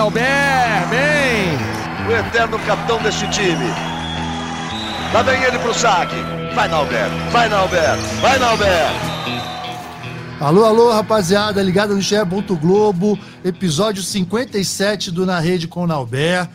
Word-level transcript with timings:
Nauber, 0.00 0.88
bem! 0.88 1.58
O 2.08 2.10
eterno 2.10 2.58
capitão 2.60 3.02
deste 3.02 3.28
time. 3.28 3.66
Lá 5.12 5.20
vem 5.22 5.42
ele 5.42 5.58
pro 5.58 5.74
saque. 5.74 6.16
Vai, 6.54 6.68
Nauber, 6.68 7.10
vai, 7.30 7.50
Nauber, 7.50 7.98
vai, 8.22 8.38
Nauber. 8.38 8.88
Alô, 10.40 10.64
alô, 10.64 10.90
rapaziada, 10.90 11.62
ligada 11.62 11.94
no 11.94 12.00
GE. 12.00 12.16
Globo, 12.58 13.18
episódio 13.44 14.02
57 14.02 15.10
do 15.10 15.26
Na 15.26 15.38
Rede 15.38 15.68
com 15.68 15.82
o 15.82 15.86
Nauber. 15.86 16.48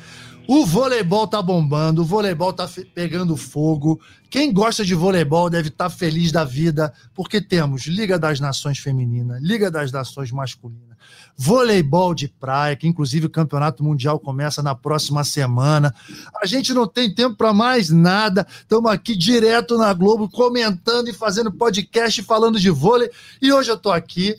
O 0.48 0.66
voleibol 0.66 1.28
tá 1.28 1.40
bombando, 1.40 2.02
o 2.02 2.06
voleibol 2.06 2.52
tá 2.52 2.68
pegando 2.96 3.38
fogo. 3.38 4.02
Quem 4.28 4.52
gosta 4.52 4.84
de 4.84 4.96
voleibol 4.96 5.52
deve 5.52 5.70
estar 5.70 5.90
tá 5.90 5.96
feliz 5.96 6.32
da 6.32 6.44
vida, 6.44 6.92
porque 7.14 7.40
temos 7.40 7.86
Liga 7.86 8.18
das 8.18 8.40
Nações 8.40 8.80
Feminina, 8.80 9.38
Liga 9.40 9.70
das 9.70 9.92
Nações 9.92 10.32
Masculina, 10.32 10.95
voleibol 11.38 12.14
de 12.14 12.28
praia, 12.28 12.76
que 12.76 12.88
inclusive 12.88 13.26
o 13.26 13.30
Campeonato 13.30 13.84
Mundial 13.84 14.20
começa 14.20 14.64
na 14.64 14.74
próxima 14.74 15.24
semana. 15.24 15.94
A 16.42 16.46
gente 16.46 16.74
não 16.74 16.88
tem 16.88 17.14
tempo 17.14 17.36
para 17.36 17.54
mais 17.54 17.90
nada. 17.90 18.48
Estamos 18.62 18.92
aqui 18.92 19.16
direto 19.16 19.78
na 19.78 19.94
Globo 19.94 20.30
comentando 20.30 21.10
e 21.10 21.14
fazendo 21.14 21.52
podcast 21.52 22.24
falando 22.24 22.60
de 22.60 22.70
vôlei. 22.70 23.10
E 23.42 23.52
hoje 23.52 23.70
eu 23.70 23.78
tô 23.78 23.92
aqui 23.92 24.36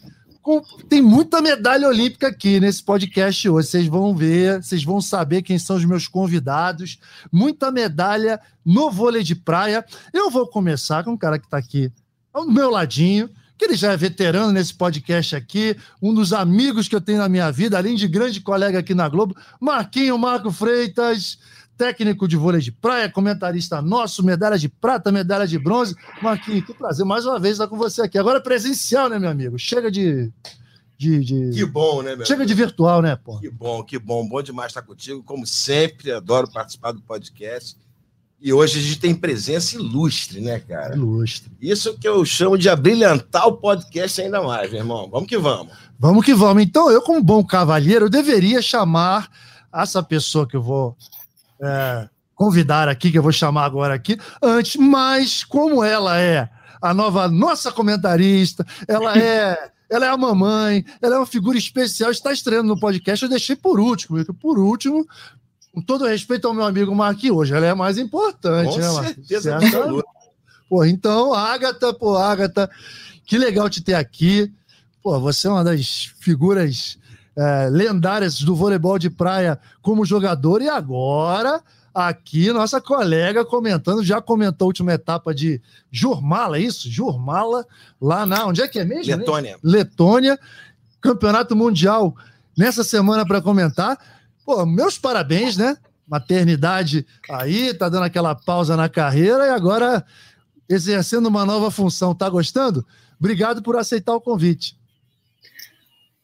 tem 0.88 1.02
muita 1.02 1.42
medalha 1.42 1.88
olímpica 1.88 2.28
aqui 2.28 2.60
nesse 2.60 2.80
podcast 2.82 3.48
hoje. 3.48 3.68
Vocês 3.68 3.86
vão 3.88 4.14
ver, 4.14 4.62
vocês 4.62 4.84
vão 4.84 5.00
saber 5.00 5.42
quem 5.42 5.58
são 5.58 5.74
os 5.74 5.84
meus 5.84 6.06
convidados. 6.06 6.98
Muita 7.32 7.72
medalha 7.72 8.40
no 8.64 8.88
vôlei 8.88 9.24
de 9.24 9.34
praia. 9.34 9.84
Eu 10.12 10.30
vou 10.30 10.46
começar 10.46 11.02
com 11.02 11.12
um 11.12 11.16
cara 11.16 11.38
que 11.38 11.46
está 11.46 11.58
aqui 11.58 11.90
ao 12.32 12.46
meu 12.46 12.70
ladinho, 12.70 13.28
que 13.56 13.64
ele 13.64 13.76
já 13.76 13.92
é 13.92 13.96
veterano 13.96 14.52
nesse 14.52 14.74
podcast 14.74 15.34
aqui, 15.34 15.76
um 16.02 16.12
dos 16.12 16.32
amigos 16.32 16.88
que 16.88 16.94
eu 16.94 17.00
tenho 17.00 17.18
na 17.18 17.28
minha 17.28 17.50
vida, 17.50 17.78
além 17.78 17.94
de 17.94 18.06
grande 18.06 18.40
colega 18.40 18.78
aqui 18.78 18.94
na 18.94 19.08
Globo, 19.08 19.36
Marquinho 19.60 20.18
Marco 20.18 20.50
Freitas 20.50 21.38
técnico 21.76 22.26
de 22.26 22.36
vôlei 22.36 22.60
de 22.60 22.72
praia, 22.72 23.10
comentarista 23.10 23.82
nosso, 23.82 24.24
medalha 24.24 24.58
de 24.58 24.68
prata, 24.68 25.12
medalha 25.12 25.46
de 25.46 25.58
bronze. 25.58 25.94
Marquinhos, 26.22 26.64
que 26.64 26.74
prazer 26.74 27.04
mais 27.04 27.26
uma 27.26 27.38
vez 27.38 27.52
estar 27.54 27.68
com 27.68 27.76
você 27.76 28.02
aqui. 28.02 28.18
Agora 28.18 28.40
presencial, 28.40 29.08
né, 29.08 29.18
meu 29.18 29.30
amigo? 29.30 29.58
Chega 29.58 29.90
de. 29.90 30.32
De, 30.98 31.22
de... 31.22 31.50
Que 31.50 31.66
bom, 31.66 32.00
né, 32.00 32.16
meu 32.16 32.24
Chega 32.24 32.42
amigo? 32.42 32.48
de 32.48 32.54
virtual, 32.54 33.02
né, 33.02 33.16
pô? 33.16 33.38
Que 33.38 33.50
bom, 33.50 33.82
que 33.82 33.98
bom. 33.98 34.26
Bom 34.26 34.40
demais 34.40 34.68
estar 34.68 34.80
contigo. 34.80 35.22
Como 35.22 35.46
sempre, 35.46 36.10
adoro 36.10 36.50
participar 36.50 36.92
do 36.92 37.02
podcast. 37.02 37.76
E 38.40 38.52
hoje 38.52 38.78
a 38.78 38.82
gente 38.82 38.98
tem 38.98 39.14
presença 39.14 39.76
ilustre, 39.76 40.40
né, 40.40 40.60
cara? 40.60 40.94
Ilustre. 40.94 41.50
Isso 41.60 41.98
que 41.98 42.06
eu 42.06 42.24
chamo 42.24 42.58
de 42.58 42.68
abrilhantar 42.68 43.46
o 43.48 43.56
podcast 43.56 44.20
ainda 44.20 44.42
mais, 44.42 44.70
meu 44.70 44.80
irmão. 44.80 45.08
Vamos 45.10 45.28
que 45.28 45.38
vamos. 45.38 45.72
Vamos 45.98 46.24
que 46.24 46.34
vamos. 46.34 46.62
Então, 46.62 46.90
eu, 46.90 47.00
como 47.00 47.22
bom 47.22 47.42
cavalheiro, 47.42 48.06
eu 48.06 48.10
deveria 48.10 48.60
chamar 48.60 49.30
essa 49.74 50.02
pessoa 50.02 50.46
que 50.46 50.56
eu 50.56 50.62
vou 50.62 50.96
é, 51.62 52.08
convidar 52.34 52.88
aqui, 52.88 53.10
que 53.10 53.18
eu 53.18 53.22
vou 53.22 53.32
chamar 53.32 53.64
agora 53.64 53.94
aqui, 53.94 54.18
antes, 54.42 54.76
mas 54.76 55.42
como 55.42 55.82
ela 55.82 56.20
é 56.20 56.48
a 56.80 56.92
nova 56.92 57.26
nossa 57.28 57.72
comentarista, 57.72 58.64
ela 58.86 59.16
é. 59.18 59.70
Ela 59.88 60.06
é 60.06 60.08
a 60.08 60.16
mamãe, 60.16 60.84
ela 61.00 61.14
é 61.14 61.18
uma 61.18 61.26
figura 61.26 61.56
especial, 61.56 62.10
está 62.10 62.32
estreando 62.32 62.66
no 62.66 62.80
podcast. 62.80 63.22
Eu 63.22 63.28
deixei 63.28 63.54
por 63.54 63.78
último, 63.78 64.18
por 64.34 64.58
último, 64.58 65.06
com 65.76 65.82
todo 65.82 66.06
respeito 66.06 66.48
ao 66.48 66.54
meu 66.54 66.64
amigo 66.64 66.94
Marquinhos, 66.94 67.36
hoje 67.36 67.54
ela 67.54 67.66
é 67.66 67.74
mais 67.74 67.98
importante, 67.98 68.70
com 68.70 68.78
né, 68.78 69.08
certeza 69.08 69.58
Pô, 70.70 70.82
então, 70.86 71.34
Agatha, 71.34 71.92
pô, 71.92 72.16
Agatha, 72.16 72.70
que 73.26 73.36
legal 73.36 73.68
te 73.68 73.82
ter 73.82 73.92
aqui. 73.92 74.50
Pô, 75.02 75.20
você 75.20 75.46
é 75.46 75.50
uma 75.50 75.62
das 75.62 76.10
figuras 76.18 76.98
é, 77.36 77.68
lendárias 77.70 78.40
do 78.40 78.56
voleibol 78.56 78.98
de 78.98 79.10
praia 79.10 79.60
como 79.82 80.06
jogador, 80.06 80.62
e 80.62 80.68
agora 80.68 81.62
aqui 81.94 82.50
nossa 82.52 82.80
colega 82.80 83.44
comentando, 83.44 84.02
já 84.02 84.18
comentou 84.22 84.64
a 84.64 84.68
última 84.68 84.94
etapa 84.94 85.34
de 85.34 85.60
Jurmala, 85.92 86.56
é 86.56 86.62
isso? 86.62 86.90
Jurmala, 86.90 87.66
lá 88.00 88.24
na. 88.24 88.46
Onde 88.46 88.62
é 88.62 88.66
que 88.66 88.78
é 88.78 88.84
mesmo? 88.84 89.14
Letônia. 89.14 89.58
Letônia, 89.62 90.40
campeonato 91.02 91.54
mundial 91.54 92.16
nessa 92.56 92.82
semana 92.82 93.26
para 93.26 93.42
comentar. 93.42 94.15
Pô, 94.46 94.64
meus 94.64 94.96
parabéns, 94.96 95.56
né? 95.56 95.76
Maternidade 96.06 97.04
aí, 97.28 97.74
tá 97.74 97.88
dando 97.88 98.04
aquela 98.04 98.32
pausa 98.32 98.76
na 98.76 98.88
carreira 98.88 99.48
e 99.48 99.50
agora 99.50 100.06
exercendo 100.68 101.26
uma 101.26 101.44
nova 101.44 101.68
função. 101.68 102.14
Tá 102.14 102.30
gostando? 102.30 102.86
Obrigado 103.18 103.60
por 103.60 103.76
aceitar 103.76 104.14
o 104.14 104.20
convite. 104.20 104.76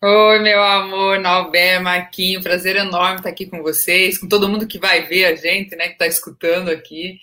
Oi, 0.00 0.38
meu 0.38 0.62
amor, 0.62 1.18
Nalber, 1.18 1.82
Marquinho, 1.82 2.42
prazer 2.42 2.76
enorme 2.76 3.16
estar 3.16 3.28
aqui 3.28 3.46
com 3.46 3.60
vocês, 3.60 4.18
com 4.18 4.28
todo 4.28 4.48
mundo 4.48 4.68
que 4.68 4.78
vai 4.78 5.04
ver 5.06 5.24
a 5.24 5.34
gente, 5.34 5.74
né, 5.74 5.86
que 5.88 5.94
está 5.94 6.06
escutando 6.06 6.70
aqui. 6.70 7.18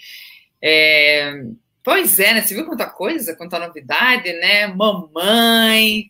É... 0.61 1.43
Pois 1.81 2.19
é, 2.19 2.33
né? 2.33 2.41
Você 2.41 2.53
viu 2.53 2.65
quanta 2.65 2.85
coisa, 2.85 3.35
quanta 3.37 3.57
novidade, 3.57 4.33
né? 4.33 4.67
Mamãe, 4.67 6.09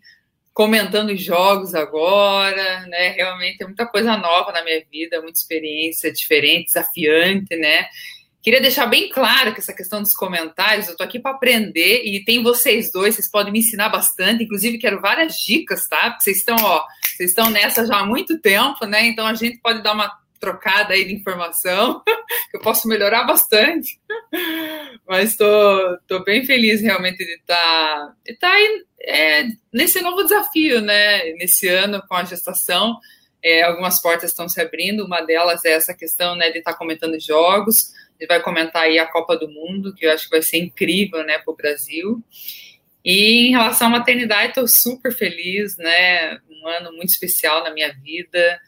comentando 0.59 1.15
jogos 1.15 1.73
agora, 1.73 2.85
né? 2.87 3.13
Realmente 3.13 3.63
é 3.63 3.65
muita 3.65 3.85
coisa 3.85 4.17
nova 4.17 4.51
na 4.51 4.61
minha 4.61 4.83
vida, 4.91 5.21
muita 5.21 5.39
experiência 5.39 6.11
diferente, 6.11 6.65
desafiante, 6.65 7.55
né? 7.55 7.87
Queria 8.43 8.59
deixar 8.59 8.85
bem 8.85 9.07
claro 9.07 9.53
que 9.53 9.61
essa 9.61 9.71
questão 9.71 10.01
dos 10.01 10.13
comentários, 10.13 10.89
eu 10.89 10.97
tô 10.97 11.03
aqui 11.03 11.17
para 11.17 11.31
aprender 11.31 12.03
e 12.03 12.25
tem 12.25 12.43
vocês 12.43 12.91
dois, 12.91 13.15
vocês 13.15 13.31
podem 13.31 13.53
me 13.53 13.59
ensinar 13.59 13.87
bastante, 13.87 14.43
inclusive 14.43 14.77
quero 14.77 14.99
várias 14.99 15.35
dicas, 15.35 15.87
tá? 15.87 16.09
Porque 16.09 16.25
vocês 16.25 16.39
estão, 16.39 16.57
ó, 16.61 16.83
vocês 17.05 17.29
estão 17.29 17.49
nessa 17.49 17.87
já 17.87 17.99
há 17.99 18.05
muito 18.05 18.37
tempo, 18.41 18.85
né? 18.85 19.05
Então 19.05 19.25
a 19.25 19.35
gente 19.35 19.59
pode 19.59 19.81
dar 19.81 19.93
uma 19.93 20.11
trocada 20.39 20.93
aí 20.93 21.05
de 21.05 21.13
informação, 21.13 22.01
que 22.49 22.57
eu 22.57 22.61
posso 22.61 22.87
melhorar 22.87 23.23
bastante. 23.23 23.99
Mas 25.07 25.35
tô 25.35 26.23
bem 26.23 26.45
feliz 26.45 26.81
realmente 26.81 27.17
de 27.17 27.33
estar 27.35 27.55
tá, 27.55 28.15
tá 28.39 28.51
aí 28.51 28.85
é, 29.01 29.47
nesse 29.73 30.01
novo 30.01 30.23
desafio, 30.23 30.81
né? 30.81 31.33
Nesse 31.33 31.67
ano 31.67 32.01
com 32.07 32.15
a 32.15 32.23
gestação. 32.23 32.97
É, 33.43 33.63
algumas 33.63 34.01
portas 34.01 34.31
estão 34.31 34.49
se 34.49 34.59
abrindo, 34.59 35.05
uma 35.05 35.21
delas 35.21 35.63
é 35.63 35.71
essa 35.71 35.93
questão 35.93 36.35
né, 36.35 36.49
de 36.51 36.57
estar 36.57 36.73
tá 36.73 36.77
comentando 36.77 37.17
jogos 37.19 37.93
ele 38.19 38.27
vai 38.27 38.41
comentar 38.41 38.83
aí 38.83 38.99
a 38.99 39.07
Copa 39.07 39.37
do 39.37 39.49
Mundo, 39.49 39.95
que 39.95 40.05
eu 40.05 40.11
acho 40.11 40.25
que 40.25 40.31
vai 40.31 40.41
ser 40.41 40.57
incrível, 40.57 41.23
né, 41.23 41.39
para 41.39 41.53
o 41.53 41.55
Brasil. 41.55 42.21
E 43.03 43.47
em 43.47 43.51
relação 43.51 43.87
à 43.87 43.91
maternidade, 43.91 44.49
estou 44.49 44.67
super 44.67 45.13
feliz, 45.13 45.77
né? 45.77 46.37
Um 46.49 46.67
ano 46.67 46.91
muito 46.91 47.09
especial 47.09 47.63
na 47.63 47.73
minha 47.73 47.93
vida, 47.93 48.59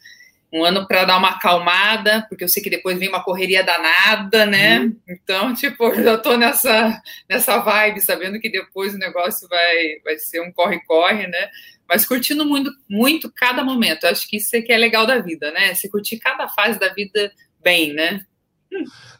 um 0.51 0.65
ano 0.65 0.85
para 0.85 1.05
dar 1.05 1.17
uma 1.17 1.29
acalmada, 1.29 2.25
porque 2.27 2.43
eu 2.43 2.49
sei 2.49 2.61
que 2.61 2.69
depois 2.69 2.99
vem 2.99 3.07
uma 3.07 3.23
correria 3.23 3.63
danada, 3.63 4.45
né? 4.45 4.79
Uhum. 4.79 4.97
Então, 5.07 5.53
tipo, 5.55 5.93
já 5.95 6.15
estou 6.15 6.37
nessa, 6.37 7.01
nessa 7.29 7.57
vibe, 7.59 8.01
sabendo 8.01 8.39
que 8.39 8.51
depois 8.51 8.93
o 8.93 8.97
negócio 8.97 9.47
vai, 9.47 9.99
vai 10.03 10.17
ser 10.17 10.41
um 10.41 10.51
corre-corre, 10.51 11.27
né? 11.27 11.49
Mas 11.87 12.05
curtindo 12.05 12.45
muito, 12.45 12.71
muito 12.89 13.31
cada 13.33 13.63
momento. 13.63 14.03
Eu 14.03 14.11
acho 14.11 14.27
que 14.27 14.37
isso 14.37 14.55
é 14.55 14.61
que 14.61 14.73
é 14.73 14.77
legal 14.77 15.05
da 15.05 15.19
vida, 15.19 15.51
né? 15.51 15.73
Você 15.73 15.89
curtir 15.89 16.17
cada 16.19 16.47
fase 16.49 16.77
da 16.77 16.89
vida 16.89 17.31
bem, 17.61 17.93
né? 17.93 18.21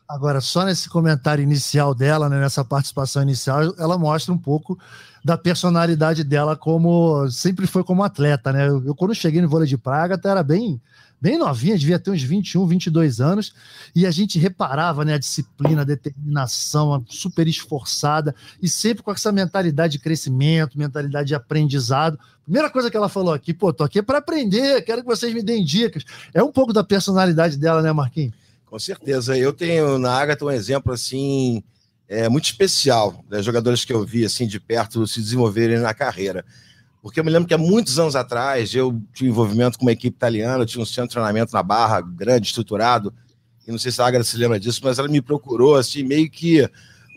Agora, 0.08 0.42
só 0.42 0.66
nesse 0.66 0.90
comentário 0.90 1.42
inicial 1.42 1.94
dela, 1.94 2.30
né, 2.30 2.40
nessa 2.40 2.64
participação 2.64 3.22
inicial, 3.22 3.74
ela 3.78 3.98
mostra 3.98 4.34
um 4.34 4.38
pouco 4.38 4.80
da 5.24 5.38
personalidade 5.38 6.24
dela 6.24 6.56
como 6.56 7.30
sempre 7.30 7.68
foi 7.68 7.84
como 7.84 8.04
atleta, 8.04 8.52
né? 8.52 8.68
Eu, 8.68 8.86
eu 8.86 8.96
quando 8.96 9.14
cheguei 9.14 9.42
no 9.42 9.50
vôlei 9.50 9.68
de 9.68 9.78
praga, 9.78 10.16
até 10.16 10.30
era 10.30 10.44
bem 10.44 10.82
bem 11.22 11.38
novinha, 11.38 11.78
devia 11.78 12.00
ter 12.00 12.10
uns 12.10 12.24
21, 12.24 12.66
22 12.66 13.22
anos, 13.22 13.54
e 13.96 14.08
a 14.08 14.12
gente 14.12 14.40
reparava, 14.40 15.06
né, 15.06 15.14
a 15.14 15.20
disciplina, 15.20 15.82
a 15.82 15.86
determinação, 15.86 16.96
a 16.96 17.02
super 17.08 17.48
esforçada 17.48 18.34
e 18.62 18.68
sempre 18.68 19.04
com 19.04 19.12
essa 19.12 19.32
mentalidade 19.32 19.94
de 19.94 20.00
crescimento, 20.00 20.78
mentalidade 20.78 21.28
de 21.28 21.36
aprendizado. 21.36 22.20
Primeira 22.44 22.70
coisa 22.70 22.90
que 22.90 22.98
ela 22.98 23.08
falou 23.08 23.34
aqui, 23.34 23.54
pô, 23.54 23.72
tô 23.72 23.84
aqui 23.84 24.02
para 24.02 24.18
aprender, 24.18 24.82
quero 24.82 25.02
que 25.02 25.08
vocês 25.08 25.32
me 25.34 25.44
deem 25.44 25.64
dicas. 25.64 26.04
É 26.34 26.42
um 26.42 26.52
pouco 26.52 26.74
da 26.74 26.84
personalidade 26.84 27.56
dela, 27.58 27.82
né, 27.82 27.94
Marquinhos? 27.94 28.34
Com 28.66 28.80
certeza. 28.80 29.38
Eu 29.38 29.54
tenho 29.54 30.00
na 30.00 30.14
Agatha 30.14 30.46
um 30.46 30.50
exemplo 30.50 30.94
assim 30.94 31.62
é, 32.08 32.28
muito 32.28 32.46
especial, 32.46 33.24
das 33.30 33.40
né? 33.40 33.44
jogadores 33.44 33.86
que 33.86 33.94
eu 33.94 34.06
vi 34.06 34.26
assim 34.26 34.48
de 34.48 34.60
perto 34.60 35.06
se 35.06 35.22
desenvolverem 35.22 35.78
na 35.78 35.94
carreira. 35.94 36.44
Porque 37.02 37.20
eu 37.20 37.24
me 37.24 37.32
lembro 37.32 37.48
que 37.48 37.54
há 37.54 37.58
muitos 37.58 37.98
anos 37.98 38.16
atrás 38.16 38.76
eu 38.76 39.02
tinha 39.14 39.30
envolvimento 39.30 39.78
com 39.78 39.86
uma 39.86 39.92
equipe 39.92 40.16
italiana, 40.16 40.62
eu 40.62 40.68
tinha 40.68 40.82
um 40.82 40.86
centro 40.86 41.08
de 41.08 41.14
treinamento 41.14 41.52
na 41.54 41.64
Barra, 41.64 42.00
grande, 42.00 42.48
estruturado, 42.48 43.12
e 43.68 43.72
não 43.72 43.80
sei 43.80 43.92
se 43.92 44.02
a 44.02 44.06
Agatha 44.06 44.24
se 44.24 44.38
lembra 44.38 44.60
disso, 44.60 44.82
mas 44.84 45.00
ela 45.00 45.08
me 45.08 45.22
procurou 45.22 45.76
assim, 45.76 46.04
meio 46.04 46.30
que 46.30 46.70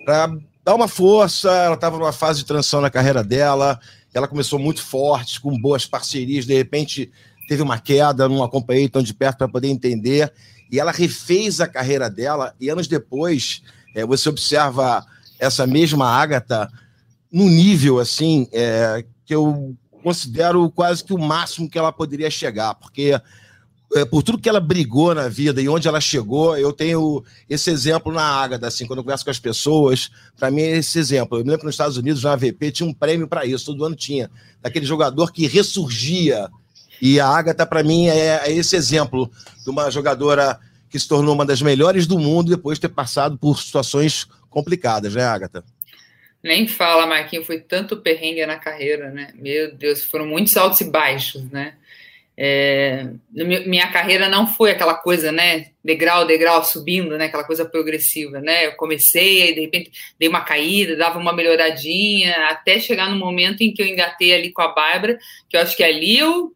para 0.05 0.35
dar 0.65 0.75
uma 0.75 0.89
força, 0.89 1.51
ela 1.51 1.75
estava 1.75 1.99
numa 1.99 2.13
fase 2.13 2.41
de 2.41 2.47
transição 2.47 2.81
na 2.81 2.89
carreira 2.89 3.23
dela, 3.23 3.79
ela 4.15 4.27
começou 4.27 4.59
muito 4.59 4.83
forte, 4.83 5.41
com 5.41 5.59
boas 5.61 5.85
parcerias, 5.85 6.47
de 6.47 6.55
repente 6.55 7.11
teve 7.47 7.63
uma 7.63 7.79
queda, 7.79 8.27
não 8.27 8.43
acompanhei 8.43 8.89
tão 8.89 9.03
de 9.03 9.13
perto 9.13 9.39
para 9.39 9.49
poder 9.49 9.69
entender, 9.69 10.33
e 10.71 10.81
ela 10.81 10.93
refez 10.93 11.61
a 11.61 11.69
carreira 11.69 12.09
dela, 12.09 12.55
e 12.59 12.71
anos 12.71 12.89
depois, 12.89 13.63
é, 13.95 14.07
você 14.07 14.31
observa 14.31 15.05
essa 15.39 15.67
mesma 15.67 16.09
Agatha 16.09 16.71
num 17.31 17.49
nível 17.49 17.99
assim 17.99 18.49
é, 18.53 19.05
que 19.25 19.35
eu 19.35 19.77
considero 20.03 20.71
quase 20.71 21.03
que 21.03 21.15
o 21.15 21.19
máximo 21.19 21.69
que 21.69 21.79
ela 21.79 21.91
poderia 21.91 22.31
chegar, 22.31 22.75
porque 22.75 23.19
é, 23.95 24.05
por 24.05 24.23
tudo 24.23 24.39
que 24.39 24.49
ela 24.49 24.61
brigou 24.61 25.15
na 25.15 25.29
vida 25.29 25.63
e 25.63 25.69
onde 25.69 25.87
ela 25.87 26.01
chegou, 26.01 26.57
eu 26.57 26.73
tenho 26.73 27.23
esse 27.49 27.71
exemplo 27.71 28.13
na 28.13 28.23
Ágata, 28.23 28.67
assim, 28.67 28.87
quando 28.87 28.99
eu 28.99 29.05
converso 29.05 29.25
com 29.25 29.31
as 29.31 29.39
pessoas, 29.39 30.11
para 30.37 30.51
mim 30.51 30.63
é 30.63 30.79
esse 30.79 30.99
exemplo. 30.99 31.39
Eu 31.39 31.45
me 31.45 31.51
lembro 31.51 31.61
que 31.61 31.67
nos 31.67 31.75
Estados 31.75 31.97
Unidos, 31.97 32.25
na 32.25 32.33
AVP, 32.33 32.73
tinha 32.73 32.89
um 32.89 32.93
prêmio 32.93 33.29
para 33.29 33.47
isso, 33.47 33.67
todo 33.67 33.85
ano 33.85 33.95
tinha, 33.95 34.31
daquele 34.61 34.85
jogador 34.85 35.33
que 35.33 35.47
ressurgia. 35.47 36.49
E 37.01 37.21
a 37.21 37.29
Ágata, 37.29 37.65
para 37.65 37.83
mim, 37.83 38.07
é, 38.09 38.49
é 38.49 38.53
esse 38.53 38.75
exemplo 38.75 39.31
de 39.63 39.71
uma 39.71 39.89
jogadora 39.91 40.59
que 40.91 40.99
se 40.99 41.07
tornou 41.07 41.35
uma 41.35 41.47
das 41.47 41.63
melhores 41.63 42.07
do 42.07 42.19
mundo 42.19 42.51
depois 42.51 42.79
de 42.79 42.83
ter 42.83 42.89
passado 42.89 43.39
por 43.39 43.61
situações 43.61 44.27
complicadas, 44.51 45.15
né, 45.15 45.25
Agatha? 45.25 45.65
Nem 46.45 46.69
fala, 46.69 47.07
Marquinhos, 47.07 47.47
foi 47.47 47.59
tanto 47.59 48.03
perrengue 48.03 48.45
na 48.45 48.59
carreira, 48.59 49.11
né? 49.11 49.33
Meu 49.35 49.75
Deus, 49.75 50.05
foram 50.05 50.27
muitos 50.27 50.55
altos 50.59 50.83
e 50.83 50.91
baixos, 50.91 51.51
né? 51.51 51.75
É, 52.37 53.09
minha 53.33 53.91
carreira 53.91 54.29
não 54.29 54.47
foi 54.47 54.73
aquela 54.73 54.95
coisa, 54.95 55.31
né, 55.31 55.67
degrau, 55.85 56.27
degrau, 56.27 56.65
subindo, 56.65 57.17
né, 57.17 57.27
aquela 57.27 57.45
coisa 57.45 57.65
progressiva, 57.65 58.41
né, 58.41 58.67
eu 58.67 58.73
comecei, 58.73 59.55
de 59.55 59.61
repente 59.61 59.93
dei 60.19 60.29
uma 60.29 60.41
caída, 60.41 60.97
dava 60.97 61.17
uma 61.17 61.33
melhoradinha, 61.33 62.35
até 62.49 62.81
chegar 62.81 63.09
no 63.09 63.17
momento 63.17 63.61
em 63.61 63.73
que 63.73 63.81
eu 63.81 63.87
engatei 63.87 64.35
ali 64.35 64.51
com 64.51 64.63
a 64.63 64.75
Bárbara, 64.75 65.17
que 65.49 65.57
eu 65.57 65.61
acho 65.61 65.77
que 65.77 65.85
ali 65.85 66.19
eu 66.19 66.53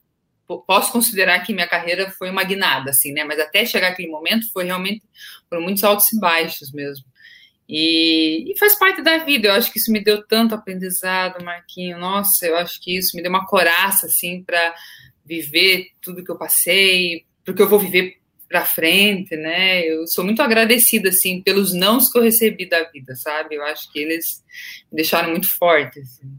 posso 0.67 0.91
considerar 0.91 1.45
que 1.45 1.55
minha 1.55 1.69
carreira 1.69 2.11
foi 2.11 2.29
uma 2.29 2.43
guinada, 2.43 2.91
assim, 2.91 3.13
né, 3.13 3.23
mas 3.23 3.39
até 3.39 3.65
chegar 3.65 3.89
aquele 3.89 4.09
momento 4.09 4.51
foi 4.53 4.65
realmente, 4.65 5.01
foram 5.49 5.63
muitos 5.63 5.85
altos 5.85 6.13
e 6.13 6.19
baixos 6.19 6.73
mesmo. 6.73 7.05
E, 7.69 8.51
e, 8.51 8.59
faz 8.59 8.79
parte 8.79 9.03
da 9.03 9.19
vida. 9.19 9.49
Eu 9.49 9.53
acho 9.53 9.71
que 9.71 9.79
isso 9.79 9.93
me 9.93 10.03
deu 10.03 10.27
tanto 10.27 10.55
aprendizado, 10.55 11.45
Marquinho. 11.45 11.99
Nossa, 11.99 12.47
eu 12.47 12.57
acho 12.57 12.81
que 12.81 12.97
isso 12.97 13.15
me 13.15 13.23
deu 13.23 13.31
uma 13.31 13.47
coraça 13.47 14.07
assim 14.07 14.43
para 14.43 14.75
viver 15.25 15.89
tudo 16.01 16.25
que 16.25 16.31
eu 16.31 16.39
passei, 16.39 17.27
porque 17.45 17.61
eu 17.61 17.69
vou 17.69 17.79
viver 17.79 18.17
para 18.49 18.65
frente, 18.65 19.37
né? 19.37 19.83
Eu 19.83 20.07
sou 20.07 20.25
muito 20.25 20.41
agradecida 20.41 21.11
assim 21.11 21.43
pelos 21.43 21.75
nãos 21.75 22.11
que 22.11 22.17
eu 22.17 22.23
recebi 22.23 22.67
da 22.67 22.83
vida, 22.85 23.15
sabe? 23.15 23.57
Eu 23.57 23.65
acho 23.65 23.93
que 23.93 23.99
eles 23.99 24.43
me 24.91 24.97
deixaram 24.97 25.31
muito 25.31 25.49
forte. 25.59 26.01
Assim. 26.01 26.37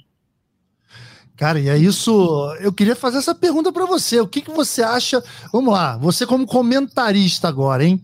Cara, 1.37 1.59
e 1.59 1.69
é 1.69 1.77
isso. 1.77 2.51
Eu 2.59 2.73
queria 2.73 2.95
fazer 2.95 3.19
essa 3.19 3.35
pergunta 3.35 3.71
para 3.71 3.85
você. 3.85 4.19
O 4.19 4.27
que, 4.27 4.41
que 4.41 4.49
você 4.49 4.81
acha? 4.81 5.23
Vamos 5.53 5.71
lá, 5.71 5.95
você 5.97 6.25
como 6.25 6.47
comentarista 6.47 7.47
agora, 7.47 7.85
hein? 7.85 8.03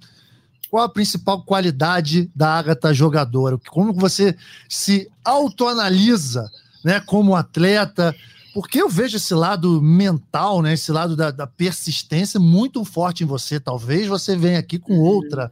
Qual 0.69 0.83
a 0.83 0.89
principal 0.89 1.43
qualidade 1.43 2.29
da 2.35 2.49
Agatha 2.57 2.93
jogadora? 2.93 3.57
Como 3.69 3.93
você 3.93 4.35
se 4.67 5.09
autoanalisa, 5.23 6.51
né, 6.83 6.99
como 6.99 7.35
atleta? 7.35 8.15
Porque 8.53 8.81
eu 8.81 8.89
vejo 8.89 9.17
esse 9.17 9.33
lado 9.33 9.81
mental, 9.81 10.61
né? 10.61 10.73
Esse 10.73 10.91
lado 10.91 11.15
da, 11.15 11.29
da 11.29 11.45
persistência 11.45 12.39
muito 12.39 12.85
forte 12.85 13.23
em 13.23 13.27
você. 13.27 13.59
Talvez 13.59 14.07
você 14.07 14.35
venha 14.35 14.59
aqui 14.59 14.79
com 14.79 14.97
outra 14.99 15.51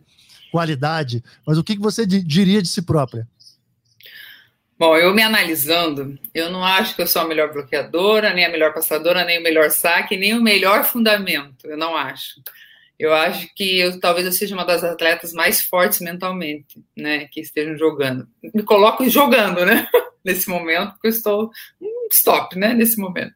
qualidade, 0.51 1.24
mas 1.45 1.57
o 1.57 1.63
que, 1.63 1.75
que 1.75 1.81
você 1.81 2.06
diria 2.06 2.62
de 2.62 2.69
si 2.69 2.81
própria? 2.81 3.27
Bom, 4.77 4.95
eu 4.98 5.13
me 5.13 5.21
analisando, 5.21 6.18
eu 6.33 6.51
não 6.51 6.63
acho 6.63 6.95
que 6.95 7.01
eu 7.01 7.07
sou 7.07 7.21
a 7.21 7.27
melhor 7.27 7.51
bloqueadora, 7.51 8.33
nem 8.33 8.45
a 8.45 8.50
melhor 8.50 8.74
passadora, 8.74 9.24
nem 9.24 9.39
o 9.39 9.44
melhor 9.44 9.71
saque, 9.71 10.18
nem 10.18 10.33
o 10.36 10.42
melhor 10.42 10.83
fundamento. 10.83 11.66
Eu 11.66 11.77
não 11.77 11.95
acho. 11.95 12.42
Eu 13.04 13.14
acho 13.14 13.54
que 13.54 13.80
eu 13.80 14.00
talvez 14.00 14.26
eu 14.26 14.32
seja 14.32 14.56
uma 14.56 14.64
das 14.64 14.82
atletas 14.82 15.34
mais 15.34 15.62
fortes 15.62 16.00
mentalmente, 16.00 16.82
né, 16.96 17.28
que 17.30 17.42
estejam 17.42 17.78
jogando. 17.78 18.26
Me 18.54 18.64
coloco 18.64 19.08
jogando, 19.10 19.66
né, 19.66 19.86
nesse 20.24 20.50
momento, 20.50 20.92
porque 20.94 21.08
eu 21.08 21.12
estou 21.12 21.52
stop, 22.10 22.58
né, 22.58 22.74
nesse 22.74 22.98
momento. 22.98 23.36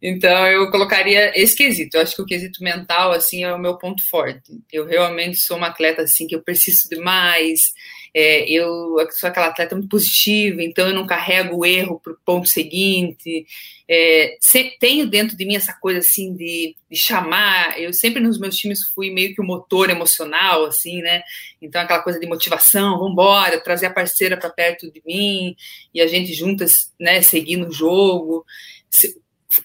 Então, 0.00 0.46
eu 0.46 0.70
colocaria 0.70 1.32
esse 1.38 1.54
quesito. 1.54 1.96
Eu 1.96 2.02
acho 2.02 2.16
que 2.16 2.22
o 2.22 2.26
quesito 2.26 2.62
mental, 2.62 3.12
assim, 3.12 3.44
é 3.44 3.54
o 3.54 3.58
meu 3.58 3.76
ponto 3.76 4.02
forte. 4.08 4.52
Eu 4.72 4.86
realmente 4.86 5.38
sou 5.40 5.56
uma 5.56 5.68
atleta, 5.68 6.02
assim, 6.02 6.26
que 6.26 6.34
eu 6.34 6.42
preciso 6.42 6.88
demais. 6.90 7.72
É, 8.14 8.48
eu 8.50 8.96
sou 9.12 9.28
aquela 9.28 9.46
atleta 9.48 9.74
muito 9.74 9.88
positiva, 9.88 10.62
então 10.62 10.88
eu 10.88 10.94
não 10.94 11.06
carrego 11.06 11.58
o 11.58 11.66
erro 11.66 12.00
para 12.00 12.12
o 12.12 12.18
ponto 12.24 12.48
seguinte. 12.48 13.46
É, 13.88 14.38
tenho 14.80 15.06
dentro 15.06 15.36
de 15.36 15.44
mim 15.44 15.56
essa 15.56 15.74
coisa, 15.74 15.98
assim, 15.98 16.34
de, 16.34 16.74
de, 16.90 16.96
chamar. 16.96 17.78
Eu 17.78 17.92
sempre 17.92 18.22
nos 18.22 18.38
meus 18.38 18.56
times 18.56 18.80
fui 18.94 19.10
meio 19.10 19.34
que 19.34 19.40
o 19.40 19.44
motor 19.44 19.90
emocional, 19.90 20.64
assim, 20.64 21.02
né? 21.02 21.22
Então, 21.60 21.82
aquela 21.82 22.02
coisa 22.02 22.18
de 22.18 22.26
motivação, 22.26 22.98
vamos 22.98 23.12
embora, 23.12 23.60
trazer 23.60 23.86
a 23.86 23.92
parceira 23.92 24.36
para 24.36 24.48
perto 24.48 24.90
de 24.90 25.02
mim 25.04 25.54
e 25.92 26.00
a 26.00 26.06
gente 26.06 26.32
juntas, 26.32 26.92
né, 26.98 27.20
seguir 27.20 27.56
no 27.56 27.70
jogo 27.70 28.44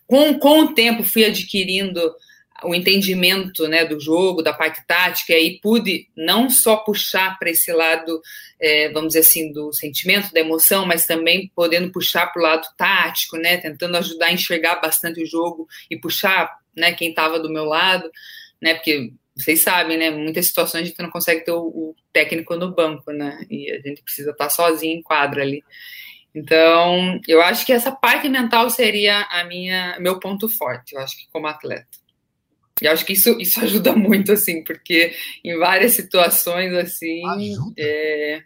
com, 0.08 0.38
com 0.40 0.62
o 0.62 0.74
tempo 0.74 1.04
fui 1.04 1.26
adquirindo 1.26 2.00
o 2.64 2.76
entendimento 2.76 3.68
né, 3.68 3.86
do 3.86 4.00
jogo, 4.00 4.42
da 4.42 4.54
parte 4.54 4.86
tática, 4.86 5.34
e 5.34 5.60
pude 5.60 6.08
não 6.16 6.50
só 6.50 6.78
puxar 6.78 7.38
para 7.38 7.50
esse 7.50 7.72
lado, 7.72 8.22
é, 8.60 8.90
vamos 8.90 9.10
dizer 9.10 9.20
assim, 9.20 9.52
do 9.52 9.72
sentimento, 9.74 10.32
da 10.34 10.40
emoção, 10.40 10.86
mas 10.86 11.06
também 11.06 11.52
podendo 11.56 11.92
puxar 11.92 12.28
para 12.28 12.40
o 12.40 12.44
lado 12.44 12.68
tático, 12.78 13.38
né, 13.38 13.58
tentando 13.58 13.98
ajudar 13.98 14.28
a 14.28 14.34
enxergar 14.34 14.76
bastante 14.78 15.22
o 15.22 15.26
jogo 15.26 15.68
e 15.90 15.98
puxar 15.98 16.58
né, 16.76 16.94
quem 16.94 17.10
estava 17.10 17.40
do 17.40 17.52
meu 17.52 17.66
lado, 17.66 18.10
né, 18.62 18.74
porque 18.76 19.12
vocês 19.36 19.62
sabem, 19.62 19.98
né, 19.98 20.10
muitas 20.10 20.48
situações 20.48 20.84
a 20.84 20.86
gente 20.86 21.02
não 21.02 21.10
consegue 21.10 21.46
ter 21.46 21.52
o, 21.52 21.62
o 21.62 21.96
técnico 22.12 22.56
no 22.56 22.74
banco, 22.74 23.12
né, 23.12 23.46
e 23.50 23.72
a 23.72 23.80
gente 23.80 24.02
precisa 24.02 24.32
estar 24.32 24.46
tá 24.46 24.50
sozinho 24.50 24.98
em 24.98 25.02
quadra 25.02 25.42
ali. 25.42 25.64
Então, 26.34 27.20
eu 27.28 27.42
acho 27.42 27.66
que 27.66 27.74
essa 27.74 27.92
parte 27.92 28.30
mental 28.30 28.70
seria 28.70 29.22
a 29.32 29.44
minha 29.44 29.98
meu 30.00 30.20
ponto 30.20 30.48
forte, 30.48 30.94
eu 30.94 31.02
acho 31.02 31.18
que 31.18 31.28
como 31.32 31.48
atleta. 31.48 31.99
E 32.82 32.86
eu 32.86 32.92
acho 32.92 33.06
que 33.06 33.14
isso, 33.14 33.30
isso 33.40 33.60
ajuda 33.64 33.96
muito, 33.96 34.32
assim, 34.32 34.64
porque 34.64 35.14
em 35.44 35.58
várias 35.58 35.94
situações, 35.94 36.74
assim. 36.74 37.26
Ajuda. 37.28 37.74
É... 37.78 38.44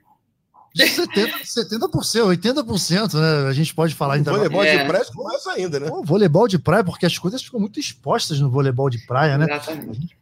70%, 0.76 1.44
70%, 1.44 2.66
80%, 2.66 3.14
né? 3.14 3.48
A 3.48 3.54
gente 3.54 3.76
pode 3.76 3.94
falar 3.94 4.16
ainda. 4.16 4.32
O 4.32 4.36
voleibol 4.36 4.64
é. 4.64 4.78
de 4.78 4.86
praia 4.86 5.06
mais 5.16 5.48
ainda, 5.48 5.80
né? 5.80 5.92
O 5.92 6.04
voleibol 6.04 6.48
de 6.48 6.58
praia, 6.58 6.84
porque 6.84 7.06
as 7.06 7.18
coisas 7.18 7.44
ficam 7.44 7.60
muito 7.60 7.80
expostas 7.80 8.40
no 8.40 8.50
voleibol 8.50 8.90
de 8.90 8.98
praia, 9.06 9.38
né? 9.38 9.46
Exatamente. 9.50 10.18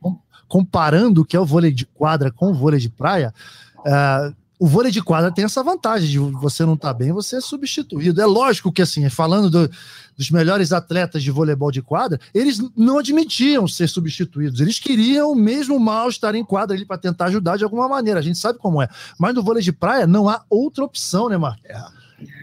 Comparando 0.49 1.21
o 1.21 1.25
que 1.25 1.37
é 1.37 1.39
o 1.39 1.45
vôlei 1.45 1.71
de 1.71 1.85
quadra 1.85 2.29
com 2.29 2.47
o 2.47 2.53
vôlei 2.53 2.81
de 2.81 2.89
praia, 2.89 3.33
uh, 3.77 4.35
o 4.61 4.67
vôlei 4.67 4.91
de 4.91 5.01
quadra 5.01 5.31
tem 5.31 5.43
essa 5.43 5.63
vantagem 5.63 6.07
de 6.07 6.19
você 6.19 6.63
não 6.63 6.75
estar 6.75 6.89
tá 6.89 6.93
bem, 6.93 7.11
você 7.11 7.37
é 7.37 7.41
substituído. 7.41 8.21
É 8.21 8.27
lógico 8.27 8.71
que, 8.71 8.83
assim, 8.83 9.09
falando 9.09 9.49
do, 9.49 9.67
dos 10.15 10.29
melhores 10.29 10.71
atletas 10.71 11.23
de 11.23 11.31
voleibol 11.31 11.71
de 11.71 11.81
quadra, 11.81 12.19
eles 12.31 12.59
não 12.77 12.99
admitiam 12.99 13.67
ser 13.67 13.89
substituídos. 13.89 14.59
Eles 14.59 14.77
queriam, 14.77 15.33
mesmo 15.33 15.79
mal, 15.79 16.07
estar 16.09 16.35
em 16.35 16.45
quadra 16.45 16.77
ali 16.77 16.85
para 16.85 16.99
tentar 16.99 17.25
ajudar 17.25 17.57
de 17.57 17.63
alguma 17.63 17.89
maneira. 17.89 18.19
A 18.19 18.21
gente 18.21 18.37
sabe 18.37 18.59
como 18.59 18.79
é. 18.79 18.87
Mas 19.17 19.33
no 19.33 19.41
vôlei 19.41 19.63
de 19.63 19.71
praia 19.71 20.05
não 20.05 20.29
há 20.29 20.45
outra 20.47 20.83
opção, 20.83 21.27
né, 21.27 21.37
Marcos? 21.37 21.65
É. 21.65 21.81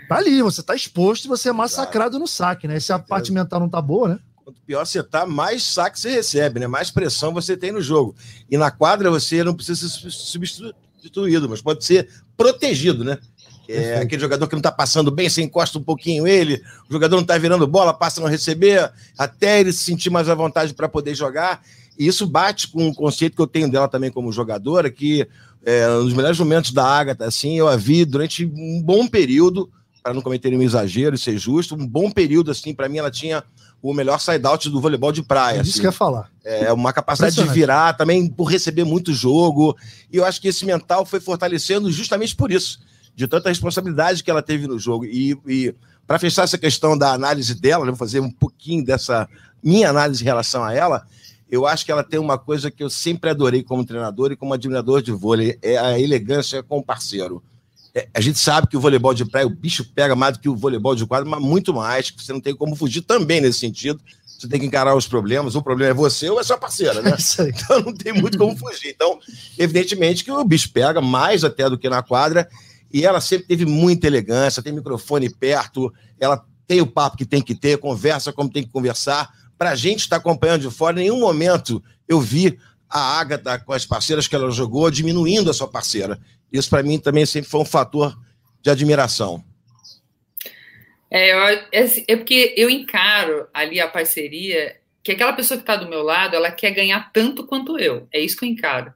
Tá 0.09 0.17
ali, 0.17 0.43
você 0.43 0.61
tá 0.61 0.75
exposto 0.75 1.27
e 1.27 1.29
você 1.29 1.51
é 1.51 1.53
massacrado 1.53 2.19
no 2.19 2.27
saque, 2.27 2.67
né? 2.67 2.81
Se 2.81 2.93
a 2.93 2.99
parte 2.99 3.31
mental 3.31 3.61
não 3.61 3.69
tá 3.69 3.81
boa, 3.81 4.09
né? 4.09 4.19
Quanto 4.45 4.61
pior 4.63 4.85
você 4.85 5.05
tá, 5.05 5.25
mais 5.25 5.63
saque 5.63 6.01
você 6.01 6.11
recebe, 6.11 6.59
né? 6.59 6.67
Mais 6.67 6.91
pressão 6.91 7.33
você 7.33 7.57
tem 7.57 7.71
no 7.71 7.81
jogo. 7.81 8.17
E 8.51 8.59
na 8.59 8.73
quadra 8.73 9.09
você 9.09 9.45
não 9.45 9.55
precisa 9.55 9.89
ser 9.89 10.11
substituído 10.11 10.88
substituído, 11.09 11.49
mas 11.49 11.61
pode 11.61 11.85
ser 11.85 12.09
protegido, 12.37 13.03
né? 13.03 13.19
É 13.69 13.99
aquele 13.99 14.23
jogador 14.23 14.47
que 14.47 14.55
não 14.55 14.61
está 14.61 14.73
passando 14.73 15.11
bem, 15.11 15.29
você 15.29 15.43
encosta 15.43 15.79
um 15.79 15.83
pouquinho 15.83 16.27
ele, 16.27 16.63
o 16.89 16.93
jogador 16.93 17.17
não 17.17 17.23
está 17.23 17.37
virando 17.37 17.67
bola, 17.67 17.93
passa 17.93 18.19
a 18.19 18.23
não 18.23 18.31
receber, 18.31 18.91
até 19.17 19.61
ele 19.61 19.73
se 19.73 19.85
sentir 19.85 20.09
mais 20.09 20.29
à 20.29 20.35
vontade 20.35 20.73
para 20.73 20.89
poder 20.89 21.15
jogar. 21.15 21.63
E 21.99 22.07
isso 22.07 22.27
bate 22.27 22.69
com 22.69 22.87
um 22.87 22.95
conceito 22.95 23.37
que 23.37 23.43
eu 23.43 23.47
tenho 23.47 23.71
dela 23.71 23.87
também 23.87 24.11
como 24.11 24.33
jogadora, 24.33 24.91
que 24.91 25.29
é, 25.67 25.87
nos 25.87 26.15
melhores 26.15 26.39
momentos 26.39 26.71
da 26.73 26.85
Agatha, 26.85 27.27
assim, 27.27 27.59
eu 27.59 27.69
a 27.69 27.77
vi 27.77 28.07
durante 28.07 28.47
um 28.47 28.81
bom 28.83 29.07
período, 29.07 29.69
para 30.09 30.15
não 30.15 30.23
cometer 30.23 30.55
um 30.55 30.63
exagero 30.63 31.15
e 31.15 31.19
ser 31.19 31.37
justo, 31.37 31.75
um 31.75 31.87
bom 31.87 32.11
período, 32.11 32.51
assim, 32.51 32.73
para 32.73 32.89
mim 32.89 32.97
ela 32.97 33.11
tinha 33.11 33.45
o 33.83 33.93
melhor 33.93 34.19
side-out 34.19 34.71
do 34.71 34.81
voleibol 34.81 35.13
de 35.13 35.23
praia. 35.23 35.59
É 35.59 35.61
isso 35.61 35.73
assim. 35.73 35.81
que 35.81 35.87
eu 35.87 35.91
ia 35.91 35.93
falar. 35.93 36.31
É 36.43 36.73
uma 36.73 36.95
capacidade 36.95 37.37
de 37.37 37.45
virar 37.51 37.93
também 37.93 38.27
por 38.27 38.47
receber 38.47 38.85
muito 38.85 39.13
jogo. 39.13 39.77
E 40.11 40.17
eu 40.17 40.25
acho 40.25 40.41
que 40.41 40.49
esse 40.49 40.65
mental 40.65 41.05
foi 41.05 41.21
fortalecendo 41.21 41.93
justamente 41.93 42.35
por 42.35 42.51
isso, 42.51 42.81
de 43.15 43.29
tanta 43.29 43.51
responsabilidade 43.51 44.25
que 44.25 44.31
ela 44.31 44.41
teve 44.41 44.67
no 44.67 44.79
jogo. 44.79 45.05
E, 45.05 45.37
e 45.47 45.75
para 46.07 46.19
fechar 46.19 46.45
essa 46.45 46.57
questão 46.57 46.97
da 46.97 47.13
análise 47.13 47.55
dela, 47.55 47.83
eu 47.83 47.89
vou 47.89 47.97
fazer 47.97 48.21
um 48.21 48.31
pouquinho 48.31 48.83
dessa 48.83 49.29
minha 49.63 49.91
análise 49.91 50.23
em 50.23 50.25
relação 50.25 50.65
a 50.65 50.73
ela. 50.73 51.07
Eu 51.51 51.67
acho 51.67 51.85
que 51.85 51.93
ela 51.93 52.03
tem 52.03 52.19
uma 52.19 52.39
coisa 52.39 52.71
que 52.71 52.83
eu 52.83 52.89
sempre 52.89 53.29
adorei 53.29 53.63
como 53.63 53.85
treinador 53.85 54.33
e 54.33 54.37
como 54.37 54.55
admirador 54.55 55.03
de 55.03 55.13
vôlei, 55.13 55.59
é 55.61 55.77
a 55.77 56.01
elegância 56.01 56.63
com 56.63 56.79
o 56.79 56.83
parceiro. 56.83 57.43
É, 57.95 58.09
a 58.15 58.21
gente 58.21 58.39
sabe 58.39 58.67
que 58.67 58.77
o 58.77 58.81
voleibol 58.81 59.15
de 59.15 59.25
praia, 59.25 59.47
o 59.47 59.51
bicho 59.51 59.85
pega 59.95 60.15
mais 60.15 60.35
do 60.35 60.41
que 60.41 60.49
o 60.49 60.57
voleibol 60.57 60.95
de 60.95 61.07
quadra, 61.07 61.29
mas 61.29 61.41
muito 61.41 61.73
mais, 61.73 62.11
que 62.11 62.23
você 62.23 62.33
não 62.33 62.41
tem 62.41 62.55
como 62.55 62.77
fugir 62.77 63.03
também 63.03 63.41
nesse 63.41 63.59
sentido. 63.59 64.01
Você 64.27 64.47
tem 64.47 64.61
que 64.61 64.67
encarar 64.67 64.95
os 64.95 65.09
problemas. 65.09 65.57
O 65.57 65.63
problema 65.63 65.91
é 65.91 65.95
você 65.95 66.31
ou 66.31 66.39
é 66.39 66.45
sua 66.45 66.57
parceira, 66.57 67.03
né? 67.03 67.17
então 67.49 67.81
não 67.81 67.93
tem 67.93 68.13
muito 68.13 68.39
como 68.39 68.57
fugir. 68.57 68.91
Então, 68.91 69.19
evidentemente 69.59 70.23
que 70.23 70.31
o 70.31 70.45
bicho 70.45 70.71
pega 70.73 71.01
mais 71.01 71.43
até 71.43 71.69
do 71.69 71.77
que 71.77 71.89
na 71.89 72.03
quadra. 72.03 72.49
E 72.93 73.05
ela 73.05 73.21
sempre 73.21 73.49
teve 73.49 73.67
muita 73.67 74.07
elegância, 74.07 74.63
tem 74.63 74.73
microfone 74.73 75.29
perto, 75.29 75.93
ela 76.19 76.43
tem 76.67 76.81
o 76.81 76.87
papo 76.87 77.17
que 77.17 77.27
tem 77.27 77.43
que 77.43 77.55
ter, 77.55 77.79
conversa 77.79 78.33
como 78.33 78.51
tem 78.51 78.63
que 78.63 78.71
conversar, 78.71 79.31
para 79.59 79.71
a 79.71 79.75
gente 79.75 80.01
estar 80.01 80.17
tá 80.17 80.21
acompanhando 80.21 80.63
de 80.63 80.71
fora, 80.71 80.99
em 80.99 81.05
nenhum 81.05 81.19
momento 81.19 81.83
eu 82.07 82.21
vi 82.21 82.59
a 82.89 83.19
Agatha 83.19 83.59
com 83.59 83.73
as 83.73 83.85
parceiras 83.85 84.29
que 84.29 84.35
ela 84.35 84.51
jogou 84.51 84.91
diminuindo 84.91 85.51
a 85.51 85.55
sua 85.55 85.69
parceira. 85.69 86.19
Isso 86.53 86.71
para 86.71 86.83
mim 86.83 86.99
também 86.99 87.27
sempre 87.27 87.51
foi 87.51 87.61
um 87.61 87.65
fator 87.65 88.17
de 88.63 88.71
admiração. 88.71 89.45
É, 91.11 91.33
eu, 91.33 91.67
é, 91.73 91.79
assim, 91.79 92.05
é, 92.07 92.17
porque 92.17 92.55
eu 92.57 92.69
encaro 92.69 93.49
ali 93.53 93.81
a 93.81 93.89
parceria 93.89 94.77
que 95.03 95.13
aquela 95.13 95.33
pessoa 95.33 95.57
que 95.57 95.63
está 95.63 95.77
do 95.77 95.89
meu 95.89 96.03
lado, 96.03 96.37
ela 96.37 96.51
quer 96.51 96.71
ganhar 96.71 97.11
tanto 97.13 97.47
quanto 97.47 97.79
eu. 97.79 98.07
É 98.13 98.21
isso 98.21 98.37
que 98.37 98.45
eu 98.45 98.49
encaro. 98.49 98.93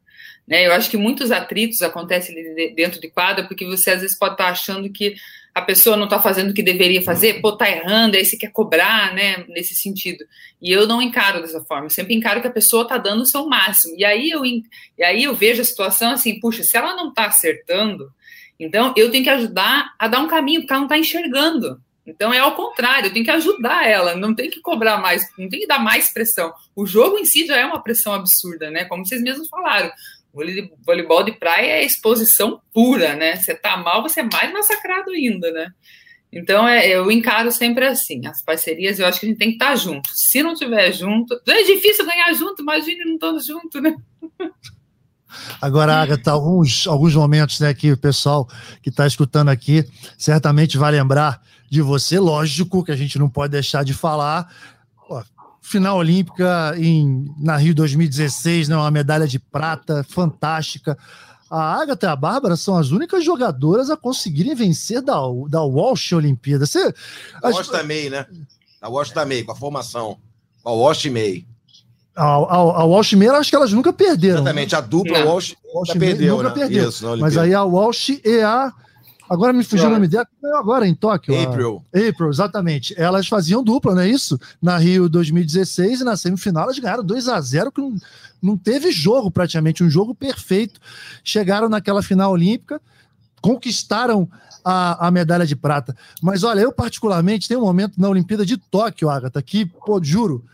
Né? 0.47 0.67
Eu 0.67 0.73
acho 0.73 0.91
que 0.91 0.97
muitos 0.97 1.31
atritos 1.31 1.81
acontecem 1.81 2.35
dentro 2.75 3.01
de 3.01 3.09
quadra 3.09 3.47
porque 3.47 3.65
você 3.65 3.93
às 3.93 4.03
vezes 4.03 4.19
pode 4.19 4.35
estar 4.35 4.45
tá 4.45 4.51
achando 4.51 4.91
que 4.93 5.15
a 5.55 5.61
pessoa 5.61 5.97
não 5.97 6.05
está 6.05 6.21
fazendo 6.21 6.51
o 6.51 6.55
que 6.55 6.63
deveria 6.63 7.03
fazer, 7.03 7.41
pô, 7.41 7.53
tá 7.53 7.71
errando, 7.71 8.17
aí 8.17 8.25
você 8.25 8.37
quer 8.37 8.51
cobrar, 8.51 9.15
né, 9.15 9.45
nesse 9.49 9.75
sentido. 9.75 10.25
E 10.61 10.73
eu 10.73 10.87
não 10.87 11.03
encaro 11.03 11.43
dessa 11.43 11.63
forma, 11.63 11.87
eu 11.87 11.91
sempre 11.91 12.15
encaro 12.15 12.41
que 12.41 12.47
a 12.47 12.53
pessoa 12.53 12.85
está 12.85 12.97
dando 12.97 13.23
o 13.23 13.27
seu 13.27 13.47
máximo. 13.47 13.95
E 13.99 14.05
aí 14.05 14.31
eu, 14.31 14.45
e 14.45 14.65
aí 15.03 15.25
eu 15.25 15.35
vejo 15.35 15.61
a 15.61 15.65
situação 15.65 16.13
assim, 16.13 16.41
puxa, 16.41 16.63
se 16.63 16.77
ela 16.77 16.97
não 16.97 17.11
está 17.11 17.27
acertando, 17.27 18.11
então 18.59 18.95
eu 18.97 19.11
tenho 19.11 19.25
que 19.25 19.31
ajudar 19.31 19.93
a 19.99 20.09
dar 20.09 20.21
um 20.21 20.29
caminho, 20.29 20.61
porque 20.61 20.73
ela 20.73 20.81
não 20.81 20.87
está 20.87 20.99
enxergando. 20.99 21.81
Então 22.07 22.33
é 22.33 22.39
ao 22.39 22.57
contrário, 22.57 23.09
eu 23.09 23.13
tenho 23.13 23.25
que 23.25 23.31
ajudar 23.31 23.87
ela, 23.87 24.17
não 24.17 24.35
tem 24.35 24.51
que 24.51 24.61
cobrar 24.61 24.99
mais, 24.99 25.29
não 25.39 25.49
tem 25.49 25.61
que 25.61 25.67
dar 25.67 25.79
mais 25.79 26.13
pressão. 26.13 26.53
O 26.75 26.87
jogo 26.87 27.19
em 27.19 27.25
si 27.25 27.47
já 27.47 27.57
é 27.57 27.67
uma 27.67 27.83
pressão 27.83 28.13
absurda, 28.13 28.71
né? 28.71 28.85
Como 28.87 29.07
vocês 29.07 29.23
mesmos 29.23 29.49
falaram. 29.49 29.91
Voleibol 30.33 31.23
de 31.23 31.33
praia 31.33 31.73
é 31.73 31.85
exposição 31.85 32.61
pura, 32.73 33.15
né? 33.15 33.37
Você 33.37 33.55
tá 33.55 33.77
mal, 33.77 34.03
você 34.03 34.21
é 34.21 34.29
mais 34.31 34.53
massacrado 34.53 35.11
ainda, 35.11 35.51
né? 35.53 35.69
Então 36.33 36.67
é, 36.67 36.89
eu 36.89 37.11
encaro 37.11 37.53
sempre 37.53 37.87
assim. 37.87 38.27
As 38.27 38.43
parcerias, 38.43 38.99
eu 38.99 39.07
acho 39.07 39.21
que 39.21 39.27
a 39.27 39.29
gente 39.29 39.39
tem 39.39 39.49
que 39.49 39.55
estar 39.57 39.71
tá 39.71 39.77
junto. 39.77 40.09
Se 40.15 40.43
não 40.43 40.55
tiver 40.55 40.91
junto, 40.93 41.39
é 41.47 41.62
difícil 41.65 42.07
ganhar 42.07 42.33
junto, 42.33 42.62
imagine 42.62 43.05
não 43.05 43.15
estando 43.15 43.41
junto, 43.41 43.81
né? 43.81 43.95
Agora, 45.61 45.95
Agatha, 45.95 46.31
alguns, 46.31 46.87
alguns 46.87 47.15
momentos 47.15 47.61
né, 47.61 47.73
que 47.73 47.93
o 47.93 47.97
pessoal 47.97 48.49
que 48.83 48.91
está 48.91 49.07
escutando 49.07 49.49
aqui 49.49 49.85
certamente 50.19 50.77
vai 50.77 50.93
lembrar 50.93 51.41
de 51.71 51.81
você, 51.81 52.19
lógico 52.19 52.85
que 52.85 52.93
a 52.93 52.97
gente 52.97 53.19
não 53.19 53.31
pode 53.31 53.53
deixar 53.53 53.83
de 53.83 53.95
falar. 53.95 54.53
Final 55.64 55.97
olímpica 55.97 56.75
em, 56.76 57.33
na 57.38 57.57
Rio 57.57 57.73
2016, 57.75 58.69
né, 58.69 58.76
uma 58.76 58.90
medalha 58.90 59.28
de 59.28 59.38
prata 59.38 60.04
fantástica. 60.07 60.99
A 61.49 61.81
Agatha 61.81 62.07
e 62.07 62.11
a 62.11 62.16
Bárbara 62.16 62.57
são 62.57 62.76
as 62.76 62.90
únicas 62.90 63.25
jogadoras 63.25 63.88
a 63.88 63.97
conseguirem 63.97 64.57
vencer 64.57 65.00
da, 65.00 65.21
da 65.49 65.62
Walsh 65.62 66.12
Olimpíada. 66.12 66.66
Você, 66.66 66.92
Walsh 67.42 67.69
também, 67.69 68.11
né? 68.11 68.26
Da 68.81 68.88
Walsh 68.88 69.12
também, 69.12 69.45
com 69.45 69.52
a 69.52 69.54
formação. 69.54 70.19
A 70.64 70.73
Walsh 70.73 71.07
May. 71.07 71.47
A, 72.16 72.25
a, 72.25 72.57
a 72.57 72.85
Walsh 72.85 73.12
May, 73.12 73.28
acho 73.28 73.50
que 73.50 73.57
elas 73.57 73.73
nunca 73.73 73.92
perderam. 73.92 74.40
Exatamente, 74.40 74.75
a 74.75 74.81
dupla 74.81 75.21
não. 75.21 75.28
Walsh, 75.28 75.54
Walsh 75.73 75.88
nunca 75.88 76.00
perdeu, 76.00 76.37
nunca 76.37 76.49
né? 76.49 76.54
perdeu. 76.54 76.88
Isso, 76.88 77.16
Mas 77.19 77.37
aí 77.37 77.54
a 77.54 77.62
Walsh 77.62 78.21
e 78.25 78.40
a 78.40 78.73
Agora 79.33 79.51
me 79.51 79.65
fugiu 79.65 79.87
o 79.87 79.91
nome 79.91 80.07
dela, 80.07 80.29
agora 80.57 80.87
em 80.87 80.95
Tóquio. 80.95 81.41
April. 81.41 81.83
A... 81.95 82.09
April, 82.11 82.29
exatamente. 82.29 82.95
Elas 83.01 83.27
faziam 83.27 83.65
dupla, 83.65 83.95
não 83.95 84.03
é 84.03 84.09
isso? 84.09 84.39
Na 84.61 84.77
Rio 84.77 85.09
2016 85.09 86.03
e 86.03 86.05
na 86.05 86.19
semifinal 86.19 86.65
elas 86.65 86.79
ganharam 86.79 87.03
2 87.03 87.29
a 87.29 87.41
0 87.41 87.73
que 87.73 87.81
não, 87.81 87.97
não 88.43 88.59
teve 88.59 88.93
jogo 88.93 89.31
praticamente, 89.31 89.83
um 89.83 89.89
jogo 89.89 90.15
perfeito. 90.15 90.79
Chegaram 91.25 91.71
naquela 91.71 92.03
final 92.03 92.31
olímpica, 92.31 92.79
conquistaram 93.41 94.29
a, 94.62 95.09
a 95.09 95.11
medalha 95.11 95.47
de 95.47 95.57
prata. 95.57 95.97
Mas 96.21 96.45
olha, 96.45 96.61
eu 96.61 96.71
particularmente 96.71 97.49
tenho 97.49 97.61
um 97.61 97.65
momento 97.65 97.99
na 97.99 98.11
Olimpíada 98.11 98.45
de 98.45 98.59
Tóquio, 98.59 99.09
Agatha, 99.09 99.41
que, 99.41 99.65
pô, 99.65 99.99
juro, 100.05 100.45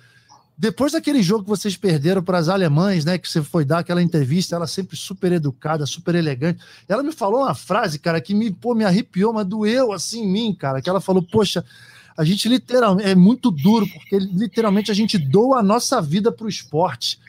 depois 0.60 0.90
daquele 0.90 1.22
jogo 1.22 1.44
que 1.44 1.50
vocês 1.50 1.76
perderam 1.76 2.20
para 2.20 2.36
as 2.36 2.48
alemães, 2.48 3.04
né? 3.04 3.16
Que 3.16 3.28
você 3.28 3.40
foi 3.40 3.64
dar 3.64 3.78
aquela 3.78 4.02
entrevista, 4.02 4.56
ela 4.56 4.66
sempre 4.66 4.96
super 4.96 5.30
educada, 5.30 5.86
super 5.86 6.16
elegante. 6.16 6.58
Ela 6.88 7.04
me 7.04 7.12
falou 7.12 7.42
uma 7.42 7.54
frase, 7.54 7.96
cara, 8.00 8.20
que 8.20 8.34
me, 8.34 8.50
pô, 8.50 8.74
me 8.74 8.84
arrepiou, 8.84 9.32
mas 9.32 9.46
doeu 9.46 9.92
assim 9.92 10.24
em 10.24 10.28
mim, 10.28 10.52
cara. 10.52 10.82
Que 10.82 10.90
ela 10.90 11.00
falou: 11.00 11.22
Poxa, 11.22 11.64
a 12.16 12.24
gente 12.24 12.48
literalmente 12.48 13.08
é 13.08 13.14
muito 13.14 13.52
duro, 13.52 13.86
porque 13.86 14.18
literalmente 14.18 14.90
a 14.90 14.94
gente 14.94 15.16
doa 15.16 15.60
a 15.60 15.62
nossa 15.62 16.02
vida 16.02 16.32
para 16.32 16.46
o 16.46 16.50
esporte. 16.50 17.20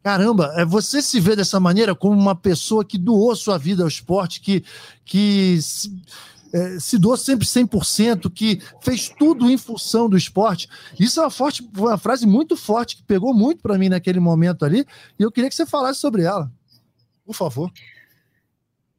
Caramba, 0.00 0.52
é 0.54 0.64
você 0.64 1.02
se 1.02 1.18
vê 1.18 1.34
dessa 1.34 1.58
maneira 1.58 1.92
como 1.92 2.16
uma 2.16 2.36
pessoa 2.36 2.84
que 2.84 2.96
doou 2.96 3.34
sua 3.34 3.58
vida 3.58 3.82
ao 3.82 3.88
esporte, 3.88 4.40
que, 4.40 4.62
que 5.04 5.58
é, 6.56 6.80
se 6.80 6.98
doou 6.98 7.18
sempre 7.18 7.46
100%, 7.46 8.32
que 8.32 8.62
fez 8.80 9.10
tudo 9.10 9.50
em 9.50 9.58
função 9.58 10.08
do 10.08 10.16
esporte. 10.16 10.68
Isso 10.98 11.20
é 11.20 11.24
uma, 11.24 11.30
forte, 11.30 11.62
uma 11.76 11.98
frase 11.98 12.26
muito 12.26 12.56
forte, 12.56 12.96
que 12.96 13.02
pegou 13.02 13.34
muito 13.34 13.60
para 13.60 13.76
mim 13.76 13.90
naquele 13.90 14.18
momento 14.18 14.64
ali, 14.64 14.86
e 15.18 15.22
eu 15.22 15.30
queria 15.30 15.50
que 15.50 15.54
você 15.54 15.66
falasse 15.66 16.00
sobre 16.00 16.22
ela, 16.22 16.50
por 17.26 17.34
favor. 17.34 17.70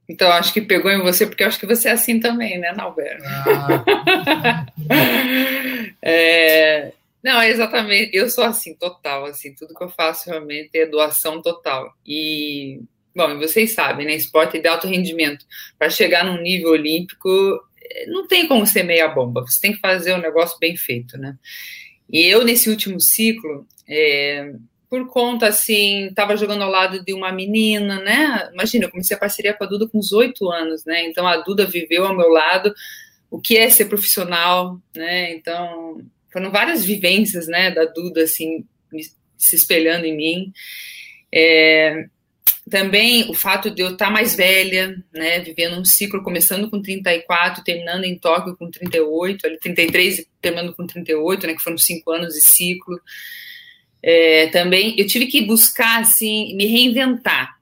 Então, 0.07 0.31
acho 0.31 0.53
que 0.53 0.61
pegou 0.61 0.91
em 0.91 1.01
você, 1.01 1.25
porque 1.25 1.43
eu 1.43 1.47
acho 1.47 1.59
que 1.59 1.65
você 1.65 1.89
é 1.89 1.93
assim 1.93 2.19
também, 2.19 2.59
né, 2.59 2.71
Nalberto? 2.73 3.23
Ah. 3.25 4.65
é, 6.01 6.93
não, 7.23 7.41
exatamente. 7.41 8.15
Eu 8.15 8.29
sou 8.29 8.43
assim, 8.43 8.75
total, 8.75 9.25
assim, 9.25 9.53
tudo 9.53 9.73
que 9.73 9.83
eu 9.83 9.89
faço 9.89 10.29
realmente 10.29 10.69
é 10.75 10.85
doação 10.85 11.41
total. 11.41 11.91
E 12.05 12.81
Bom, 13.17 13.39
vocês 13.39 13.73
sabem, 13.73 14.05
né? 14.05 14.13
Esporte 14.13 14.59
de 14.59 14.67
alto 14.67 14.85
rendimento. 14.85 15.43
Para 15.75 15.89
chegar 15.89 16.23
num 16.23 16.39
nível 16.39 16.69
olímpico, 16.69 17.27
eh, 17.81 18.05
não 18.05 18.27
tem 18.27 18.47
como 18.47 18.63
ser 18.67 18.83
meia 18.83 19.07
bomba. 19.07 19.41
Você 19.41 19.59
tem 19.59 19.73
que 19.73 19.79
fazer 19.79 20.13
um 20.13 20.21
negócio 20.21 20.55
bem 20.59 20.77
feito, 20.77 21.17
né? 21.17 21.35
E 22.07 22.23
eu, 22.27 22.45
nesse 22.45 22.69
último 22.69 23.01
ciclo, 23.01 23.65
é, 23.89 24.53
por 24.87 25.07
conta, 25.07 25.47
assim, 25.47 26.05
estava 26.09 26.37
jogando 26.37 26.61
ao 26.61 26.69
lado 26.69 27.03
de 27.03 27.11
uma 27.11 27.31
menina, 27.31 27.99
né? 28.01 28.51
Imagina, 28.53 28.85
eu 28.85 28.91
comecei 28.91 29.17
a 29.17 29.19
parceria 29.19 29.55
com 29.55 29.63
a 29.63 29.67
Duda 29.67 29.89
com 29.89 29.99
18 29.99 30.51
anos, 30.51 30.85
né? 30.85 31.03
Então, 31.07 31.25
a 31.25 31.37
Duda 31.37 31.65
viveu 31.65 32.05
ao 32.05 32.15
meu 32.15 32.29
lado 32.29 32.71
o 33.31 33.41
que 33.41 33.57
é 33.57 33.67
ser 33.71 33.85
profissional, 33.85 34.79
né? 34.95 35.33
Então, 35.33 36.05
foram 36.31 36.51
várias 36.51 36.85
vivências, 36.85 37.47
né, 37.47 37.71
da 37.71 37.85
Duda, 37.85 38.21
assim, 38.21 38.63
se 39.35 39.55
espelhando 39.55 40.05
em 40.05 40.15
mim. 40.15 40.53
É, 41.33 42.07
também 42.69 43.29
o 43.29 43.33
fato 43.33 43.69
de 43.69 43.81
eu 43.81 43.91
estar 43.91 44.09
mais 44.09 44.35
velha, 44.35 44.95
né, 45.13 45.39
vivendo 45.39 45.79
um 45.79 45.85
ciclo 45.85 46.23
começando 46.23 46.69
com 46.69 46.81
34, 46.81 47.63
terminando 47.63 48.03
em 48.03 48.17
Tóquio 48.17 48.55
com 48.57 48.69
38, 48.69 49.45
ali 49.45 49.57
33 49.59 50.25
terminando 50.41 50.75
com 50.75 50.85
38, 50.85 51.47
né, 51.47 51.53
que 51.53 51.61
foram 51.61 51.77
cinco 51.77 52.11
anos 52.11 52.33
de 52.33 52.41
ciclo. 52.41 52.99
É, 54.01 54.47
também 54.47 54.95
eu 54.97 55.07
tive 55.07 55.27
que 55.27 55.41
buscar 55.41 56.01
assim 56.01 56.55
me 56.55 56.65
reinventar, 56.65 57.57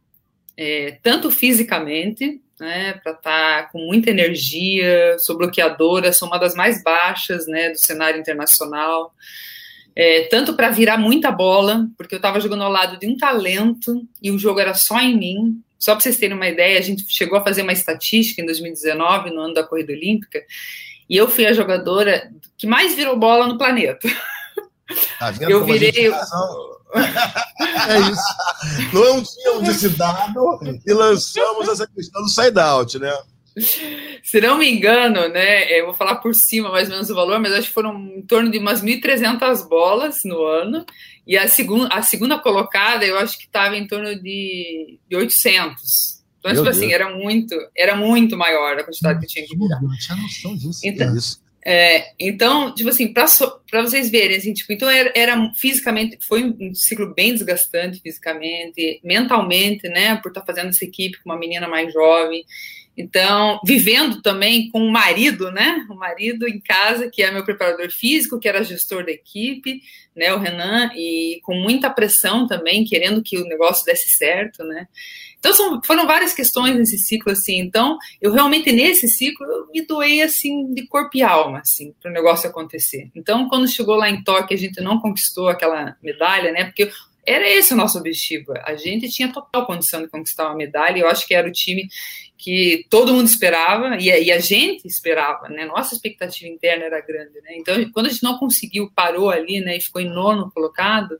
é, 0.58 0.98
tanto 1.04 1.30
fisicamente, 1.32 2.42
né, 2.60 2.94
para 3.04 3.12
estar 3.12 3.64
tá 3.64 3.70
com 3.72 3.80
muita 3.80 4.10
energia, 4.10 5.18
sou 5.20 5.38
bloqueadora, 5.38 6.14
sou 6.14 6.28
uma 6.28 6.38
das 6.38 6.56
mais 6.56 6.82
baixas, 6.84 7.48
né, 7.48 7.70
do 7.70 7.78
cenário 7.78 8.20
internacional 8.20 9.14
é, 9.96 10.24
tanto 10.24 10.54
para 10.56 10.70
virar 10.70 10.98
muita 10.98 11.32
bola, 11.32 11.88
porque 11.98 12.16
eu 12.16 12.18
estava 12.18 12.40
jogando 12.42 12.64
ao 12.64 12.72
lado 12.72 13.00
de 13.00 13.08
um 13.08 13.16
talento 13.16 14.06
e 14.22 14.30
o 14.30 14.38
jogo 14.38 14.60
era 14.60 14.74
só 14.74 15.00
em 15.00 15.18
mim. 15.18 15.62
Só 15.80 15.94
para 15.94 16.02
vocês 16.02 16.18
terem 16.18 16.36
uma 16.36 16.48
ideia, 16.48 16.80
a 16.80 16.82
gente 16.82 17.06
chegou 17.08 17.38
a 17.38 17.44
fazer 17.44 17.62
uma 17.62 17.72
estatística 17.72 18.42
em 18.42 18.46
2019, 18.46 19.30
no 19.30 19.42
ano 19.42 19.54
da 19.54 19.64
corrida 19.64 19.94
olímpica, 19.94 20.42
e 21.10 21.16
eu 21.16 21.30
fui 21.30 21.46
a 21.46 21.54
jogadora 21.54 22.32
que 22.58 22.68
mais 22.68 22.96
virou 22.96 23.18
bola 23.18 23.48
no 23.48 23.58
planeta. 23.58 24.08
Tá 25.18 25.34
eu 25.50 25.66
virei. 25.66 26.12
é 27.90 28.00
isso. 28.12 28.94
Não 28.94 29.24
tínhamos 29.24 29.68
esse 29.68 29.90
dado 29.90 30.60
e 30.86 30.94
lançamos 30.94 31.68
essa 31.68 31.88
questão 31.88 32.22
do 32.22 32.30
side-out, 32.30 33.00
né? 33.00 33.12
Se 34.24 34.42
não 34.42 34.58
me 34.58 34.70
engano, 34.70 35.30
né, 35.30 35.72
eu 35.80 35.86
vou 35.86 35.94
falar 35.94 36.16
por 36.16 36.36
cima 36.36 36.70
mais 36.70 36.88
ou 36.90 36.96
menos 36.96 37.10
o 37.10 37.16
valor, 37.16 37.40
mas 37.40 37.54
acho 37.54 37.68
que 37.68 37.74
foram 37.74 37.96
em 38.18 38.22
torno 38.22 38.52
de 38.52 38.58
umas 38.58 38.84
1.300 38.84 39.68
bolas 39.68 40.22
no 40.26 40.44
ano, 40.44 40.86
e 41.26 41.38
a, 41.38 41.48
segun, 41.48 41.88
a 41.92 42.02
segunda 42.02 42.38
colocada 42.40 43.06
eu 43.06 43.18
acho 43.18 43.38
que 43.38 43.46
estava 43.46 43.76
em 43.78 43.88
torno 43.88 44.20
de, 44.22 45.00
de 45.10 45.16
800. 45.16 46.24
Então, 46.40 46.54
Meu 46.54 46.62
tipo 46.62 46.70
assim, 46.70 46.80
Deus. 46.82 46.94
assim, 46.94 46.94
era 46.94 47.18
muito, 47.18 47.56
era 47.76 47.96
muito 47.96 48.38
maior 48.38 48.78
a 48.78 48.84
quantidade 48.84 49.20
que 49.20 49.28
tinha 49.28 49.46
que 49.48 49.58
virar. 49.58 49.82
Não 49.82 49.98
tinha 49.98 50.18
noção 50.18 50.56
disso. 50.56 50.82
Então, 50.84 51.16
é, 51.68 52.14
então 52.20 52.76
tipo 52.76 52.90
assim, 52.90 53.12
para 53.12 53.26
so, 53.26 53.60
vocês 53.72 54.12
verem, 54.12 54.38
assim, 54.38 54.54
tipo, 54.54 54.72
então 54.72 54.88
era, 54.88 55.12
era, 55.16 55.52
fisicamente, 55.56 56.20
foi 56.22 56.44
um 56.44 56.76
ciclo 56.76 57.12
bem 57.16 57.34
desgastante 57.34 58.00
fisicamente, 58.00 59.02
mentalmente, 59.04 59.90
né, 59.90 60.16
por 60.18 60.30
estar 60.30 60.42
tá 60.42 60.46
fazendo 60.46 60.70
essa 60.70 60.86
equipe 60.86 61.18
com 61.24 61.32
uma 61.32 61.40
menina 61.40 61.68
mais 61.68 61.92
jovem, 61.92 62.46
Então, 62.98 63.60
vivendo 63.66 64.22
também 64.22 64.70
com 64.70 64.80
o 64.80 64.92
marido, 64.92 65.52
né? 65.52 65.86
O 65.90 65.96
marido 65.96 66.48
em 66.48 66.60
casa, 66.60 67.10
que 67.10 67.22
é 67.22 67.32
meu 67.32 67.44
preparador 67.44 67.92
físico, 67.92 68.40
que 68.40 68.48
era 68.48 68.64
gestor 68.64 69.06
da 69.06 69.12
equipe, 69.12 69.82
né? 70.16 70.34
O 70.34 70.40
Renan, 70.40 70.90
e 70.96 71.42
com 71.44 71.56
muita 71.56 71.90
pressão 71.90 72.48
também, 72.48 72.86
querendo 72.86 73.22
que 73.22 73.38
o 73.38 73.48
negócio 73.48 73.86
desse 73.86 74.10
certo, 74.16 74.64
né? 74.64 74.88
Então, 75.38 75.54
são, 75.54 75.80
foram 75.86 76.08
várias 76.08 76.34
questões 76.34 76.76
nesse 76.76 76.98
ciclo, 76.98 77.32
assim. 77.32 77.60
Então, 77.60 77.98
eu 78.20 78.32
realmente, 78.32 78.72
nesse 78.72 79.08
ciclo, 79.08 79.46
eu 79.46 79.68
me 79.68 79.86
doei, 79.86 80.22
assim, 80.22 80.74
de 80.74 80.88
corpo 80.88 81.12
e 81.18 81.22
alma, 81.22 81.60
assim, 81.60 81.94
para 82.02 82.10
o 82.10 82.14
negócio 82.14 82.50
acontecer. 82.50 83.12
Então, 83.14 83.48
quando 83.48 83.68
chegou 83.68 83.96
lá 83.96 84.10
em 84.10 84.24
Tóquio, 84.24 84.58
a 84.58 84.60
gente 84.60 84.82
não 84.82 85.00
conquistou 85.00 85.48
aquela 85.48 85.96
medalha, 86.02 86.52
né? 86.52 86.66
Porque 86.66 86.90
era 87.26 87.48
esse 87.48 87.74
o 87.74 87.78
nosso 87.78 87.98
objetivo. 87.98 88.54
A 88.64 88.76
gente 88.76 89.10
tinha 89.10 89.32
total 89.32 89.66
condição 89.66 90.02
de 90.02 90.08
conquistar 90.08 90.46
uma 90.46 90.56
medalha, 90.56 90.98
e 90.98 91.02
eu 91.02 91.08
acho 91.08 91.28
que 91.28 91.34
era 91.34 91.48
o 91.48 91.52
time 91.52 91.88
que 92.38 92.86
todo 92.90 93.14
mundo 93.14 93.28
esperava 93.28 93.98
e 93.98 94.12
a, 94.12 94.20
e 94.20 94.32
a, 94.32 94.40
gente 94.40 94.88
esperava, 94.88 95.48
né? 95.50 95.66
Nossa 95.66 95.96
expectativa 95.96 96.52
interna 96.52 96.86
era 96.86 97.02
grande, 97.02 97.42
né? 97.42 97.56
Então, 97.58 97.76
quando 97.92 98.08
a 98.08 98.10
gente 98.10 98.24
não 98.24 98.38
conseguiu, 98.38 98.92
parou 98.94 99.30
ali, 99.30 99.62
né? 99.62 99.78
E 99.78 99.82
ficou 99.82 100.02
em 100.02 100.10
nono 100.10 100.52
colocado, 100.52 101.20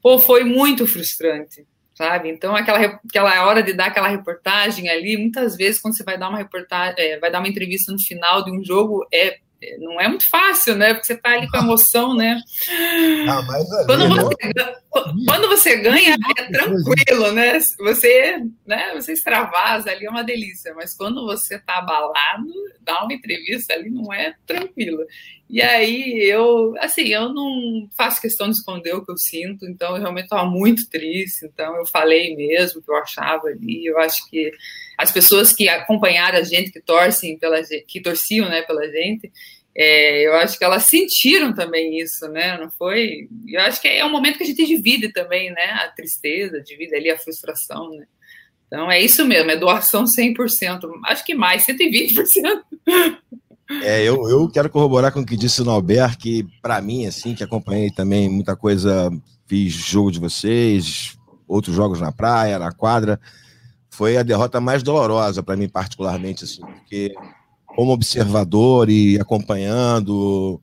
pô, 0.00 0.18
foi 0.18 0.44
muito 0.44 0.86
frustrante, 0.86 1.64
sabe? 1.94 2.28
Então, 2.28 2.56
aquela, 2.56 3.00
aquela 3.08 3.46
hora 3.46 3.62
de 3.62 3.72
dar 3.72 3.86
aquela 3.86 4.08
reportagem 4.08 4.88
ali, 4.88 5.16
muitas 5.16 5.56
vezes 5.56 5.80
quando 5.80 5.96
você 5.96 6.02
vai 6.02 6.18
dar 6.18 6.28
uma 6.28 6.38
reportagem, 6.38 6.94
é, 6.98 7.18
vai 7.18 7.30
dar 7.30 7.38
uma 7.38 7.48
entrevista 7.48 7.92
no 7.92 8.00
final 8.00 8.44
de 8.44 8.50
um 8.50 8.64
jogo, 8.64 9.06
é 9.12 9.38
não 9.78 10.00
é 10.00 10.08
muito 10.08 10.28
fácil, 10.28 10.74
né? 10.74 10.94
Porque 10.94 11.06
você 11.06 11.16
tá 11.16 11.30
ali 11.30 11.48
com 11.48 11.58
emoção, 11.58 12.14
né? 12.14 12.40
Ah, 13.28 13.42
mas 13.42 13.86
quando, 13.86 14.08
você, 14.08 14.36
quando 15.26 15.48
você 15.48 15.76
ganha, 15.76 16.16
é 16.36 16.42
tranquilo, 16.50 17.32
né? 17.32 17.58
Você, 17.78 18.42
né? 18.66 18.92
Você 18.94 19.12
extravasa 19.12 19.90
ali, 19.90 20.06
é 20.06 20.10
uma 20.10 20.24
delícia. 20.24 20.74
Mas 20.74 20.94
quando 20.94 21.24
você 21.24 21.58
tá 21.58 21.78
abalado, 21.78 22.52
dar 22.80 23.04
uma 23.04 23.12
entrevista 23.12 23.74
ali 23.74 23.90
não 23.90 24.12
é 24.12 24.34
tranquilo. 24.46 25.04
E 25.52 25.60
aí 25.60 26.24
eu, 26.30 26.74
assim, 26.78 27.08
eu 27.08 27.28
não 27.28 27.86
faço 27.94 28.22
questão 28.22 28.48
de 28.48 28.56
esconder 28.56 28.94
o 28.94 29.04
que 29.04 29.12
eu 29.12 29.18
sinto, 29.18 29.66
então 29.66 29.94
eu 29.94 30.00
realmente 30.00 30.24
estava 30.24 30.48
muito 30.48 30.88
triste. 30.88 31.44
Então 31.44 31.76
eu 31.76 31.84
falei 31.84 32.34
mesmo 32.34 32.80
o 32.80 32.82
que 32.82 32.90
eu 32.90 32.96
achava 32.96 33.48
ali. 33.48 33.84
Eu 33.84 33.98
acho 33.98 34.26
que 34.30 34.50
as 34.96 35.12
pessoas 35.12 35.52
que 35.52 35.68
acompanharam 35.68 36.38
a 36.38 36.42
gente, 36.42 36.72
que 36.72 36.80
torcem 36.80 37.38
pela 37.38 37.62
que 37.86 38.00
torciam, 38.00 38.48
né, 38.48 38.62
pela 38.62 38.88
gente, 38.88 39.30
é, 39.76 40.26
eu 40.26 40.34
acho 40.36 40.56
que 40.58 40.64
elas 40.64 40.84
sentiram 40.84 41.54
também 41.54 41.98
isso, 41.98 42.26
né? 42.28 42.56
Não 42.56 42.70
foi? 42.70 43.28
Eu 43.46 43.60
acho 43.60 43.80
que 43.80 43.88
é 43.88 44.04
um 44.06 44.10
momento 44.10 44.38
que 44.38 44.44
a 44.44 44.46
gente 44.46 44.64
divide 44.64 45.12
também, 45.12 45.50
né? 45.50 45.64
A 45.84 45.88
tristeza, 45.88 46.62
divide 46.62 46.94
ali 46.94 47.10
a 47.10 47.18
frustração, 47.18 47.90
né? 47.90 48.06
Então 48.68 48.90
é 48.90 48.98
isso 49.02 49.22
mesmo, 49.26 49.50
é 49.50 49.56
doação 49.56 50.04
100%, 50.04 50.80
acho 51.04 51.26
que 51.26 51.34
mais, 51.34 51.66
120%. 51.66 52.62
É, 53.82 54.02
eu, 54.02 54.28
eu 54.28 54.48
quero 54.48 54.68
corroborar 54.68 55.12
com 55.12 55.20
o 55.20 55.26
que 55.26 55.36
disse 55.36 55.62
o 55.62 55.64
Nauber, 55.64 56.16
que 56.18 56.46
para 56.60 56.80
mim, 56.80 57.06
assim, 57.06 57.34
que 57.34 57.42
acompanhei 57.42 57.90
também 57.90 58.28
muita 58.28 58.54
coisa, 58.54 59.10
fiz 59.46 59.72
jogo 59.72 60.10
de 60.10 60.20
vocês, 60.20 61.16
outros 61.46 61.74
jogos 61.74 62.00
na 62.00 62.12
praia, 62.12 62.58
na 62.58 62.72
quadra, 62.72 63.20
foi 63.90 64.16
a 64.16 64.22
derrota 64.22 64.60
mais 64.60 64.82
dolorosa 64.82 65.42
para 65.42 65.56
mim, 65.56 65.68
particularmente, 65.68 66.44
assim, 66.44 66.60
porque 66.60 67.14
como 67.66 67.92
observador 67.92 68.90
e 68.90 69.18
acompanhando 69.18 70.60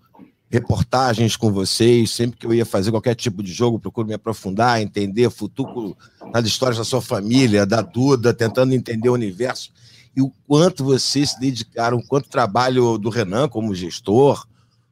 reportagens 0.50 1.36
com 1.36 1.52
vocês, 1.52 2.10
sempre 2.10 2.38
que 2.38 2.46
eu 2.46 2.54
ia 2.54 2.66
fazer 2.66 2.90
qualquer 2.90 3.16
tipo 3.16 3.44
de 3.44 3.52
jogo, 3.52 3.80
procuro 3.80 4.08
me 4.08 4.16
aprofundar, 4.16 4.82
entender 4.82 5.30
futuro 5.30 5.96
nas 6.34 6.46
histórias 6.46 6.78
da 6.78 6.84
sua 6.84 7.02
família, 7.02 7.66
da 7.66 7.82
Duda, 7.82 8.34
tentando 8.34 8.74
entender 8.74 9.10
o 9.10 9.14
universo 9.14 9.72
e 10.20 10.22
o 10.22 10.34
quanto 10.46 10.84
vocês 10.84 11.32
se 11.32 11.40
dedicaram, 11.40 11.98
o 11.98 12.06
quanto 12.06 12.28
trabalho 12.28 12.98
do 12.98 13.10
Renan 13.10 13.48
como 13.48 13.74
gestor, 13.74 14.46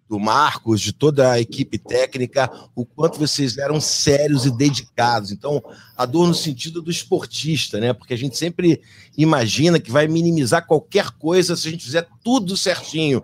do 0.10 0.18
Marcos, 0.18 0.80
de 0.80 0.94
toda 0.94 1.34
a 1.34 1.42
equipe 1.42 1.78
técnica, 1.78 2.50
o 2.74 2.86
quanto 2.86 3.20
vocês 3.20 3.58
eram 3.58 3.82
sérios 3.82 4.46
e 4.46 4.52
dedicados. 4.52 5.34
Então, 5.34 5.62
a 5.98 6.06
dor 6.06 6.28
no 6.28 6.34
sentido 6.34 6.82
do 6.82 6.90
esportista, 6.90 7.78
né? 7.78 7.92
Porque 7.92 8.14
a 8.14 8.18
gente 8.18 8.38
sempre 8.38 8.82
imagina 9.18 9.82
que 9.82 9.92
vai 9.92 10.08
minimizar 10.08 10.66
qualquer 10.66 11.12
coisa 11.12 11.58
se 11.58 11.68
a 11.68 11.72
gente 11.72 11.84
fizer 11.84 12.08
tudo 12.24 12.56
certinho. 12.56 13.22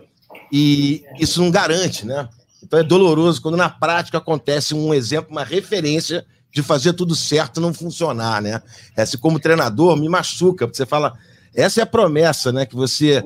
E 0.51 1.05
isso 1.17 1.41
não 1.41 1.49
garante, 1.49 2.05
né? 2.05 2.27
Então 2.61 2.77
é 2.77 2.83
doloroso 2.83 3.41
quando 3.41 3.55
na 3.55 3.69
prática 3.69 4.17
acontece 4.17 4.75
um 4.75 4.93
exemplo, 4.93 5.31
uma 5.31 5.45
referência 5.45 6.25
de 6.51 6.61
fazer 6.61 6.91
tudo 6.93 7.15
certo 7.15 7.61
não 7.61 7.73
funcionar, 7.73 8.41
né? 8.41 8.61
Essa, 8.93 9.17
como 9.17 9.39
treinador, 9.39 9.95
me 9.95 10.09
machuca, 10.09 10.67
porque 10.67 10.75
você 10.75 10.85
fala, 10.85 11.17
essa 11.53 11.81
é 11.81 11.83
a 11.83 11.87
promessa, 11.87 12.51
né? 12.51 12.65
Que 12.65 12.75
você 12.75 13.23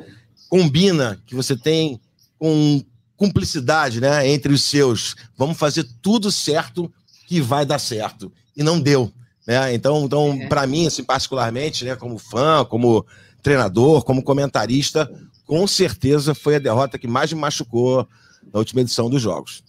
combina, 0.49 1.21
que 1.25 1.35
você 1.35 1.55
tem 1.55 1.99
com 2.37 2.83
cumplicidade 3.15 3.99
né, 3.99 4.29
entre 4.29 4.53
os 4.53 4.63
seus. 4.63 5.15
Vamos 5.35 5.57
fazer 5.57 5.85
tudo 6.01 6.31
certo 6.31 6.91
que 7.27 7.41
vai 7.41 7.65
dar 7.65 7.79
certo. 7.79 8.31
E 8.55 8.63
não 8.63 8.79
deu. 8.79 9.11
Né? 9.45 9.73
Então, 9.73 10.05
então 10.05 10.33
é. 10.33 10.47
para 10.47 10.67
mim, 10.67 10.87
assim, 10.87 11.03
particularmente, 11.03 11.83
né, 11.83 11.95
como 11.95 12.17
fã, 12.17 12.63
como 12.63 13.05
treinador, 13.41 14.03
como 14.03 14.23
comentarista, 14.23 15.09
com 15.45 15.65
certeza 15.65 16.35
foi 16.35 16.55
a 16.55 16.59
derrota 16.59 16.99
que 16.99 17.07
mais 17.07 17.33
me 17.33 17.39
machucou 17.39 18.07
na 18.53 18.59
última 18.59 18.81
edição 18.81 19.09
dos 19.09 19.21
Jogos. 19.21 19.63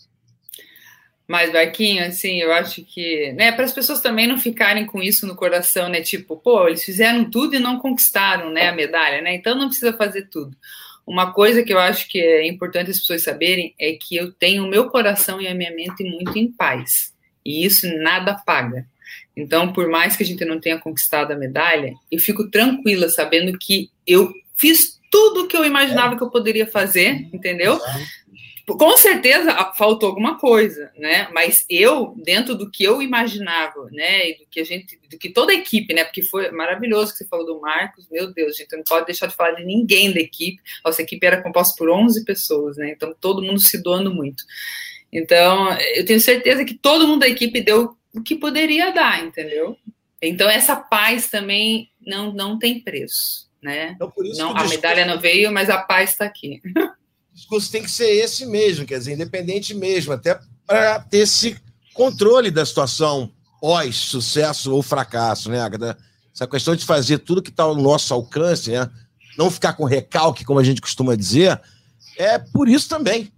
Mas, 1.29 1.53
Barquinho, 1.53 2.07
assim, 2.07 2.41
eu 2.41 2.51
acho 2.53 2.83
que, 2.83 3.33
né, 3.33 3.53
para 3.53 3.67
as 3.67 3.73
pessoas 3.73 4.01
também 4.01 4.27
não 4.27 4.38
ficarem 4.38 4.87
com 4.87 5.03
isso 5.03 5.27
no 5.27 5.37
coração, 5.37 5.91
né, 5.91 6.01
tipo, 6.01 6.38
pô, 6.38 6.67
eles 6.67 6.83
fizeram 6.83 7.31
tudo 7.31 7.55
e 7.55 7.59
não 7.59 7.79
conquistaram, 7.79 8.51
né, 8.51 8.69
a 8.69 8.75
medalha, 8.75 9.21
né, 9.21 9.35
então 9.35 9.55
não 9.55 9.67
precisa 9.67 9.93
fazer 9.93 10.29
tudo. 10.31 10.57
Uma 11.07 11.33
coisa 11.33 11.62
que 11.62 11.73
eu 11.73 11.79
acho 11.79 12.09
que 12.09 12.19
é 12.19 12.47
importante 12.47 12.91
as 12.91 12.99
pessoas 12.99 13.23
saberem 13.23 13.75
é 13.79 13.93
que 13.93 14.17
eu 14.17 14.33
tenho 14.33 14.64
o 14.64 14.69
meu 14.69 14.88
coração 14.88 15.38
e 15.41 15.47
a 15.47 15.55
minha 15.55 15.75
mente 15.75 16.03
muito 16.03 16.38
em 16.38 16.51
paz. 16.51 17.14
E 17.45 17.64
isso 17.64 17.87
nada 17.99 18.35
paga. 18.35 18.87
Então, 19.37 19.73
por 19.73 19.88
mais 19.88 20.17
que 20.17 20.23
a 20.23 20.27
gente 20.27 20.45
não 20.45 20.61
tenha 20.61 20.79
conquistado 20.79 21.33
a 21.33 21.37
medalha, 21.37 21.95
eu 22.11 22.19
fico 22.19 22.51
tranquila 22.51 23.09
sabendo 23.09 23.57
que 23.59 23.91
eu 24.07 24.33
fiz 24.55 24.99
tudo 25.11 25.45
o 25.45 25.49
que 25.49 25.57
eu 25.57 25.64
imaginava 25.64 26.17
que 26.17 26.23
eu 26.23 26.31
poderia 26.31 26.67
fazer, 26.67 27.29
entendeu? 27.33 27.81
Com 28.77 28.97
certeza 28.97 29.55
faltou 29.77 30.09
alguma 30.09 30.39
coisa, 30.39 30.91
né? 30.97 31.29
Mas 31.33 31.65
eu, 31.71 32.15
dentro 32.17 32.55
do 32.55 32.71
que 32.71 32.85
eu 32.85 33.01
imaginava, 33.01 33.89
né? 33.91 34.31
E 34.31 34.39
do 34.39 34.47
que 34.51 34.61
a 34.61 34.65
gente, 34.65 34.99
do 35.09 35.17
que 35.17 35.31
toda 35.31 35.53
a 35.53 35.55
equipe, 35.55 35.95
né? 35.95 36.05
Porque 36.05 36.23
foi 36.23 36.51
maravilhoso 36.51 37.13
que 37.13 37.19
você 37.19 37.27
falou 37.27 37.47
do 37.47 37.61
Marcos, 37.61 38.07
meu 38.11 38.33
Deus, 38.33 38.57
gente, 38.57 38.77
não 38.77 38.85
pode 38.85 39.07
deixar 39.07 39.27
de 39.27 39.35
falar 39.35 39.53
de 39.53 39.65
ninguém 39.65 40.13
da 40.13 40.21
equipe. 40.21 40.61
Nossa 40.85 41.03
equipe 41.03 41.27
era 41.27 41.43
composta 41.43 41.75
por 41.79 41.89
11 41.89 42.25
pessoas, 42.25 42.77
né? 42.77 42.91
Então 42.91 43.15
todo 43.19 43.43
mundo 43.43 43.61
se 43.61 43.83
doando 43.83 44.13
muito. 44.13 44.45
Então, 45.11 45.73
eu 45.95 46.05
tenho 46.05 46.21
certeza 46.21 46.65
que 46.65 46.75
todo 46.75 47.07
mundo 47.07 47.21
da 47.21 47.29
equipe 47.29 47.63
deu 47.63 47.97
o 48.15 48.23
que 48.23 48.35
poderia 48.35 48.93
dar, 48.93 49.25
entendeu? 49.25 49.79
Então 50.21 50.49
essa 50.51 50.77
paz 50.77 51.31
também 51.31 51.91
não 52.05 52.33
não 52.33 52.59
tem 52.59 52.81
preço, 52.81 53.49
né? 53.63 53.93
Então, 53.93 54.13
não, 54.37 54.57
a 54.57 54.69
medalha 54.69 55.07
não 55.07 55.19
veio, 55.19 55.51
mas 55.53 55.71
a 55.71 55.79
paz 55.79 56.11
está 56.11 56.25
aqui. 56.25 56.61
discurso 57.38 57.70
tem 57.70 57.83
que 57.83 57.90
ser 57.90 58.11
esse 58.11 58.44
mesmo, 58.44 58.85
quer 58.85 58.98
dizer, 58.98 59.14
independente 59.14 59.72
mesmo, 59.74 60.12
até 60.12 60.38
para 60.66 61.01
ter 61.01 61.18
esse 61.18 61.57
controle 61.94 62.51
da 62.51 62.66
situação 62.66 63.31
pós-sucesso 63.61 64.74
ou 64.74 64.83
fracasso, 64.83 65.51
né, 65.51 65.61
Agatha? 65.61 65.96
Essa 66.35 66.46
questão 66.46 66.77
de 66.77 66.85
fazer 66.85 67.18
tudo 67.18 67.42
que 67.42 67.51
está 67.51 67.64
ao 67.64 67.74
nosso 67.74 68.14
alcance, 68.14 68.70
né? 68.70 68.88
não 69.37 69.51
ficar 69.51 69.72
com 69.74 69.85
recalque, 69.85 70.44
como 70.44 70.59
a 70.59 70.64
gente 70.64 70.81
costuma 70.81 71.14
dizer, 71.14 71.61
é 72.16 72.38
por 72.38 72.68
isso 72.68 72.88
também. 72.88 73.33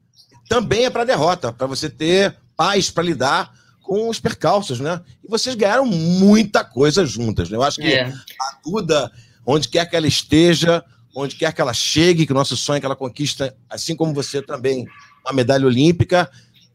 Também 0.49 0.87
é 0.87 0.91
para 0.91 1.05
derrota, 1.05 1.53
para 1.53 1.67
você 1.67 1.89
ter 1.91 2.37
paz 2.57 2.91
para 2.91 3.05
lidar 3.05 3.55
com 3.83 4.09
os 4.09 4.19
percalços, 4.19 4.81
né? 4.81 5.01
E 5.23 5.29
vocês 5.29 5.55
ganharam 5.55 5.85
muita 5.85 6.65
coisa 6.65 7.05
juntas, 7.05 7.51
né? 7.51 7.57
Eu 7.57 7.63
acho 7.63 7.77
que 7.77 7.93
é. 7.93 8.05
a 8.07 8.59
Duda, 8.65 9.13
onde 9.47 9.69
quer 9.69 9.85
que 9.85 9.95
ela 9.95 10.07
esteja, 10.07 10.83
onde 11.15 11.37
quer 11.37 11.53
que 11.53 11.61
ela 11.61 11.73
chegue, 11.73 12.27
que 12.27 12.33
o 12.33 12.35
nosso 12.35 12.57
sonho 12.57 12.79
é 12.79 12.81
que 12.81 12.87
ela 12.87 12.97
conquista, 12.97 13.57
assim 13.69 13.97
como 13.97 14.15
você 14.15 14.41
também, 14.43 14.87
a 15.25 15.33
medalha 15.33 15.67
olímpica, 15.67 16.31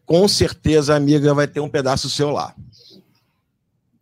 com 0.05 0.27
certeza 0.27 0.95
amiga 0.95 1.33
vai 1.33 1.47
ter 1.47 1.59
um 1.59 1.69
pedaço 1.69 2.09
seu 2.09 2.29
lá. 2.29 2.53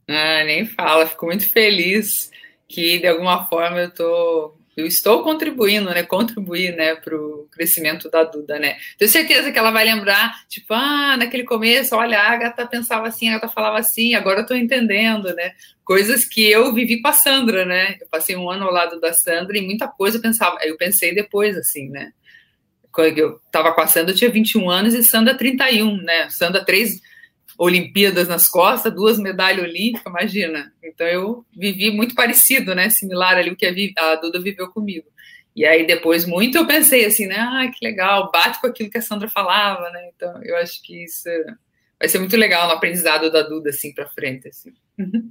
Ah, 0.07 0.43
nem 0.43 0.65
fala, 0.65 1.07
fico 1.07 1.25
muito 1.25 1.49
feliz 1.49 2.29
que 2.67 2.99
de 2.99 3.07
alguma 3.07 3.45
forma 3.45 3.79
eu 3.79 3.91
tô 3.91 4.55
eu 4.75 4.87
estou 4.87 5.23
contribuindo, 5.23 5.89
né? 5.91 6.03
Contribuir, 6.03 6.75
né, 6.75 6.95
para 6.95 7.15
o 7.15 7.47
crescimento 7.51 8.09
da 8.09 8.23
Duda, 8.23 8.57
né? 8.57 8.77
Tenho 8.97 9.09
certeza 9.09 9.51
que 9.51 9.59
ela 9.59 9.71
vai 9.71 9.85
lembrar, 9.85 10.33
tipo, 10.49 10.73
ah, 10.73 11.15
naquele 11.17 11.43
começo, 11.43 11.95
olha, 11.95 12.19
a 12.19 12.31
Agatha 12.31 12.65
pensava 12.65 13.07
assim, 13.07 13.29
a 13.29 13.35
Agatha 13.35 13.53
falava 13.53 13.77
assim, 13.77 14.15
agora 14.15 14.39
eu 14.39 14.43
estou 14.43 14.57
entendendo, 14.57 15.33
né? 15.35 15.53
Coisas 15.83 16.25
que 16.25 16.49
eu 16.49 16.73
vivi 16.73 17.01
com 17.01 17.07
a 17.07 17.13
Sandra, 17.13 17.65
né? 17.65 17.97
Eu 18.01 18.07
passei 18.09 18.35
um 18.35 18.49
ano 18.49 18.65
ao 18.65 18.71
lado 18.71 18.99
da 18.99 19.13
Sandra 19.13 19.57
e 19.57 19.61
muita 19.61 19.87
coisa 19.87 20.17
eu 20.17 20.21
pensava, 20.21 20.57
eu 20.63 20.75
pensei 20.77 21.13
depois, 21.13 21.55
assim, 21.57 21.89
né? 21.89 22.11
Quando 22.91 23.17
eu 23.17 23.39
estava 23.45 23.73
com 23.73 23.81
a 23.81 23.87
Sandra, 23.87 24.11
eu 24.11 24.17
tinha 24.17 24.29
21 24.29 24.69
anos 24.69 24.93
e 24.93 25.03
Sandra 25.03 25.35
31, 25.35 25.97
né? 25.97 26.29
Sandra 26.29 26.63
3 26.63 27.01
Olimpíadas 27.57 28.27
nas 28.27 28.49
costas, 28.49 28.93
duas 28.93 29.17
medalhas 29.19 29.63
olímpicas, 29.63 30.05
imagina. 30.05 30.73
Então 30.83 31.05
eu 31.07 31.45
vivi 31.55 31.91
muito 31.91 32.15
parecido, 32.15 32.73
né? 32.73 32.89
Similar 32.89 33.35
ali 33.35 33.51
o 33.51 33.55
que 33.55 33.93
a, 33.97 34.15
Duda 34.15 34.41
viveu 34.41 34.69
comigo. 34.69 35.07
E 35.55 35.65
aí 35.65 35.85
depois 35.85 36.25
muito 36.25 36.57
eu 36.57 36.65
pensei 36.65 37.05
assim, 37.05 37.27
né? 37.27 37.37
Ah, 37.37 37.69
que 37.71 37.85
legal, 37.85 38.31
bate 38.31 38.59
com 38.59 38.67
aquilo 38.67 38.89
que 38.89 38.97
a 38.97 39.01
Sandra 39.01 39.29
falava, 39.29 39.89
né? 39.91 40.09
Então 40.15 40.43
eu 40.43 40.57
acho 40.57 40.81
que 40.81 41.03
isso 41.03 41.29
vai 41.99 42.09
ser 42.09 42.19
muito 42.19 42.35
legal 42.35 42.67
no 42.67 42.73
aprendizado 42.73 43.31
da 43.31 43.43
Duda 43.43 43.69
assim 43.69 43.93
para 43.93 44.09
frente, 44.09 44.47
assim. 44.47 44.73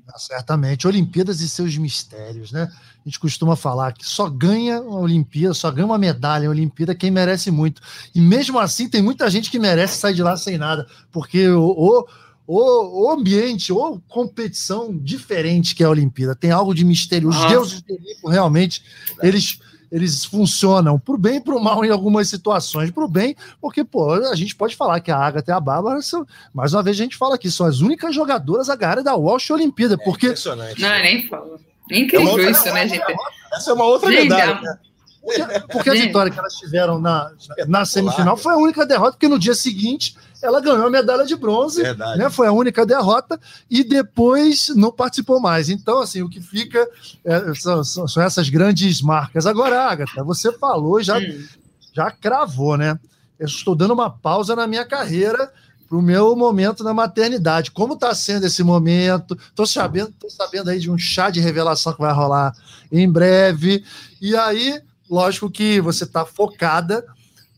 Ah, 0.09 0.19
certamente. 0.19 0.87
Olimpíadas 0.87 1.41
e 1.41 1.49
seus 1.49 1.77
mistérios, 1.77 2.51
né? 2.51 2.69
A 3.05 3.09
gente 3.09 3.19
costuma 3.19 3.55
falar 3.55 3.93
que 3.93 4.07
só 4.07 4.29
ganha 4.29 4.81
uma 4.81 4.99
Olimpíada, 4.99 5.55
só 5.55 5.71
ganha 5.71 5.87
uma 5.87 5.99
medalha 5.99 6.47
em 6.47 6.49
Olimpíada 6.49 6.95
quem 6.95 7.11
merece 7.11 7.51
muito. 7.51 7.81
E 8.15 8.21
mesmo 8.21 8.59
assim, 8.59 8.89
tem 8.89 9.03
muita 9.03 9.31
gente 9.31 9.51
que 9.51 9.59
merece 9.59 9.99
sair 9.99 10.15
de 10.15 10.23
lá 10.23 10.37
sem 10.37 10.59
nada, 10.59 10.87
porque 11.11 11.49
o, 11.49 12.07
o, 12.47 13.05
o, 13.05 13.11
ambiente, 13.11 13.73
ou 13.73 14.01
competição 14.09 14.97
diferente 14.97 15.75
que 15.75 15.83
é 15.83 15.87
a 15.87 15.91
Olimpíada, 15.91 16.35
tem 16.35 16.51
algo 16.51 16.75
de 16.75 16.85
mistério. 16.85 17.29
Os 17.29 17.37
ah. 17.37 17.49
deuses 17.49 17.83
do 17.83 17.95
Olimpo, 17.95 18.29
realmente, 18.29 18.83
eles 19.23 19.61
eles 19.93 20.25
funcionam 20.25 20.99
para 20.99 21.15
o 21.15 21.19
bem 21.19 21.37
e 21.37 21.41
para 21.41 21.55
o 21.55 21.63
mal 21.63 21.85
em 21.85 21.91
algumas 21.91 22.27
situações. 22.27 22.91
Para 22.91 23.05
o 23.05 23.09
bem, 23.09 23.37
porque 23.61 23.85
pô, 23.85 24.11
a 24.11 24.35
gente 24.35 24.57
pode 24.57 24.75
falar 24.75 24.99
que 25.01 25.11
a 25.11 25.19
Agatha 25.19 25.53
e 25.53 25.55
a 25.55 25.61
Bárbara 25.61 26.01
são, 26.01 26.27
mais 26.55 26.73
uma 26.73 26.83
vez 26.83 26.99
a 26.99 27.03
gente 27.03 27.17
fala 27.17 27.35
aqui, 27.35 27.51
são 27.51 27.67
as 27.67 27.81
únicas 27.83 28.15
jogadoras 28.15 28.71
a 28.71 28.75
ganharem 28.75 29.05
da 29.05 29.15
Walsh 29.15 29.51
Olimpíada. 29.51 29.95
É 29.95 29.99
porque... 29.99 30.27
Impressionante. 30.29 30.81
Não, 30.81 30.89
nem 30.89 31.29
falo. 31.29 31.61
Incrível 31.91 32.39
é 32.39 32.51
isso, 32.51 32.65
né, 32.73 32.89
gente? 32.89 33.05
Essa 33.53 33.71
é 33.71 33.75
uma 33.75 33.85
outra 33.85 34.11
gente, 34.11 34.23
medalha. 34.23 34.61
Né? 34.63 34.79
Porque, 35.21 35.61
porque 35.71 35.91
a 35.91 35.95
vitória 35.95 36.33
que 36.33 36.39
elas 36.39 36.55
tiveram 36.55 36.99
na, 36.99 37.31
na 37.69 37.85
semifinal 37.85 38.37
foi 38.37 38.55
a 38.55 38.57
única 38.57 38.87
derrota, 38.87 39.13
porque 39.13 39.29
no 39.29 39.39
dia 39.39 39.55
seguinte 39.55 40.17
ela 40.43 40.61
ganhou 40.61 40.87
a 40.87 40.91
medalha 40.91 41.25
de 41.25 41.37
bronze, 41.37 41.83
Verdade. 41.83 42.19
né? 42.19 42.29
Foi 42.29 42.49
a 42.49 42.53
única 42.53 42.85
derrota 42.85 43.41
e 43.71 43.85
depois 43.85 44.71
não 44.75 44.91
participou 44.91 45.41
mais. 45.41 45.69
Então, 45.69 46.01
assim, 46.01 46.23
o 46.23 46.29
que 46.29 46.41
fica 46.41 46.87
é, 47.25 47.55
são, 47.55 47.85
são, 47.85 48.23
essas 48.23 48.49
grandes 48.49 49.01
marcas. 49.01 49.47
Agora, 49.47 49.85
Agatha, 49.85 50.25
você 50.25 50.53
falou 50.53 51.03
já, 51.03 51.19
hum. 51.19 51.47
já 51.95 52.11
cravou, 52.11 52.77
né? 52.77 52.99
Eu 53.39 53.47
estou 53.47 53.75
dando 53.75 53.95
uma 53.95 54.11
pausa 54.11 54.57
na 54.57 54.67
minha 54.67 54.85
carreira 54.85 55.53
para 55.89 55.99
o 55.99 56.03
meu 56.03 56.35
momento 56.35 56.83
na 56.83 56.95
maternidade. 56.95 57.71
Como 57.71 57.95
está 57.95 58.15
sendo 58.15 58.47
esse 58.47 58.63
momento? 58.63 59.39
Estou 59.49 59.67
sabendo, 59.67 60.13
tô 60.19 60.29
sabendo 60.31 60.71
aí 60.71 60.81
de 60.81 60.91
um 60.91 60.97
chá 60.97 61.29
de 61.29 61.39
revelação 61.39 61.93
que 61.93 62.01
vai 62.01 62.13
rolar 62.13 62.53
em 62.91 63.11
breve. 63.11 63.85
E 64.21 64.35
aí, 64.35 64.81
lógico 65.09 65.51
que 65.51 65.81
você 65.81 66.05
está 66.05 66.25
focada 66.25 67.05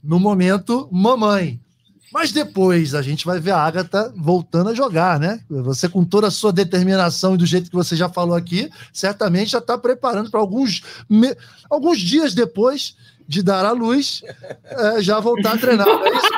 no 0.03 0.19
momento 0.19 0.89
mamãe. 0.91 1.61
Mas 2.15 2.31
depois 2.31 2.95
a 2.95 3.03
gente 3.03 3.27
vai 3.27 3.41
ver 3.41 3.51
a 3.51 3.59
Agatha 3.59 4.15
voltando 4.17 4.71
a 4.71 4.75
jogar, 4.75 5.19
né? 5.19 5.41
Você, 5.51 5.89
com 5.89 6.05
toda 6.05 6.29
a 6.29 6.31
sua 6.31 6.53
determinação 6.53 7.35
e 7.35 7.39
do 7.39 7.45
jeito 7.45 7.69
que 7.69 7.75
você 7.75 7.97
já 7.97 8.09
falou 8.09 8.37
aqui, 8.37 8.71
certamente 8.93 9.51
já 9.51 9.59
está 9.59 9.77
preparando 9.77 10.31
para 10.31 10.39
alguns, 10.39 10.85
me... 11.11 11.37
alguns 11.69 11.99
dias 11.99 12.33
depois 12.33 12.97
de 13.27 13.43
dar 13.43 13.67
à 13.67 13.73
luz, 13.73 14.23
é, 14.65 15.03
já 15.03 15.19
voltar 15.19 15.55
a 15.55 15.59
treinar. 15.59 15.89
É 15.89 16.09
isso? 16.15 16.31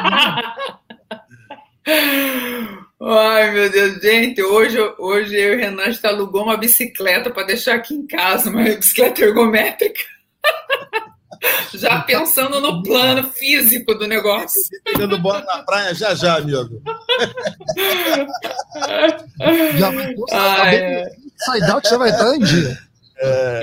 Ai, 2.99 3.51
meu 3.51 3.71
Deus, 3.71 4.01
gente, 4.01 4.43
hoje, 4.43 4.79
hoje 4.99 5.37
eu 5.37 5.53
e 5.53 5.57
o 5.57 5.59
Renan 5.59 5.89
está 5.89 6.09
alugou 6.09 6.45
uma 6.45 6.57
bicicleta 6.57 7.29
para 7.29 7.49
deixar 7.49 7.75
aqui 7.75 7.93
em 7.93 8.07
casa, 8.07 8.49
uma 8.49 8.62
bicicleta 8.62 9.21
ergométrica. 9.21 10.01
Já 11.75 12.01
pensando 12.01 12.61
no 12.61 12.83
plano 12.83 13.31
físico 13.31 13.94
do 13.94 14.07
negócio. 14.07 14.61
Pegando 14.85 15.18
bola 15.18 15.44
na 15.44 15.62
praia 15.62 15.94
já 15.94 16.14
já, 16.14 16.37
amigo. 16.37 16.83
já 19.79 19.90
vai 19.90 20.14
Sai 21.38 21.61
out 21.70 21.88
já 21.88 21.99
vai 21.99 22.11
estar 22.11 22.37
em 22.37 22.40
dia. 22.40 22.79
É. 23.18 23.62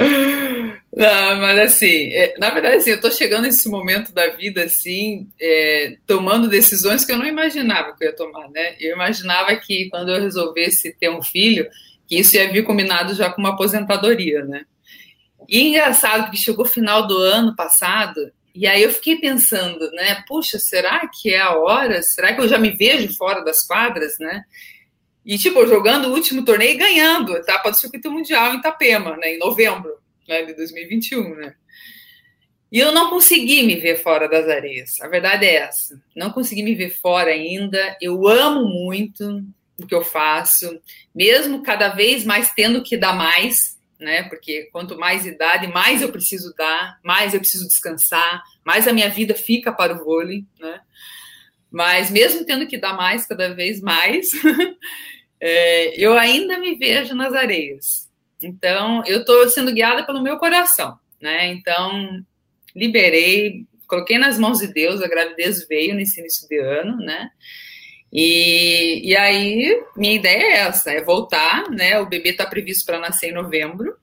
Não, 0.95 1.35
mas 1.37 1.59
assim, 1.59 2.13
é, 2.13 2.35
na 2.37 2.51
verdade, 2.51 2.75
assim, 2.75 2.91
eu 2.91 3.01
tô 3.01 3.09
chegando 3.09 3.43
nesse 3.43 3.67
momento 3.67 4.13
da 4.13 4.29
vida, 4.29 4.63
assim, 4.63 5.27
é, 5.41 5.97
tomando 6.05 6.47
decisões 6.47 7.03
que 7.03 7.11
eu 7.11 7.17
não 7.17 7.25
imaginava 7.25 7.95
que 7.95 8.03
eu 8.03 8.09
ia 8.09 8.15
tomar, 8.15 8.47
né? 8.49 8.75
Eu 8.79 8.95
imaginava 8.95 9.55
que 9.55 9.89
quando 9.89 10.09
eu 10.09 10.21
resolvesse 10.21 10.95
ter 10.99 11.09
um 11.09 11.21
filho, 11.21 11.67
que 12.07 12.19
isso 12.19 12.35
ia 12.35 12.51
vir 12.51 12.63
combinado 12.63 13.15
já 13.15 13.31
com 13.31 13.41
uma 13.41 13.53
aposentadoria, 13.53 14.45
né? 14.45 14.65
E 15.47 15.61
engraçado 15.69 16.31
que 16.31 16.37
chegou 16.37 16.65
o 16.65 16.69
final 16.69 17.07
do 17.07 17.17
ano 17.17 17.55
passado, 17.55 18.31
e 18.55 18.67
aí 18.67 18.83
eu 18.83 18.91
fiquei 18.91 19.17
pensando, 19.17 19.89
né? 19.91 20.23
Puxa, 20.27 20.59
será 20.59 21.07
que 21.07 21.33
é 21.33 21.39
a 21.39 21.57
hora? 21.57 22.01
Será 22.03 22.33
que 22.33 22.41
eu 22.41 22.47
já 22.47 22.57
me 22.57 22.69
vejo 22.71 23.15
fora 23.15 23.43
das 23.43 23.65
quadras, 23.65 24.13
né? 24.19 24.43
E, 25.25 25.37
tipo, 25.37 25.65
jogando 25.65 26.09
o 26.09 26.13
último 26.13 26.43
torneio 26.43 26.73
e 26.73 26.77
ganhando 26.77 27.33
a 27.33 27.39
etapa 27.39 27.71
do 27.71 27.77
circuito 27.77 28.11
mundial 28.11 28.53
em 28.53 28.57
Itapema, 28.57 29.17
né? 29.17 29.35
Em 29.35 29.39
novembro 29.39 29.91
né, 30.27 30.43
de 30.43 30.53
2021, 30.53 31.35
né? 31.35 31.55
E 32.71 32.79
eu 32.79 32.91
não 32.91 33.09
consegui 33.09 33.63
me 33.63 33.75
ver 33.75 34.01
fora 34.01 34.27
das 34.27 34.47
areias. 34.49 34.99
A 35.01 35.07
verdade 35.07 35.45
é 35.45 35.55
essa. 35.55 35.99
Não 36.15 36.31
consegui 36.31 36.63
me 36.63 36.75
ver 36.75 36.89
fora 36.89 37.31
ainda. 37.31 37.95
Eu 38.01 38.27
amo 38.27 38.65
muito 38.65 39.43
o 39.77 39.87
que 39.87 39.93
eu 39.93 40.03
faço, 40.03 40.79
mesmo 41.13 41.63
cada 41.63 41.89
vez 41.89 42.23
mais 42.23 42.51
tendo 42.51 42.83
que 42.83 42.97
dar 42.97 43.13
mais, 43.13 43.72
né? 43.99 44.23
Porque 44.23 44.69
quanto 44.71 44.97
mais 44.97 45.25
idade, 45.25 45.67
mais 45.67 46.01
eu 46.01 46.11
preciso 46.11 46.53
dar, 46.57 46.99
mais 47.03 47.33
eu 47.33 47.39
preciso 47.39 47.67
descansar, 47.67 48.41
mais 48.65 48.87
a 48.87 48.93
minha 48.93 49.09
vida 49.09 49.35
fica 49.35 49.71
para 49.71 49.93
o 49.93 50.03
vôlei, 50.03 50.45
né? 50.59 50.81
Mas 51.71 52.11
mesmo 52.11 52.45
tendo 52.45 52.67
que 52.67 52.77
dar 52.77 52.95
mais 52.95 53.25
cada 53.25 53.53
vez 53.53 53.81
mais, 53.81 54.27
é, 55.41 55.99
eu 55.99 56.17
ainda 56.17 56.59
me 56.59 56.75
vejo 56.75 57.15
nas 57.15 57.33
areias. 57.33 58.09
Então, 58.41 59.03
eu 59.05 59.21
estou 59.21 59.47
sendo 59.49 59.73
guiada 59.73 60.05
pelo 60.05 60.21
meu 60.21 60.37
coração, 60.37 60.99
né? 61.21 61.47
Então, 61.47 62.23
liberei, 62.75 63.65
coloquei 63.87 64.17
nas 64.17 64.37
mãos 64.37 64.59
de 64.59 64.67
Deus, 64.67 65.01
a 65.01 65.07
gravidez 65.07 65.67
veio 65.67 65.95
nesse 65.95 66.19
início 66.19 66.47
de 66.47 66.59
ano, 66.59 66.97
né? 66.97 67.29
E, 68.15 69.09
e 69.09 69.17
aí, 69.17 69.83
minha 69.97 70.13
ideia 70.13 70.43
é 70.43 70.57
essa, 70.67 70.91
é 70.91 71.03
voltar, 71.03 71.67
né? 71.71 71.99
O 71.99 72.05
bebê 72.05 72.29
está 72.29 72.45
previsto 72.45 72.85
para 72.85 72.99
nascer 72.99 73.31
em 73.31 73.33
novembro. 73.33 73.95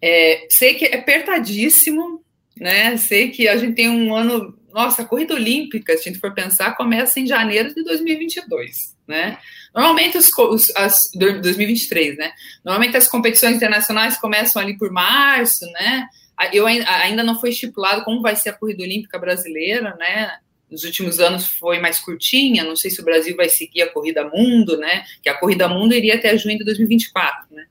É, 0.00 0.46
sei 0.48 0.72
que 0.72 0.86
é 0.86 0.96
apertadíssimo, 0.96 2.24
né? 2.58 2.96
Sei 2.96 3.30
que 3.30 3.46
a 3.48 3.58
gente 3.58 3.74
tem 3.74 3.90
um 3.90 4.16
ano... 4.16 4.58
Nossa, 4.72 5.02
a 5.02 5.04
corrida 5.04 5.34
olímpica, 5.34 5.96
se 5.96 6.08
a 6.08 6.12
gente 6.12 6.20
for 6.20 6.34
pensar, 6.34 6.74
começa 6.74 7.20
em 7.20 7.26
janeiro 7.26 7.72
de 7.74 7.84
2022, 7.84 8.96
né? 9.06 9.38
Normalmente 9.74 10.16
os, 10.16 10.30
os 10.36 10.74
as 10.74 11.10
2023, 11.14 12.16
né? 12.16 12.32
Normalmente 12.64 12.96
as 12.96 13.06
competições 13.06 13.56
internacionais 13.56 14.16
começam 14.16 14.60
ali 14.60 14.76
por 14.78 14.90
março, 14.90 15.64
né? 15.72 16.08
Eu 16.52 16.66
ainda 16.66 17.22
não 17.22 17.38
foi 17.38 17.50
estipulado 17.50 18.04
como 18.04 18.22
vai 18.22 18.34
ser 18.34 18.48
a 18.48 18.52
corrida 18.52 18.82
olímpica 18.82 19.18
brasileira, 19.18 19.94
né? 19.96 20.32
Nos 20.74 20.82
últimos 20.82 21.20
anos 21.20 21.46
foi 21.46 21.78
mais 21.78 22.00
curtinha, 22.00 22.64
não 22.64 22.74
sei 22.74 22.90
se 22.90 23.00
o 23.00 23.04
Brasil 23.04 23.36
vai 23.36 23.48
seguir 23.48 23.82
a 23.82 23.92
Corrida 23.92 24.28
Mundo, 24.28 24.76
né? 24.76 25.04
Que 25.22 25.28
a 25.28 25.38
Corrida 25.38 25.68
Mundo 25.68 25.94
iria 25.94 26.16
até 26.16 26.36
junho 26.36 26.58
de 26.58 26.64
2024, 26.64 27.46
né? 27.54 27.64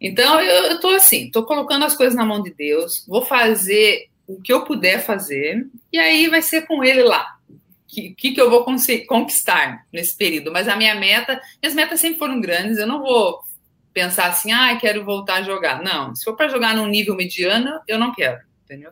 Então 0.00 0.40
eu 0.40 0.74
estou 0.74 0.90
assim, 0.96 1.26
estou 1.26 1.44
colocando 1.44 1.84
as 1.84 1.94
coisas 1.94 2.16
na 2.16 2.24
mão 2.24 2.42
de 2.42 2.52
Deus, 2.52 3.04
vou 3.06 3.22
fazer 3.24 4.08
o 4.26 4.40
que 4.40 4.52
eu 4.52 4.64
puder 4.64 5.04
fazer, 5.04 5.64
e 5.92 5.98
aí 5.98 6.26
vai 6.28 6.42
ser 6.42 6.66
com 6.66 6.82
ele 6.82 7.04
lá. 7.04 7.36
O 7.48 8.14
que, 8.14 8.32
que, 8.32 8.40
eu 8.40 8.50
vou 8.50 8.64
conquistar 9.06 9.86
nesse 9.92 10.16
período? 10.16 10.50
Mas 10.50 10.66
a 10.66 10.74
minha 10.74 10.94
meta, 10.96 11.40
minhas 11.62 11.74
metas 11.76 12.00
sempre 12.00 12.18
foram 12.18 12.40
grandes, 12.40 12.78
eu 12.78 12.86
não 12.88 13.02
vou 13.02 13.40
pensar 13.92 14.26
assim, 14.26 14.50
ah, 14.50 14.76
quero 14.80 15.04
voltar 15.04 15.36
a 15.36 15.42
jogar. 15.42 15.80
Não, 15.82 16.14
se 16.14 16.24
for 16.24 16.34
para 16.34 16.48
jogar 16.48 16.74
num 16.74 16.86
nível 16.86 17.14
mediano, 17.14 17.80
eu 17.86 17.98
não 17.98 18.12
quero, 18.12 18.40
entendeu? 18.64 18.90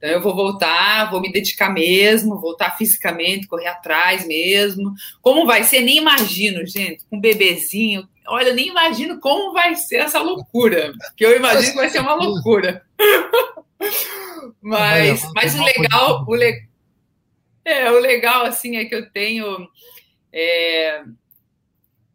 Então 0.00 0.08
eu 0.08 0.22
vou 0.22 0.34
voltar, 0.34 1.10
vou 1.10 1.20
me 1.20 1.30
dedicar 1.30 1.68
mesmo, 1.68 2.40
voltar 2.40 2.74
fisicamente, 2.78 3.46
correr 3.46 3.66
atrás 3.66 4.26
mesmo. 4.26 4.94
Como 5.20 5.44
vai 5.44 5.62
ser? 5.62 5.82
Nem 5.82 5.98
imagino, 5.98 6.66
gente, 6.66 7.04
com 7.04 7.18
um 7.18 7.20
bebezinho. 7.20 8.08
Olha, 8.26 8.54
nem 8.54 8.68
imagino 8.68 9.20
como 9.20 9.52
vai 9.52 9.76
ser 9.76 9.96
essa 9.96 10.22
loucura. 10.22 10.94
Que 11.14 11.26
eu 11.26 11.36
imagino 11.36 11.72
que 11.72 11.76
vai 11.76 11.90
ser 11.90 12.00
uma 12.00 12.14
loucura. 12.14 12.82
mas, 14.62 15.22
mas 15.34 15.54
o 15.54 15.62
legal, 15.62 16.24
o, 16.26 16.34
le... 16.34 16.66
é, 17.62 17.90
o 17.90 17.98
legal 17.98 18.46
assim 18.46 18.78
é 18.78 18.86
que 18.86 18.94
eu 18.94 19.10
tenho 19.10 19.68
é, 20.32 21.02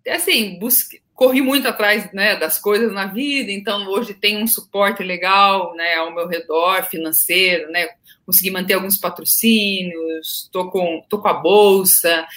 assim, 0.10 0.58
busque, 0.58 1.02
corri 1.16 1.42
muito 1.42 1.68
atrás 1.68 2.12
né, 2.12 2.36
das 2.36 2.60
coisas 2.60 2.92
na 2.92 3.08
vida, 3.08 3.52
então 3.52 3.88
hoje 3.88 4.14
tem 4.14 4.38
um 4.38 4.46
suporte 4.46 5.02
legal 5.02 5.74
né, 5.74 5.96
ao 5.96 6.14
meu 6.14 6.28
redor, 6.28 6.84
financeiro, 6.84 7.72
né? 7.72 7.88
Consegui 8.26 8.52
manter 8.52 8.74
alguns 8.74 8.98
patrocínios, 8.98 10.50
tô 10.52 10.70
com, 10.70 11.04
tô 11.10 11.20
com 11.20 11.28
a 11.28 11.34
bolsa, 11.34 12.28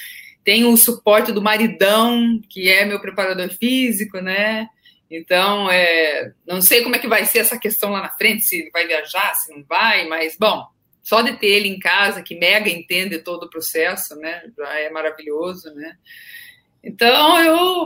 tenho 0.44 0.70
o 0.70 0.76
suporte 0.76 1.32
do 1.32 1.42
maridão, 1.42 2.40
que 2.48 2.68
é 2.68 2.84
meu 2.84 3.00
preparador 3.00 3.50
físico, 3.50 4.20
né? 4.20 4.68
Então, 5.10 5.70
é, 5.70 6.32
não 6.46 6.60
sei 6.60 6.82
como 6.82 6.94
é 6.94 6.98
que 6.98 7.08
vai 7.08 7.24
ser 7.24 7.38
essa 7.38 7.58
questão 7.58 7.90
lá 7.90 8.02
na 8.02 8.10
frente, 8.10 8.42
se 8.42 8.70
vai 8.70 8.86
viajar, 8.86 9.34
se 9.34 9.52
não 9.52 9.64
vai, 9.64 10.06
mas, 10.06 10.36
bom, 10.38 10.66
só 11.02 11.22
de 11.22 11.32
ter 11.38 11.48
ele 11.48 11.68
em 11.68 11.78
casa, 11.78 12.22
que 12.22 12.38
mega 12.38 12.68
entende 12.68 13.18
todo 13.18 13.44
o 13.44 13.50
processo, 13.50 14.14
né? 14.16 14.42
Já 14.56 14.78
é 14.78 14.90
maravilhoso, 14.90 15.74
né? 15.74 15.96
Então 16.82 17.40
eu, 17.42 17.84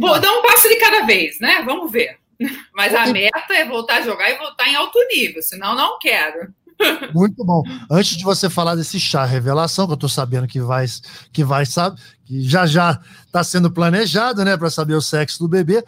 vou 0.00 0.20
dar 0.20 0.32
um 0.32 0.42
passo 0.42 0.68
de 0.68 0.76
cada 0.76 1.04
vez, 1.04 1.38
né? 1.40 1.62
Vamos 1.64 1.90
ver. 1.90 2.18
Mas 2.74 2.94
a 2.94 3.06
meta 3.06 3.52
é 3.54 3.64
voltar 3.64 3.98
a 3.98 4.02
jogar 4.02 4.30
e 4.30 4.38
voltar 4.38 4.68
em 4.68 4.76
alto 4.76 4.98
nível, 5.08 5.42
senão 5.42 5.74
não 5.74 5.98
quero. 5.98 6.52
Muito 7.12 7.44
bom. 7.44 7.62
Antes 7.90 8.16
de 8.16 8.24
você 8.24 8.48
falar 8.48 8.74
desse 8.76 9.00
chá 9.00 9.24
revelação, 9.24 9.86
que 9.86 9.92
eu 9.92 9.94
estou 9.94 10.08
sabendo 10.08 10.46
que 10.46 10.60
vai, 10.60 10.86
que 11.32 11.42
vai, 11.42 11.66
sabe, 11.66 12.00
que 12.24 12.42
já 12.42 12.66
já 12.66 13.00
está 13.26 13.42
sendo 13.42 13.70
planejado, 13.70 14.44
né, 14.44 14.56
para 14.56 14.70
saber 14.70 14.94
o 14.94 15.02
sexo 15.02 15.40
do 15.40 15.48
bebê. 15.48 15.84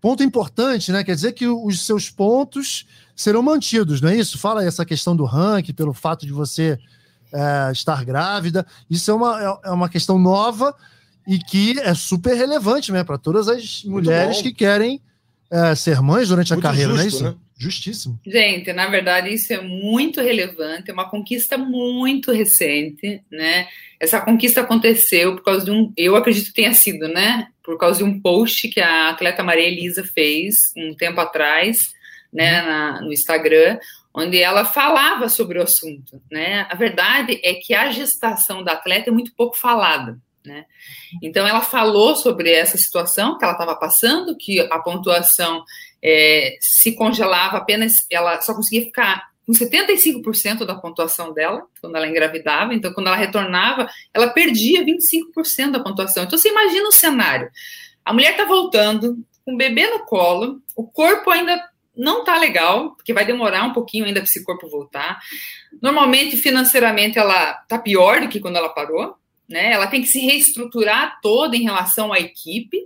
Ponto 0.00 0.22
importante, 0.22 0.92
né? 0.92 1.02
Quer 1.02 1.16
dizer 1.16 1.32
que 1.32 1.48
os 1.48 1.84
seus 1.84 2.08
pontos 2.08 2.86
serão 3.16 3.42
mantidos, 3.42 4.00
não 4.00 4.08
é 4.08 4.16
isso? 4.16 4.38
Fala 4.38 4.60
aí 4.60 4.68
essa 4.68 4.86
questão 4.86 5.16
do 5.16 5.24
ranking, 5.24 5.74
pelo 5.74 5.92
fato 5.92 6.24
de 6.24 6.32
você 6.32 6.78
é, 7.32 7.72
estar 7.72 8.04
grávida. 8.04 8.64
Isso 8.88 9.10
é 9.10 9.14
uma, 9.14 9.42
é, 9.42 9.68
é 9.70 9.70
uma 9.72 9.88
questão 9.88 10.16
nova 10.16 10.72
e 11.28 11.38
que 11.38 11.78
é 11.80 11.92
super 11.92 12.34
relevante, 12.34 12.90
né, 12.90 13.04
para 13.04 13.18
todas 13.18 13.48
as 13.48 13.84
mulheres 13.84 14.40
que 14.40 14.50
querem 14.50 14.98
é, 15.50 15.74
ser 15.74 16.00
mães 16.00 16.30
durante 16.30 16.52
Muito 16.54 16.66
a 16.66 16.70
carreira, 16.70 16.92
justo, 16.92 16.96
não 16.96 17.04
é 17.04 17.08
isso? 17.08 17.24
Né? 17.24 17.34
Justíssimo. 17.60 18.20
Gente, 18.24 18.72
na 18.72 18.86
verdade, 18.86 19.34
isso 19.34 19.52
é 19.52 19.60
muito 19.60 20.22
relevante, 20.22 20.90
é 20.90 20.94
uma 20.94 21.10
conquista 21.10 21.58
muito 21.58 22.32
recente, 22.32 23.20
né? 23.30 23.66
Essa 24.00 24.20
conquista 24.20 24.60
aconteceu 24.60 25.34
por 25.34 25.42
causa 25.42 25.64
de 25.64 25.70
um, 25.70 25.92
eu 25.96 26.14
acredito 26.14 26.46
que 26.46 26.54
tenha 26.54 26.72
sido, 26.72 27.08
né? 27.08 27.48
Por 27.64 27.76
causa 27.76 27.98
de 27.98 28.04
um 28.04 28.20
post 28.20 28.68
que 28.68 28.80
a 28.80 29.10
atleta 29.10 29.42
Maria 29.42 29.66
Elisa 29.66 30.04
fez 30.04 30.54
um 30.76 30.94
tempo 30.94 31.20
atrás, 31.20 31.90
né, 32.32 32.60
uhum. 32.60 32.68
na, 32.68 33.00
no 33.02 33.12
Instagram, 33.12 33.78
onde 34.14 34.38
ela 34.38 34.64
falava 34.64 35.28
sobre 35.28 35.58
o 35.58 35.62
assunto, 35.62 36.22
né? 36.30 36.66
A 36.70 36.74
verdade 36.76 37.40
é 37.42 37.54
que 37.54 37.74
a 37.74 37.90
gestação 37.90 38.62
da 38.62 38.72
atleta 38.72 39.10
é 39.10 39.12
muito 39.12 39.32
pouco 39.34 39.58
falada. 39.58 40.16
Né? 40.48 40.64
Então, 41.22 41.46
ela 41.46 41.60
falou 41.60 42.16
sobre 42.16 42.50
essa 42.50 42.78
situação 42.78 43.36
que 43.36 43.44
ela 43.44 43.52
estava 43.52 43.76
passando, 43.76 44.36
que 44.36 44.60
a 44.60 44.78
pontuação 44.78 45.62
é, 46.02 46.56
se 46.60 46.92
congelava 46.92 47.58
apenas, 47.58 48.06
ela 48.10 48.40
só 48.40 48.54
conseguia 48.54 48.82
ficar 48.82 49.28
com 49.46 49.52
75% 49.52 50.64
da 50.64 50.74
pontuação 50.74 51.32
dela 51.32 51.66
quando 51.80 51.96
ela 51.96 52.06
engravidava, 52.06 52.74
então 52.74 52.92
quando 52.92 53.06
ela 53.06 53.16
retornava, 53.16 53.88
ela 54.12 54.28
perdia 54.28 54.84
25% 54.84 55.70
da 55.70 55.80
pontuação. 55.80 56.24
Então 56.24 56.38
você 56.38 56.50
imagina 56.50 56.88
o 56.88 56.92
cenário. 56.92 57.50
A 58.04 58.12
mulher 58.12 58.32
está 58.32 58.44
voltando, 58.44 59.16
com 59.44 59.54
o 59.54 59.56
bebê 59.56 59.86
no 59.86 60.00
colo, 60.00 60.60
o 60.76 60.86
corpo 60.86 61.30
ainda 61.30 61.62
não 61.96 62.22
tá 62.22 62.38
legal, 62.38 62.94
porque 62.94 63.12
vai 63.12 63.24
demorar 63.24 63.64
um 63.64 63.72
pouquinho 63.72 64.04
ainda 64.04 64.20
para 64.20 64.28
esse 64.28 64.44
corpo 64.44 64.68
voltar. 64.68 65.18
Normalmente, 65.82 66.36
financeiramente, 66.36 67.18
ela 67.18 67.54
tá 67.66 67.78
pior 67.78 68.20
do 68.20 68.28
que 68.28 68.40
quando 68.40 68.56
ela 68.56 68.68
parou, 68.68 69.16
né? 69.48 69.72
Ela 69.72 69.86
tem 69.86 70.02
que 70.02 70.08
se 70.08 70.18
reestruturar 70.18 71.18
toda 71.22 71.56
em 71.56 71.62
relação 71.62 72.12
à 72.12 72.20
equipe. 72.20 72.78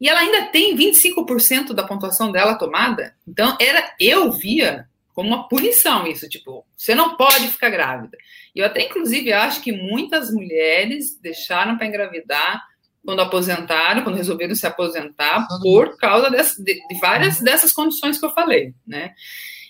E 0.00 0.08
ela 0.08 0.20
ainda 0.20 0.46
tem 0.46 0.76
25% 0.76 1.72
da 1.72 1.82
pontuação 1.82 2.30
dela 2.30 2.54
tomada. 2.54 3.16
Então, 3.26 3.56
era 3.60 3.94
eu 3.98 4.30
via 4.30 4.86
como 5.16 5.30
uma 5.30 5.48
punição 5.48 6.06
isso, 6.06 6.28
tipo, 6.28 6.62
você 6.76 6.94
não 6.94 7.16
pode 7.16 7.48
ficar 7.48 7.70
grávida. 7.70 8.18
E 8.54 8.58
eu 8.58 8.66
até, 8.66 8.82
inclusive, 8.82 9.32
acho 9.32 9.62
que 9.62 9.72
muitas 9.72 10.30
mulheres 10.30 11.18
deixaram 11.18 11.78
para 11.78 11.86
engravidar 11.86 12.62
quando 13.02 13.22
aposentaram, 13.22 14.02
quando 14.02 14.16
resolveram 14.16 14.54
se 14.54 14.66
aposentar, 14.66 15.48
por 15.62 15.96
causa 15.96 16.28
de, 16.28 16.74
de, 16.86 17.00
várias 17.00 17.40
dessas 17.40 17.72
condições 17.72 18.18
que 18.18 18.26
eu 18.26 18.30
falei, 18.30 18.74
né? 18.86 19.14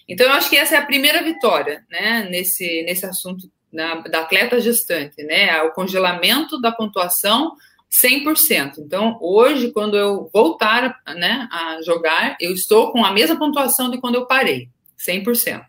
Então, 0.08 0.26
eu 0.26 0.32
acho 0.32 0.50
que 0.50 0.56
essa 0.56 0.74
é 0.74 0.78
a 0.78 0.86
primeira 0.86 1.22
vitória, 1.22 1.84
né, 1.88 2.26
nesse, 2.28 2.82
nesse 2.82 3.06
assunto 3.06 3.48
da, 3.72 3.96
da 3.96 4.20
atleta 4.20 4.60
gestante, 4.60 5.22
né? 5.22 5.62
O 5.62 5.72
congelamento 5.72 6.60
da 6.60 6.72
pontuação 6.72 7.52
100%. 7.90 8.78
Então, 8.78 9.18
hoje, 9.20 9.70
quando 9.70 9.96
eu 9.96 10.28
voltar 10.32 11.00
né, 11.06 11.48
a 11.50 11.80
jogar, 11.82 12.36
eu 12.40 12.52
estou 12.52 12.92
com 12.92 13.04
a 13.04 13.12
mesma 13.12 13.38
pontuação 13.38 13.90
de 13.90 13.98
quando 13.98 14.16
eu 14.16 14.26
parei, 14.26 14.68
100%. 14.98 15.62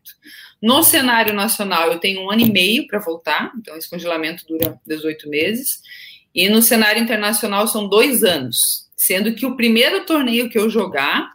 No 0.62 0.84
cenário 0.84 1.34
nacional, 1.34 1.92
eu 1.92 2.00
tenho 2.00 2.22
um 2.22 2.32
ano 2.32 2.42
e 2.42 2.52
meio 2.52 2.88
para 2.88 3.00
voltar, 3.00 3.52
então 3.58 3.78
esse 3.78 3.90
congelamento 3.90 4.46
dura 4.48 4.80
18 4.86 5.30
meses. 5.30 5.82
E 6.34 6.50
no 6.50 6.62
cenário 6.62 7.02
internacional 7.02 7.68
são 7.68 7.88
dois 7.88 8.24
anos, 8.24 8.88
sendo 8.96 9.34
que 9.34 9.46
o 9.46 9.56
primeiro 9.56 10.06
torneio 10.06 10.50
que 10.50 10.58
eu 10.58 10.70
jogar, 10.70 11.32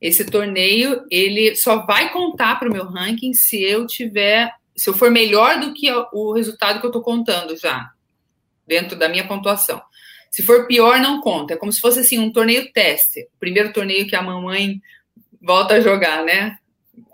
esse 0.00 0.24
torneio, 0.24 1.02
ele 1.10 1.54
só 1.54 1.86
vai 1.86 2.12
contar 2.12 2.58
para 2.58 2.68
o 2.68 2.72
meu 2.72 2.84
ranking 2.84 3.32
se 3.32 3.62
eu 3.62 3.86
tiver, 3.86 4.52
se 4.76 4.88
eu 4.88 4.94
for 4.94 5.10
melhor 5.10 5.60
do 5.60 5.72
que 5.72 5.90
o 6.12 6.32
resultado 6.32 6.80
que 6.80 6.86
eu 6.86 6.90
estou 6.90 7.02
contando 7.02 7.56
já, 7.56 7.90
dentro 8.66 8.96
da 8.96 9.08
minha 9.08 9.26
pontuação. 9.26 9.80
Se 10.30 10.42
for 10.42 10.66
pior, 10.66 10.98
não 10.98 11.20
conta. 11.20 11.54
É 11.54 11.56
como 11.56 11.72
se 11.72 11.80
fosse 11.80 12.00
assim 12.00 12.18
um 12.18 12.32
torneio 12.32 12.72
teste. 12.72 13.20
O 13.36 13.38
primeiro 13.38 13.72
torneio 13.72 14.06
que 14.06 14.16
a 14.16 14.22
mamãe 14.22 14.80
volta 15.40 15.74
a 15.74 15.80
jogar, 15.80 16.24
né? 16.24 16.56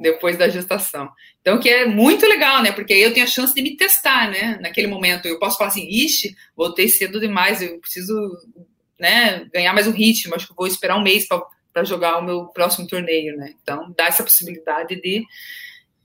Depois 0.00 0.38
da 0.38 0.48
gestação. 0.48 1.10
Então, 1.40 1.58
que 1.58 1.68
é 1.68 1.84
muito 1.84 2.26
legal, 2.26 2.62
né? 2.62 2.72
Porque 2.72 2.94
aí 2.94 3.02
eu 3.02 3.12
tenho 3.12 3.26
a 3.26 3.28
chance 3.28 3.54
de 3.54 3.60
me 3.60 3.76
testar, 3.76 4.30
né? 4.30 4.58
Naquele 4.62 4.86
momento. 4.86 5.26
Eu 5.26 5.38
posso 5.38 5.58
falar 5.58 5.68
assim, 5.68 5.86
ixi, 5.86 6.34
voltei 6.56 6.88
cedo 6.88 7.20
demais, 7.20 7.60
eu 7.60 7.78
preciso 7.78 8.14
né, 8.98 9.46
ganhar 9.52 9.72
mais 9.72 9.86
um 9.86 9.92
ritmo, 9.92 10.34
acho 10.34 10.46
que 10.46 10.54
vou 10.54 10.66
esperar 10.66 10.96
um 10.96 11.02
mês 11.02 11.26
para 11.72 11.84
jogar 11.84 12.18
o 12.18 12.22
meu 12.22 12.46
próximo 12.48 12.86
torneio, 12.86 13.36
né? 13.36 13.54
Então, 13.62 13.92
dá 13.96 14.06
essa 14.06 14.22
possibilidade 14.22 15.00
de 15.00 15.24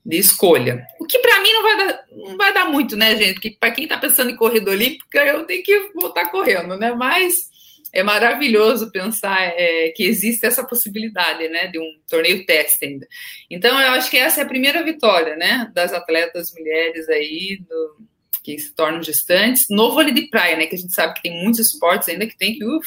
de 0.06 0.18
escolha. 0.18 0.86
O 1.00 1.04
que 1.04 1.18
para 1.18 1.40
mim 1.40 1.52
não 1.52 1.62
vai, 1.62 1.76
dar, 1.76 2.04
não 2.12 2.36
vai 2.36 2.54
dar 2.54 2.64
muito, 2.66 2.96
né, 2.96 3.16
gente? 3.16 3.34
Porque 3.34 3.56
para 3.58 3.72
quem 3.72 3.84
está 3.84 3.98
pensando 3.98 4.30
em 4.30 4.36
corrida 4.36 4.70
olímpica, 4.70 5.18
eu 5.24 5.44
tenho 5.44 5.64
que 5.64 5.90
voltar 5.94 6.30
correndo, 6.30 6.76
né? 6.76 6.92
Mas 6.92 7.50
é 7.92 8.04
maravilhoso 8.04 8.92
pensar 8.92 9.36
é, 9.40 9.92
que 9.96 10.04
existe 10.04 10.46
essa 10.46 10.64
possibilidade, 10.64 11.48
né, 11.48 11.66
de 11.68 11.78
um 11.78 11.98
torneio 12.08 12.44
teste 12.44 12.84
ainda. 12.84 13.06
Então, 13.50 13.80
eu 13.80 13.92
acho 13.92 14.10
que 14.10 14.18
essa 14.18 14.40
é 14.40 14.44
a 14.44 14.48
primeira 14.48 14.84
vitória, 14.84 15.34
né, 15.34 15.70
das 15.74 15.92
atletas 15.92 16.52
mulheres 16.52 17.08
aí 17.08 17.58
do, 17.68 17.96
que 18.44 18.58
se 18.58 18.74
tornam 18.74 19.02
gestantes 19.02 19.66
no 19.70 19.92
vôlei 19.92 20.12
de 20.12 20.28
praia, 20.28 20.56
né, 20.56 20.66
que 20.66 20.74
a 20.74 20.78
gente 20.78 20.92
sabe 20.92 21.14
que 21.14 21.22
tem 21.22 21.42
muitos 21.42 21.60
esportes 21.60 22.08
ainda 22.08 22.26
que 22.26 22.36
tem 22.36 22.54
que 22.54 22.64
uf, 22.64 22.86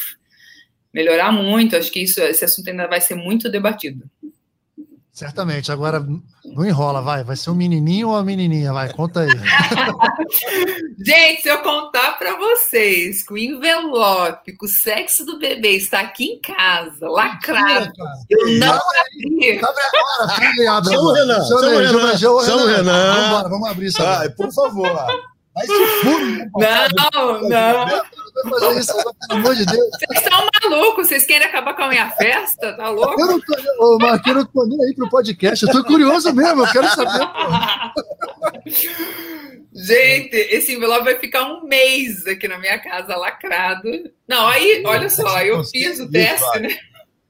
melhorar 0.94 1.32
muito. 1.32 1.76
Acho 1.76 1.92
que 1.92 2.04
isso, 2.04 2.22
esse 2.22 2.46
assunto 2.46 2.70
ainda 2.70 2.88
vai 2.88 3.02
ser 3.02 3.16
muito 3.16 3.50
debatido. 3.50 4.10
Certamente. 5.20 5.70
Agora, 5.70 6.00
não 6.46 6.66
enrola, 6.66 7.02
vai. 7.02 7.26
Vai 7.26 7.36
ser 7.36 7.50
um 7.50 7.56
menininho 7.56 8.08
ou 8.08 8.14
uma 8.14 8.24
menininha? 8.24 8.72
Vai, 8.72 8.90
conta 8.94 9.20
aí. 9.20 9.28
Gente, 11.06 11.42
se 11.42 11.50
eu 11.50 11.58
contar 11.58 12.18
para 12.18 12.38
vocês 12.38 13.24
que 13.24 13.34
o 13.34 13.38
envelope, 13.38 14.54
que 14.54 14.66
o 14.66 14.70
sexo 14.70 15.26
do 15.26 15.38
bebê 15.38 15.72
está 15.72 16.00
aqui 16.00 16.24
em 16.24 16.40
casa, 16.40 17.06
lacrado, 17.10 17.92
eu 18.30 18.48
não 18.60 18.72
abri. 18.72 19.60
Abre 19.60 20.68
agora, 20.70 20.78
abre. 20.78 20.90
Chama 20.94 21.10
o 21.10 21.14
Renan. 21.14 21.46
Chama 21.46 21.60
o 21.60 21.80
Renan. 21.80 22.18
Chama 22.18 22.64
o 22.64 22.68
Renan. 22.68 23.14
Vamos 23.14 23.28
embora, 23.28 23.50
vamos 23.50 23.70
abrir 23.70 23.88
isso. 23.88 24.02
Ai, 24.02 24.30
por 24.30 24.54
favor. 24.54 24.90
Não, 27.50 27.86
não 27.86 28.50
fazer 28.50 28.80
isso, 28.80 28.94
pelo 28.94 29.16
amor 29.30 29.56
de 29.56 29.66
Deus. 29.66 29.90
Vocês 29.90 30.24
estão 30.24 30.48
malucos, 30.64 31.08
vocês 31.08 31.26
querem 31.26 31.48
acabar 31.48 31.74
com 31.76 31.84
a 31.84 31.90
minha 31.90 32.10
festa? 32.12 32.74
Tá 32.74 32.90
louco? 32.90 33.20
Eu 33.20 33.28
não 33.28 33.42
tô, 33.42 33.56
ô, 33.80 33.98
Marquinhos, 33.98 34.38
eu 34.38 34.44
não 34.44 34.46
tô 34.46 34.66
nem 34.66 34.86
aí 34.86 34.96
pro 34.96 35.10
podcast. 35.10 35.66
Eu 35.66 35.72
tô 35.72 35.84
curioso 35.84 36.34
mesmo, 36.34 36.64
eu 36.64 36.72
quero 36.72 36.88
saber. 36.90 37.28
Gente, 39.74 40.36
esse 40.36 40.74
envelope 40.74 41.06
vai 41.06 41.20
ficar 41.20 41.46
um 41.46 41.66
mês 41.66 42.26
aqui 42.28 42.48
na 42.48 42.58
minha 42.58 42.80
casa 42.80 43.16
lacrado. 43.16 43.90
Não, 44.28 44.48
aí, 44.48 44.84
olha 44.86 45.10
só, 45.10 45.42
eu 45.42 45.64
fiz 45.64 46.00
o 46.00 46.10
teste, 46.10 46.60
né? 46.60 46.76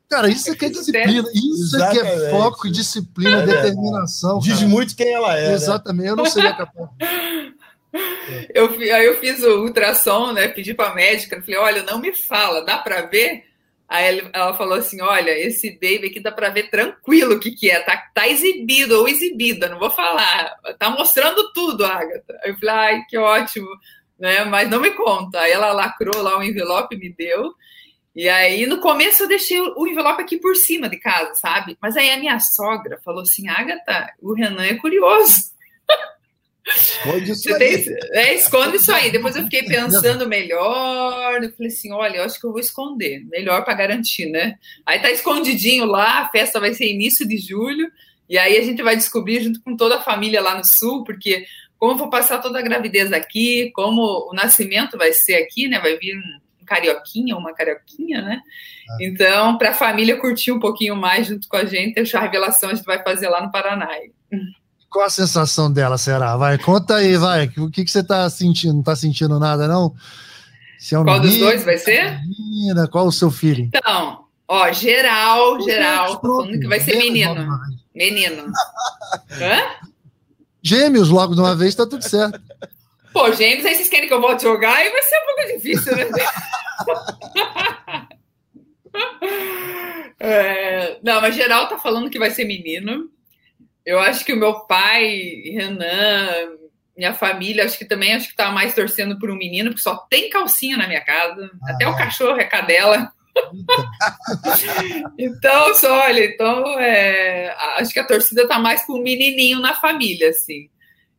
Cara, 0.09 0.27
isso 0.27 0.51
aqui 0.51 0.65
é 0.65 0.69
disciplina, 0.69 1.29
isso 1.35 1.83
aqui 1.83 1.99
é 1.99 2.29
foco, 2.31 2.71
disciplina, 2.71 3.43
é, 3.43 3.45
determinação. 3.45 4.39
Diz 4.39 4.55
cara. 4.55 4.67
muito 4.67 4.95
quem 4.95 5.13
ela 5.13 5.37
é. 5.37 5.49
Né? 5.49 5.53
Exatamente, 5.53 6.05
né? 6.05 6.11
eu 6.11 6.15
não 6.15 6.25
seria 6.25 6.53
capaz. 6.53 6.89
Eu, 8.53 8.69
aí 8.69 9.05
eu 9.05 9.19
fiz 9.19 9.43
o 9.43 9.63
ultrassom, 9.63 10.31
né? 10.31 10.47
Pedi 10.47 10.73
para 10.75 10.91
a 10.91 10.95
médica, 10.95 11.41
falei, 11.41 11.57
olha, 11.57 11.83
não 11.83 11.99
me 11.99 12.13
fala, 12.13 12.63
dá 12.63 12.77
para 12.77 13.01
ver? 13.01 13.43
Aí 13.89 14.21
ela 14.33 14.55
falou 14.55 14.75
assim: 14.75 15.01
olha, 15.01 15.31
esse 15.31 15.71
baby 15.71 16.07
aqui 16.07 16.19
dá 16.19 16.31
para 16.31 16.49
ver 16.49 16.69
tranquilo 16.69 17.35
o 17.35 17.39
que, 17.39 17.51
que 17.51 17.71
é, 17.71 17.79
tá, 17.79 17.97
tá 18.13 18.27
exibido 18.27 18.99
ou 18.99 19.07
exibida, 19.07 19.67
não 19.67 19.79
vou 19.79 19.89
falar, 19.89 20.53
tá 20.77 20.91
mostrando 20.91 21.51
tudo, 21.53 21.83
Agatha. 21.83 22.39
Aí 22.43 22.51
eu 22.51 22.59
falei, 22.59 22.75
ai, 22.75 23.03
que 23.09 23.17
ótimo, 23.17 23.67
né? 24.19 24.45
Mas 24.45 24.69
não 24.69 24.79
me 24.79 24.91
conta. 24.91 25.39
Aí 25.39 25.51
ela 25.51 25.73
lacrou 25.73 26.21
lá 26.21 26.37
o 26.37 26.43
envelope, 26.43 26.95
me 26.95 27.11
deu. 27.11 27.51
E 28.15 28.29
aí, 28.29 28.67
no 28.67 28.79
começo, 28.79 29.23
eu 29.23 29.27
deixei 29.27 29.59
o 29.59 29.87
envelope 29.87 30.21
aqui 30.21 30.37
por 30.37 30.55
cima 30.55 30.87
de 30.87 30.99
casa, 30.99 31.33
sabe? 31.35 31.75
Mas 31.81 31.97
aí 31.97 32.11
a 32.11 32.17
minha 32.17 32.39
sogra 32.39 32.99
falou 33.03 33.23
assim: 33.23 33.47
Agatha, 33.47 34.13
o 34.21 34.33
Renan 34.33 34.65
é 34.65 34.75
curioso. 34.75 35.33
Esconde 36.67 37.31
isso 37.31 37.53
aí. 37.53 37.83
Tem, 37.83 37.97
é, 38.11 38.35
esconde 38.35 38.75
isso 38.77 38.91
aí. 38.91 39.11
Depois 39.11 39.35
eu 39.35 39.43
fiquei 39.43 39.63
pensando 39.63 40.27
melhor. 40.27 41.41
Eu 41.41 41.51
falei 41.51 41.67
assim: 41.67 41.91
olha, 41.91 42.17
eu 42.17 42.23
acho 42.23 42.39
que 42.39 42.45
eu 42.45 42.51
vou 42.51 42.59
esconder. 42.59 43.25
Melhor 43.25 43.63
para 43.63 43.73
garantir, 43.73 44.27
né? 44.27 44.55
Aí 44.85 44.99
tá 44.99 45.09
escondidinho 45.09 45.85
lá, 45.85 46.21
a 46.21 46.29
festa 46.29 46.59
vai 46.59 46.73
ser 46.73 46.91
início 46.91 47.27
de 47.27 47.37
julho. 47.37 47.91
E 48.29 48.37
aí 48.37 48.57
a 48.57 48.63
gente 48.63 48.83
vai 48.83 48.95
descobrir 48.95 49.41
junto 49.41 49.61
com 49.61 49.75
toda 49.75 49.97
a 49.97 50.01
família 50.01 50.41
lá 50.41 50.55
no 50.55 50.63
sul, 50.63 51.03
porque 51.03 51.45
como 51.79 51.97
vou 51.97 52.09
passar 52.09 52.39
toda 52.39 52.59
a 52.59 52.61
gravidez 52.61 53.11
aqui, 53.11 53.71
como 53.73 54.29
o 54.29 54.33
nascimento 54.33 54.97
vai 54.97 55.13
ser 55.13 55.35
aqui, 55.35 55.67
né? 55.67 55.79
Vai 55.79 55.97
vir 55.97 56.15
um 56.15 56.65
carioquinha, 56.65 57.35
uma 57.35 57.53
carioquinha, 57.53 58.21
né? 58.21 58.41
Ah. 58.89 58.97
Então, 59.01 59.57
para 59.57 59.71
a 59.71 59.73
família 59.73 60.17
curtir 60.17 60.51
um 60.51 60.59
pouquinho 60.59 60.95
mais 60.95 61.25
junto 61.25 61.47
com 61.47 61.57
a 61.57 61.65
gente, 61.65 62.05
chá 62.05 62.19
revelação 62.19 62.69
a 62.69 62.75
gente 62.75 62.85
vai 62.85 63.01
fazer 63.01 63.29
lá 63.29 63.41
no 63.41 63.51
Paraná. 63.51 63.89
Qual 64.89 65.05
a 65.05 65.09
sensação 65.09 65.71
dela, 65.71 65.97
será? 65.97 66.35
Vai, 66.35 66.57
conta 66.57 66.95
aí, 66.95 67.15
vai. 67.15 67.45
O 67.57 67.69
que, 67.69 67.85
que 67.85 67.91
você 67.91 67.99
está 67.99 68.27
sentindo? 68.29 68.73
Não 68.73 68.79
está 68.79 68.95
sentindo 68.95 69.39
nada, 69.39 69.67
não? 69.67 69.93
Se 70.79 70.95
é 70.95 70.99
um 70.99 71.03
Qual 71.03 71.19
menino, 71.19 71.37
dos 71.37 71.45
dois 71.45 71.63
vai 71.63 71.77
ser? 71.77 72.19
Menina, 72.25 72.87
qual 72.87 73.05
o 73.05 73.11
seu 73.11 73.29
filho? 73.29 73.65
Então, 73.65 74.25
ó, 74.47 74.71
geral, 74.71 75.61
geral, 75.61 76.17
tô 76.17 76.37
falando 76.37 76.59
que 76.59 76.67
vai 76.67 76.79
ser 76.79 76.97
menino. 76.97 77.47
Menino. 77.93 78.51
Hã? 79.31 79.61
Gêmeos 80.63 81.09
logo 81.09 81.35
de 81.35 81.41
uma 81.41 81.55
vez, 81.55 81.75
tá 81.75 81.85
tudo 81.85 82.01
certo. 82.01 82.41
Pô, 83.13 83.31
gêmeos, 83.31 83.65
aí 83.65 83.75
vocês 83.75 83.89
querem 83.89 84.07
que 84.07 84.13
eu 84.13 84.21
volte 84.21 84.45
a 84.45 84.49
jogar 84.49 84.85
e 84.85 84.89
vai 84.89 85.01
ser 85.03 85.17
um 85.17 85.25
pouco 85.25 85.41
difícil, 85.53 85.95
né? 85.95 86.05
é, 90.19 90.99
não, 91.03 91.21
mas 91.21 91.35
geral 91.35 91.67
tá 91.67 91.77
falando 91.77 92.09
que 92.09 92.19
vai 92.19 92.31
ser 92.31 92.45
menino. 92.45 93.09
Eu 93.89 93.99
acho 93.99 94.23
que 94.23 94.33
o 94.33 94.37
meu 94.37 94.53
pai, 94.67 95.41
Renan, 95.45 96.51
minha 96.95 97.11
família, 97.11 97.65
acho 97.65 97.75
que 97.75 97.85
também 97.85 98.13
acho 98.13 98.29
que 98.29 98.35
tá 98.35 98.51
mais 98.51 98.75
torcendo 98.75 99.17
por 99.17 99.31
um 99.31 99.35
menino, 99.35 99.71
porque 99.71 99.81
só 99.81 99.97
tem 100.07 100.29
calcinha 100.29 100.77
na 100.77 100.87
minha 100.87 101.01
casa. 101.01 101.49
Ah, 101.63 101.71
Até 101.73 101.87
o 101.87 101.97
cachorro 101.97 102.39
é 102.39 102.43
cadela. 102.43 103.11
então, 105.17 105.73
só, 105.73 106.01
olha, 106.01 106.23
então 106.23 106.79
é, 106.79 107.49
acho 107.77 107.91
que 107.91 107.99
a 107.99 108.05
torcida 108.05 108.47
tá 108.47 108.59
mais 108.59 108.85
com 108.85 108.93
um 108.93 109.01
menininho 109.01 109.59
na 109.59 109.73
família, 109.73 110.29
assim. 110.29 110.69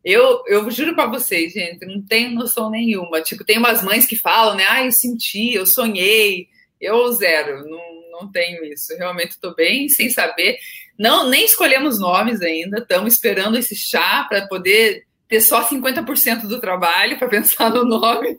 Eu, 0.05 0.41
eu 0.47 0.71
juro 0.71 0.95
para 0.95 1.11
vocês, 1.11 1.53
gente, 1.53 1.85
não 1.85 2.01
tenho 2.01 2.31
noção 2.31 2.71
nenhuma. 2.71 3.21
Tipo, 3.21 3.45
tem 3.45 3.59
umas 3.59 3.83
mães 3.83 4.07
que 4.07 4.15
falam, 4.15 4.55
né? 4.55 4.65
Ah, 4.69 4.85
eu 4.85 4.93
senti, 4.93 5.55
eu 5.55 5.67
sonhei. 5.67 6.47
Eu 6.81 7.13
zero, 7.15 7.69
não, 7.69 7.83
não 8.13 8.31
tenho 8.31 8.65
isso. 8.65 8.97
Realmente 8.97 9.33
estou 9.33 9.57
bem 9.57 9.89
sem 9.89 10.09
saber. 10.09 10.57
Não, 11.01 11.31
nem 11.31 11.47
escolhemos 11.47 11.99
nomes 11.99 12.43
ainda. 12.43 12.81
Estamos 12.81 13.15
esperando 13.15 13.57
esse 13.57 13.75
chá 13.75 14.27
para 14.29 14.47
poder 14.47 15.07
ter 15.27 15.41
só 15.41 15.67
50% 15.67 16.43
do 16.47 16.61
trabalho 16.61 17.19
para 17.19 17.27
pensar 17.31 17.71
no 17.71 17.87
nome. 17.87 18.39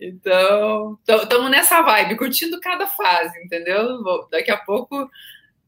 Então, 0.00 0.96
estamos 1.04 1.50
nessa 1.50 1.82
vibe, 1.82 2.16
curtindo 2.16 2.60
cada 2.60 2.86
fase, 2.86 3.36
entendeu? 3.44 4.04
Vou, 4.04 4.28
daqui 4.30 4.52
a 4.52 4.56
pouco, 4.56 5.10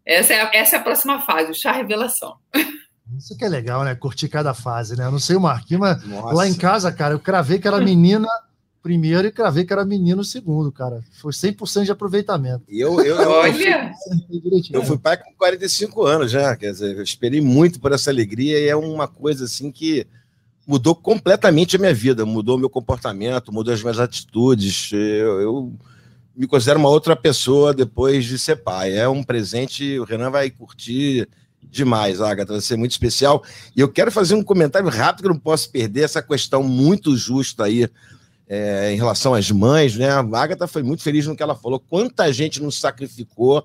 essa 0.07 0.33
é, 0.33 0.51
essa 0.59 0.77
é 0.77 0.79
a 0.79 0.83
próxima 0.83 1.21
fase, 1.21 1.51
o 1.51 1.55
chá 1.55 1.73
revelação. 1.73 2.37
Isso 3.19 3.37
que 3.37 3.45
é 3.45 3.49
legal, 3.49 3.83
né? 3.83 3.97
Curtir 3.97 4.29
cada 4.29 4.55
fase, 4.55 4.97
né? 4.97 5.07
Eu 5.07 5.11
não 5.11 5.19
sei 5.19 5.35
o 5.35 5.41
Marquinhos, 5.41 5.81
mas 5.81 6.05
Nossa. 6.05 6.35
lá 6.35 6.49
em 6.49 6.55
casa, 6.55 6.93
cara, 6.93 7.15
eu 7.15 7.21
cravei 7.21 7.59
que 7.59 7.67
era 7.67 7.79
menina 7.79 8.29
primeiro 8.85 9.27
e 9.27 9.33
cravei 9.33 9.65
que 9.65 9.73
era 9.73 9.83
menino 9.83 10.23
segundo, 10.23 10.71
cara. 10.71 11.03
Foi 11.13 11.33
100% 11.33 11.87
de 11.87 11.91
aproveitamento. 11.91 12.65
E 12.69 12.79
eu, 12.79 13.01
eu, 13.01 13.17
eu, 13.17 13.31
Olha! 13.31 13.95
Eu 14.31 14.41
fui, 14.43 14.63
eu 14.75 14.85
fui 14.85 14.99
pai 14.99 15.17
com 15.17 15.33
45 15.39 16.05
anos 16.05 16.31
já, 16.31 16.55
quer 16.55 16.73
dizer, 16.73 16.95
eu 16.95 17.03
esperei 17.03 17.41
muito 17.41 17.81
por 17.81 17.93
essa 17.93 18.11
alegria 18.11 18.61
e 18.61 18.69
é 18.69 18.77
uma 18.77 19.09
coisa 19.09 19.47
assim 19.47 19.73
que 19.73 20.07
mudou 20.67 20.95
completamente 20.95 21.77
a 21.77 21.79
minha 21.79 21.95
vida, 21.95 22.27
mudou 22.27 22.57
o 22.57 22.59
meu 22.59 22.69
comportamento, 22.69 23.51
mudou 23.51 23.73
as 23.73 23.81
minhas 23.81 23.99
atitudes. 23.99 24.93
Eu, 24.93 25.41
eu, 25.41 25.73
me 26.37 26.47
considero 26.47 26.79
uma 26.79 26.91
outra 26.91 27.17
pessoa 27.17 27.73
depois 27.73 28.27
de 28.27 28.39
ser 28.39 28.57
pai. 28.57 28.95
É 28.95 29.09
um 29.09 29.23
presente, 29.23 29.99
o 29.99 30.05
Renan 30.05 30.31
vai 30.31 30.51
curtir 30.51 31.27
demais, 31.63 32.21
Agatha, 32.21 32.53
vai 32.53 32.61
ser 32.61 32.77
muito 32.77 32.91
especial. 32.91 33.43
E 33.75 33.81
eu 33.81 33.89
quero 33.89 34.13
fazer 34.13 34.35
um 34.35 34.43
comentário 34.43 34.89
rápido 34.91 35.23
que 35.23 35.29
não 35.33 35.39
posso 35.39 35.71
perder 35.71 36.03
essa 36.03 36.23
questão 36.23 36.63
muito 36.63 37.17
justa 37.17 37.65
aí 37.65 37.89
é, 38.49 38.93
em 38.93 38.97
relação 38.97 39.35
às 39.35 39.51
mães, 39.51 39.97
né? 39.97 40.11
A 40.11 40.21
Agatha 40.21 40.67
foi 40.67 40.83
muito 40.83 41.03
feliz 41.03 41.27
no 41.27 41.37
que 41.37 41.43
ela 41.43 41.55
falou. 41.55 41.81
Quanta 41.81 42.33
gente 42.33 42.63
não 42.63 42.71
sacrificou, 42.71 43.65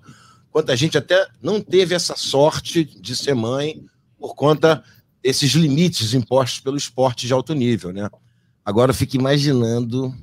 quanta 0.51 0.75
gente 0.75 0.97
até 0.97 1.27
não 1.41 1.61
teve 1.61 1.93
essa 1.93 2.15
sorte 2.15 2.83
de 2.83 3.15
ser 3.15 3.33
mãe 3.33 3.83
por 4.17 4.35
conta 4.35 4.83
esses 5.23 5.51
limites 5.51 6.13
impostos 6.13 6.59
pelo 6.59 6.77
esporte 6.77 7.27
de 7.27 7.33
alto 7.33 7.53
nível, 7.53 7.91
né? 7.91 8.09
Agora 8.63 8.91
eu 8.91 8.95
fico 8.95 9.15
imaginando 9.15 10.13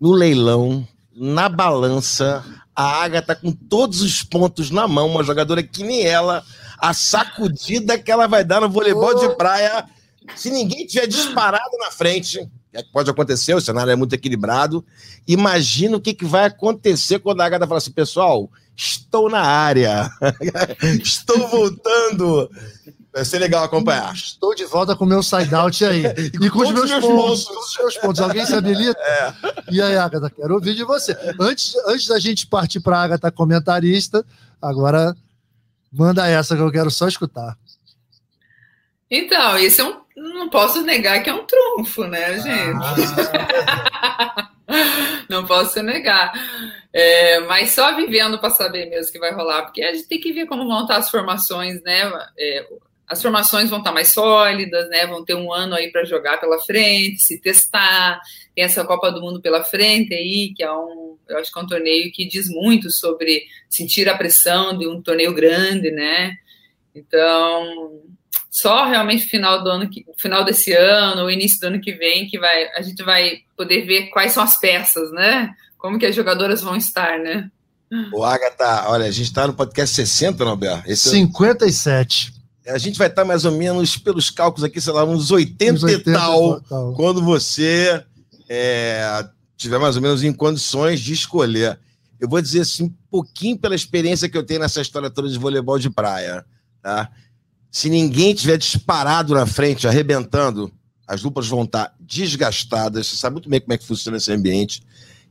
no 0.00 0.12
leilão, 0.12 0.86
na 1.14 1.48
balança, 1.48 2.44
a 2.74 3.04
Agatha 3.04 3.34
com 3.34 3.52
todos 3.52 4.02
os 4.02 4.22
pontos 4.22 4.70
na 4.70 4.86
mão, 4.86 5.08
uma 5.08 5.22
jogadora 5.22 5.62
que 5.62 5.82
nem 5.82 6.04
ela, 6.04 6.44
a 6.78 6.92
sacudida 6.92 7.98
que 7.98 8.10
ela 8.10 8.26
vai 8.26 8.44
dar 8.44 8.60
no 8.60 8.68
voleibol 8.68 9.14
de 9.18 9.34
praia. 9.36 9.86
Se 10.34 10.50
ninguém 10.50 10.86
tiver 10.86 11.06
disparado 11.06 11.76
na 11.78 11.90
frente, 11.90 12.48
pode 12.92 13.10
acontecer, 13.10 13.54
o 13.54 13.60
cenário 13.60 13.90
é 13.90 13.96
muito 13.96 14.14
equilibrado. 14.14 14.84
Imagina 15.26 15.96
o 15.96 16.00
que, 16.00 16.14
que 16.14 16.24
vai 16.24 16.46
acontecer 16.46 17.18
quando 17.18 17.40
a 17.40 17.46
Agatha 17.46 17.66
fala 17.66 17.78
assim, 17.78 17.92
pessoal, 17.92 18.50
estou 18.76 19.30
na 19.30 19.40
área, 19.40 20.10
estou 21.02 21.48
voltando. 21.48 22.50
Vai 23.12 23.24
ser 23.24 23.38
legal 23.38 23.62
acompanhar. 23.62 24.12
Estou 24.12 24.54
de 24.56 24.64
volta 24.64 24.96
com 24.96 25.04
o 25.04 25.08
meu 25.08 25.22
side-out 25.22 25.84
aí. 25.84 26.02
e, 26.42 26.50
com 26.50 26.58
os 26.58 26.72
meus, 26.72 26.90
meus 26.90 27.04
pontos. 27.04 27.44
pontos. 27.44 27.68
Os 27.68 27.78
meus 27.78 27.96
pontos. 27.98 28.20
Alguém 28.20 28.44
se 28.44 28.54
habilita? 28.54 28.98
É. 29.00 29.34
E 29.70 29.80
aí, 29.80 29.96
Agatha, 29.96 30.28
quero 30.28 30.54
ouvir 30.54 30.74
de 30.74 30.82
você. 30.82 31.16
Antes, 31.38 31.76
antes 31.86 32.08
da 32.08 32.18
gente 32.18 32.44
partir 32.48 32.80
para 32.80 32.98
a 32.98 33.02
Agatha 33.04 33.30
comentarista, 33.30 34.26
agora 34.60 35.16
manda 35.92 36.26
essa 36.26 36.56
que 36.56 36.62
eu 36.62 36.72
quero 36.72 36.90
só 36.90 37.06
escutar. 37.06 37.56
Então, 39.08 39.56
esse 39.58 39.80
é 39.80 39.84
um. 39.84 40.03
Não 40.16 40.48
posso 40.48 40.82
negar 40.82 41.22
que 41.22 41.30
é 41.30 41.34
um 41.34 41.44
trunfo, 41.44 42.04
né, 42.04 42.38
gente? 42.38 42.84
Ah. 43.96 44.50
não 45.28 45.44
posso 45.44 45.82
negar. 45.82 46.32
É, 46.92 47.40
mas 47.40 47.70
só 47.70 47.94
vivendo 47.96 48.38
para 48.38 48.50
saber 48.50 48.86
mesmo 48.86 49.12
que 49.12 49.18
vai 49.18 49.32
rolar, 49.32 49.62
porque 49.62 49.82
a 49.82 49.92
gente 49.92 50.06
tem 50.06 50.20
que 50.20 50.32
ver 50.32 50.46
como 50.46 50.64
montar 50.64 50.98
as 50.98 51.10
formações, 51.10 51.82
né? 51.82 52.10
É, 52.38 52.66
as 53.06 53.20
formações 53.20 53.68
vão 53.68 53.80
estar 53.80 53.92
mais 53.92 54.12
sólidas, 54.12 54.88
né? 54.88 55.06
Vão 55.06 55.24
ter 55.24 55.34
um 55.34 55.52
ano 55.52 55.74
aí 55.74 55.90
para 55.90 56.04
jogar 56.04 56.38
pela 56.38 56.60
frente, 56.60 57.20
se 57.20 57.40
testar. 57.40 58.20
Tem 58.54 58.64
essa 58.64 58.84
Copa 58.84 59.10
do 59.10 59.20
Mundo 59.20 59.42
pela 59.42 59.64
frente 59.64 60.14
aí, 60.14 60.54
que 60.54 60.62
é 60.62 60.72
um, 60.72 61.18
eu 61.28 61.38
acho 61.38 61.52
que 61.52 61.58
é 61.58 61.62
um 61.62 61.66
torneio 61.66 62.12
que 62.12 62.26
diz 62.26 62.48
muito 62.48 62.90
sobre 62.90 63.44
sentir 63.68 64.08
a 64.08 64.16
pressão 64.16 64.76
de 64.76 64.86
um 64.86 65.02
torneio 65.02 65.34
grande, 65.34 65.90
né? 65.90 66.36
Então, 66.94 68.03
só 68.54 68.86
realmente 68.86 69.26
final 69.26 69.64
do 69.64 69.68
ano, 69.68 69.90
final 70.16 70.44
desse 70.44 70.72
ano, 70.72 71.24
o 71.24 71.30
início 71.30 71.58
do 71.58 71.66
ano 71.66 71.80
que 71.80 71.92
vem, 71.92 72.28
que 72.28 72.38
vai, 72.38 72.68
a 72.76 72.82
gente 72.82 73.02
vai 73.02 73.38
poder 73.56 73.84
ver 73.84 74.10
quais 74.10 74.30
são 74.30 74.44
as 74.44 74.56
peças, 74.60 75.10
né? 75.10 75.52
Como 75.76 75.98
que 75.98 76.06
as 76.06 76.14
jogadoras 76.14 76.62
vão 76.62 76.76
estar, 76.76 77.18
né? 77.18 77.50
O 78.12 78.22
Agatha, 78.22 78.88
olha, 78.90 79.06
a 79.06 79.10
gente 79.10 79.26
está 79.26 79.48
no 79.48 79.54
podcast 79.54 79.96
60, 79.96 80.44
não, 80.44 80.56
Bé? 80.56 80.84
Esse 80.86 81.10
57. 81.10 82.32
A 82.68 82.78
gente 82.78 82.96
vai 82.96 83.08
estar 83.08 83.24
mais 83.24 83.44
ou 83.44 83.50
menos, 83.50 83.96
pelos 83.96 84.30
cálculos 84.30 84.62
aqui, 84.62 84.80
sei 84.80 84.92
lá, 84.92 85.04
uns 85.04 85.32
80, 85.32 85.72
uns 85.72 85.82
80 85.82 86.10
e 86.10 86.12
tal, 86.12 86.60
tal, 86.60 86.94
quando 86.94 87.20
você 87.24 88.04
é, 88.48 89.28
tiver 89.56 89.78
mais 89.78 89.96
ou 89.96 90.02
menos 90.02 90.22
em 90.22 90.32
condições 90.32 91.00
de 91.00 91.12
escolher. 91.12 91.76
Eu 92.20 92.28
vou 92.28 92.40
dizer 92.40 92.60
assim, 92.60 92.84
um 92.84 92.94
pouquinho 93.10 93.58
pela 93.58 93.74
experiência 93.74 94.28
que 94.28 94.38
eu 94.38 94.46
tenho 94.46 94.60
nessa 94.60 94.80
história 94.80 95.10
toda 95.10 95.28
de 95.28 95.38
voleibol 95.40 95.76
de 95.76 95.90
praia, 95.90 96.44
tá? 96.80 97.10
Se 97.74 97.90
ninguém 97.90 98.32
tiver 98.32 98.56
disparado 98.56 99.34
na 99.34 99.46
frente, 99.46 99.88
arrebentando, 99.88 100.70
as 101.08 101.22
duplas 101.22 101.48
vão 101.48 101.64
estar 101.64 101.92
desgastadas. 101.98 103.08
Você 103.08 103.16
sabe 103.16 103.34
muito 103.34 103.48
bem 103.48 103.60
como 103.60 103.72
é 103.72 103.76
que 103.76 103.84
funciona 103.84 104.16
esse 104.16 104.30
ambiente. 104.30 104.80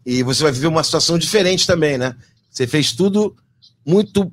E 0.05 0.21
você 0.23 0.43
vai 0.43 0.51
viver 0.51 0.67
uma 0.67 0.83
situação 0.83 1.17
diferente 1.17 1.65
também, 1.65 1.97
né? 1.97 2.13
Você 2.51 2.67
fez 2.67 2.91
tudo 2.91 3.33
muito 3.85 4.29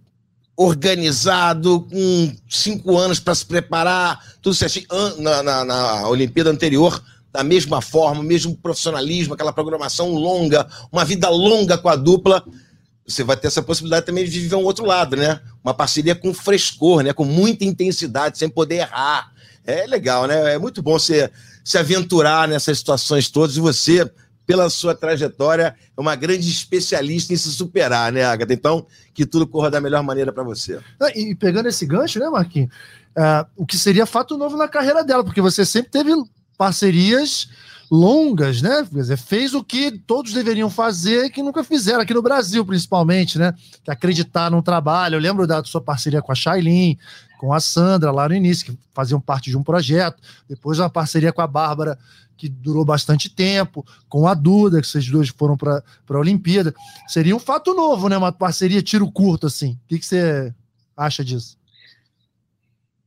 organizado, 0.57 1.83
com 1.83 2.35
cinco 2.49 2.99
anos 2.99 3.21
para 3.21 3.33
se 3.33 3.47
preparar, 3.47 4.19
tudo 4.43 4.57
certinho. 4.57 4.89
Na, 5.19 5.41
na, 5.45 5.65
na 5.65 6.09
Olimpíada 6.09 6.51
anterior, 6.51 7.01
da 7.33 7.45
mesma 7.45 7.81
forma, 7.81 8.25
mesmo 8.25 8.57
profissionalismo, 8.57 9.35
aquela 9.35 9.53
programação 9.53 10.11
longa, 10.15 10.67
uma 10.91 11.05
vida 11.05 11.29
longa 11.29 11.79
com 11.79 11.89
a 11.89 11.95
dupla. 11.95 12.45
Você 13.11 13.25
vai 13.25 13.37
ter 13.37 13.49
essa 13.49 13.63
possibilidade 13.63 14.07
também 14.07 14.25
de 14.25 14.41
viver 14.41 14.57
um 14.57 14.65
outro 14.65 14.85
lado, 14.85 15.17
né? 15.17 15.41
Uma 15.63 15.75
parceria 15.75 16.15
com 16.15 16.33
frescor, 16.33 17.03
né? 17.03 17.13
Com 17.13 17.25
muita 17.25 17.65
intensidade, 17.65 18.39
sem 18.39 18.49
poder 18.49 18.77
errar. 18.77 19.33
É 19.67 19.87
legal, 19.87 20.27
né? 20.27 20.55
É 20.55 20.59
muito 20.59 20.83
bom 20.83 20.93
você 20.93 21.31
se 21.65 21.77
aventurar 21.77 22.49
nessas 22.49 22.79
situações 22.79 23.29
todas 23.29 23.57
e 23.57 23.61
você 23.61 24.11
pela 24.51 24.69
sua 24.69 24.97
trajetória, 24.97 25.77
é 25.97 26.01
uma 26.01 26.17
grande 26.17 26.51
especialista 26.51 27.33
em 27.33 27.37
se 27.37 27.53
superar, 27.53 28.11
né, 28.11 28.25
Agatha? 28.25 28.53
Então, 28.53 28.85
que 29.15 29.25
tudo 29.25 29.47
corra 29.47 29.71
da 29.71 29.81
melhor 29.81 30.03
maneira 30.03 30.33
para 30.33 30.43
você. 30.43 30.81
Ah, 30.99 31.11
e 31.15 31.37
pegando 31.37 31.69
esse 31.69 31.87
gancho, 31.87 32.19
né, 32.19 32.29
Marquinhos? 32.29 32.69
Uh, 33.17 33.47
o 33.57 33.65
que 33.65 33.79
seria 33.79 34.05
fato 34.07 34.37
novo 34.37 34.57
na 34.57 34.67
carreira 34.67 35.05
dela, 35.05 35.23
porque 35.23 35.41
você 35.41 35.65
sempre 35.65 35.93
teve 35.93 36.11
parcerias 36.59 37.49
longas, 37.91 38.63
né? 38.63 38.87
Dizer, 38.93 39.17
fez 39.17 39.53
o 39.53 39.65
que 39.65 39.91
todos 39.91 40.33
deveriam 40.33 40.71
fazer 40.71 41.31
que 41.31 41.43
nunca 41.43 41.65
fizeram, 41.65 42.01
aqui 42.01 42.15
no 42.15 42.23
Brasil, 42.23 42.65
principalmente, 42.65 43.39
né? 43.39 43.53
Que 43.83 43.91
acreditar 43.91 44.51
no 44.51 44.63
trabalho. 44.63 45.17
Eu 45.17 45.21
lembro 45.21 45.47
da 45.47 45.65
sua 45.65 45.81
parceria 45.81 46.23
com 46.23 46.31
a 46.31 46.35
Shailin, 46.35 46.97
com 47.39 47.53
a 47.53 47.59
Sandra 47.59 48.13
lá 48.13 48.29
no 48.29 48.35
início, 48.35 48.67
que 48.67 48.79
faziam 48.93 49.21
parte 49.21 49.51
de 49.51 49.57
um 49.57 49.63
projeto, 49.63 50.23
depois 50.49 50.79
uma 50.79 50.91
parceria 50.91 51.33
com 51.33 51.41
a 51.41 51.47
Bárbara, 51.47 51.99
que 52.37 52.49
durou 52.49 52.85
bastante 52.85 53.29
tempo, 53.29 53.85
com 54.09 54.27
a 54.27 54.35
Duda, 54.35 54.81
que 54.81 54.87
vocês 54.87 55.07
dois 55.11 55.29
foram 55.29 55.57
para 55.57 55.83
a 56.09 56.19
Olimpíada. 56.19 56.73
Seria 57.09 57.35
um 57.35 57.41
fato 57.41 57.75
novo, 57.75 58.09
né? 58.09 58.17
Uma 58.17 58.33
parceria 58.33 58.81
tiro 58.81 59.11
curto, 59.11 59.47
assim. 59.47 59.73
O 59.73 59.89
que, 59.89 59.99
que 59.99 60.07
você 60.07 60.55
acha 60.97 61.25
disso? 61.25 61.59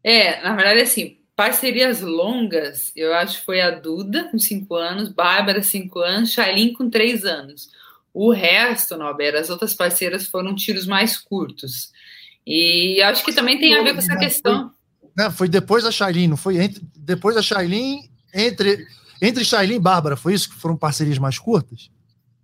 É, 0.04 0.44
na 0.44 0.56
verdade, 0.56 0.82
assim, 0.82 1.18
parcerias 1.36 2.02
longas, 2.02 2.92
eu 2.96 3.14
acho 3.14 3.40
que 3.40 3.46
foi 3.46 3.62
a 3.62 3.72
Duda, 3.72 4.30
com 4.30 4.38
cinco 4.38 4.76
anos, 4.76 5.10
Bárbara, 5.10 5.62
cinco 5.64 6.00
anos, 6.00 6.32
Shailin, 6.32 6.74
com 6.74 6.90
três 6.90 7.26
anos. 7.26 7.70
O 8.14 8.32
resto, 8.32 8.96
Norberto, 8.96 9.40
as 9.40 9.50
outras 9.50 9.74
parceiras 9.74 10.28
foram 10.28 10.54
tiros 10.54 10.86
mais 10.86 11.18
curtos. 11.18 11.92
E 12.46 13.02
acho 13.02 13.24
que 13.26 13.34
também 13.34 13.58
tem 13.58 13.76
a 13.76 13.82
ver 13.82 13.94
com 13.94 14.00
essa 14.00 14.18
questão. 14.18 14.72
Foi, 15.00 15.10
né, 15.18 15.32
foi 15.32 15.50
depois 15.50 15.84
da 15.84 15.92
Shailin, 15.92 16.28
não 16.28 16.38
foi? 16.38 16.58
Entre, 16.58 16.82
depois 16.96 17.36
da 17.36 17.42
Shailin, 17.42 18.02
entre, 18.34 18.86
entre 19.22 19.44
Shailin 19.44 19.76
e 19.76 19.80
Bárbara, 19.80 20.16
foi 20.16 20.34
isso 20.34 20.50
que 20.50 20.56
foram 20.56 20.78
parcerias 20.78 21.18
mais 21.18 21.40
curtas? 21.40 21.90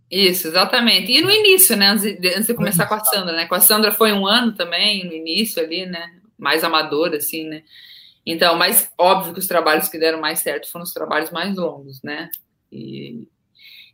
Isso, 0.09 0.47
exatamente. 0.47 1.11
E 1.11 1.21
no 1.21 1.29
início, 1.29 1.77
né? 1.77 1.89
Antes 1.89 2.19
de, 2.19 2.27
antes 2.29 2.47
de 2.47 2.53
começar 2.55 2.87
com 2.87 2.95
a 2.95 3.03
Sandra, 3.03 3.35
né? 3.35 3.45
Com 3.45 3.53
a 3.53 3.59
Sandra 3.59 3.91
foi 3.91 4.11
um 4.11 4.25
ano 4.25 4.53
também, 4.53 5.05
no 5.05 5.13
início 5.13 5.61
ali, 5.61 5.85
né? 5.85 6.13
Mais 6.35 6.63
amador, 6.63 7.13
assim, 7.13 7.47
né? 7.47 7.61
Então, 8.31 8.55
mas 8.55 8.91
óbvio 8.95 9.33
que 9.33 9.39
os 9.39 9.47
trabalhos 9.47 9.89
que 9.89 9.97
deram 9.97 10.21
mais 10.21 10.39
certo 10.39 10.71
foram 10.71 10.83
os 10.83 10.93
trabalhos 10.93 11.31
mais 11.31 11.55
longos, 11.55 11.99
né? 12.03 12.29
E, 12.71 13.27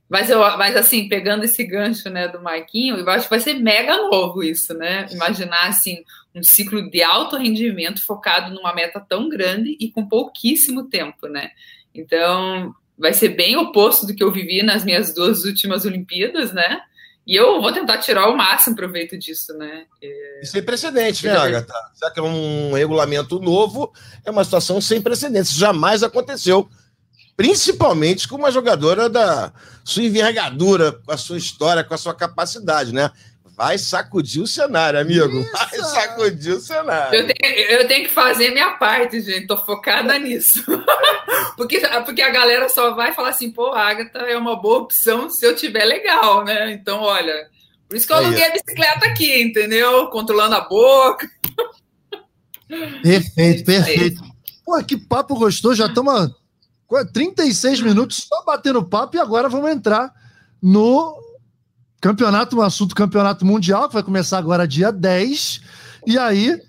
mas, 0.10 0.30
eu, 0.30 0.40
mas 0.58 0.76
assim, 0.76 1.08
pegando 1.08 1.46
esse 1.46 1.64
gancho 1.64 2.10
né, 2.10 2.28
do 2.28 2.42
Marquinho, 2.42 2.98
eu 2.98 3.10
acho 3.10 3.24
que 3.24 3.30
vai 3.30 3.40
ser 3.40 3.54
mega 3.54 3.96
novo 3.96 4.44
isso, 4.44 4.74
né? 4.74 5.08
Imaginar 5.10 5.70
assim, 5.70 6.04
um 6.36 6.44
ciclo 6.44 6.90
de 6.90 7.02
alto 7.02 7.38
rendimento 7.38 8.06
focado 8.06 8.54
numa 8.54 8.76
meta 8.76 9.00
tão 9.00 9.30
grande 9.30 9.78
e 9.80 9.90
com 9.90 10.06
pouquíssimo 10.06 10.90
tempo, 10.90 11.30
né? 11.30 11.52
Então, 11.94 12.76
vai 12.98 13.14
ser 13.14 13.30
bem 13.30 13.56
oposto 13.56 14.06
do 14.06 14.14
que 14.14 14.24
eu 14.24 14.34
vivi 14.34 14.62
nas 14.62 14.84
minhas 14.84 15.14
duas 15.14 15.46
últimas 15.46 15.86
Olimpíadas, 15.86 16.52
né? 16.52 16.82
E 17.26 17.36
eu 17.36 17.60
vou 17.60 17.74
tentar 17.74 17.98
tirar 17.98 18.30
o 18.30 18.38
máximo 18.38 18.76
proveito 18.76 19.18
disso, 19.18 19.54
né? 19.58 19.86
É... 20.02 20.42
E 20.44 20.46
sem 20.46 20.62
precedente, 20.62 21.26
né, 21.26 21.36
Agatha? 21.36 21.74
Já 22.00 22.12
que 22.12 22.20
é 22.20 22.24
um 22.24 22.74
regulamento 22.74 23.40
novo, 23.40 23.92
é 24.24 24.30
uma 24.30 24.44
situação 24.44 24.80
sem 24.80 25.02
precedentes. 25.02 25.54
Jamais 25.54 26.04
aconteceu. 26.04 26.70
Principalmente 27.36 28.28
com 28.28 28.36
uma 28.36 28.52
jogadora 28.52 29.10
da 29.10 29.52
sua 29.84 30.04
envergadura, 30.04 30.92
com 30.92 31.12
a 31.12 31.18
sua 31.18 31.38
história, 31.38 31.84
com 31.84 31.94
a 31.94 31.98
sua 31.98 32.14
capacidade, 32.14 32.94
né? 32.94 33.12
Vai 33.58 33.78
sacudir 33.78 34.42
o 34.42 34.48
cenário, 34.48 35.00
amigo. 35.00 35.40
Isso. 35.40 35.52
Vai 35.52 35.80
sacudir 35.80 36.54
o 36.54 36.60
cenário. 36.60 37.18
Eu 37.18 37.26
tenho, 37.26 37.56
eu 37.56 37.88
tenho, 37.88 38.08
que 38.08 38.14
fazer 38.14 38.52
minha 38.52 38.72
parte, 38.72 39.22
gente. 39.22 39.48
Tô 39.48 39.58
focada 39.66 40.20
nisso. 40.20 40.64
porque, 41.56 41.82
porque 42.06 42.22
a 42.22 42.32
galera 42.32 42.70
só 42.70 42.94
vai 42.94 43.14
falar 43.14 43.30
assim, 43.30 43.52
pô, 43.52 43.74
Agatha 43.74 44.20
é 44.20 44.38
uma 44.38 44.56
boa 44.56 44.80
opção 44.80 45.30
se 45.30 45.46
eu 45.46 45.56
tiver 45.56 45.86
legal, 45.86 46.44
né? 46.44 46.72
Então, 46.72 47.02
olha, 47.02 47.50
por 47.88 47.96
isso 47.96 48.08
que 48.08 48.14
eu 48.14 48.18
aluguei 48.18 48.44
a 48.44 48.52
bicicleta 48.52 49.06
aqui, 49.06 49.42
entendeu? 49.42 50.08
Controlando 50.08 50.56
a 50.56 50.62
boca. 50.62 51.30
Perfeito, 53.02 53.64
perfeito. 53.64 54.22
Pô, 54.66 54.84
que 54.84 54.98
papo 54.98 55.36
gostoso. 55.36 55.76
Já 55.76 55.86
estamos 55.86 56.32
36 57.14 57.82
minutos 57.82 58.28
só 58.28 58.44
batendo 58.44 58.84
papo 58.84 59.16
e 59.16 59.20
agora 59.20 59.48
vamos 59.48 59.70
entrar 59.70 60.12
no 60.62 61.16
campeonato, 62.02 62.58
um 62.58 62.62
assunto 62.62 62.96
campeonato 62.96 63.46
mundial, 63.46 63.88
que 63.88 63.94
vai 63.94 64.04
começar 64.04 64.38
agora 64.38 64.68
dia 64.68 64.92
10. 64.92 65.62
E 66.08 66.18
aí, 66.18 66.60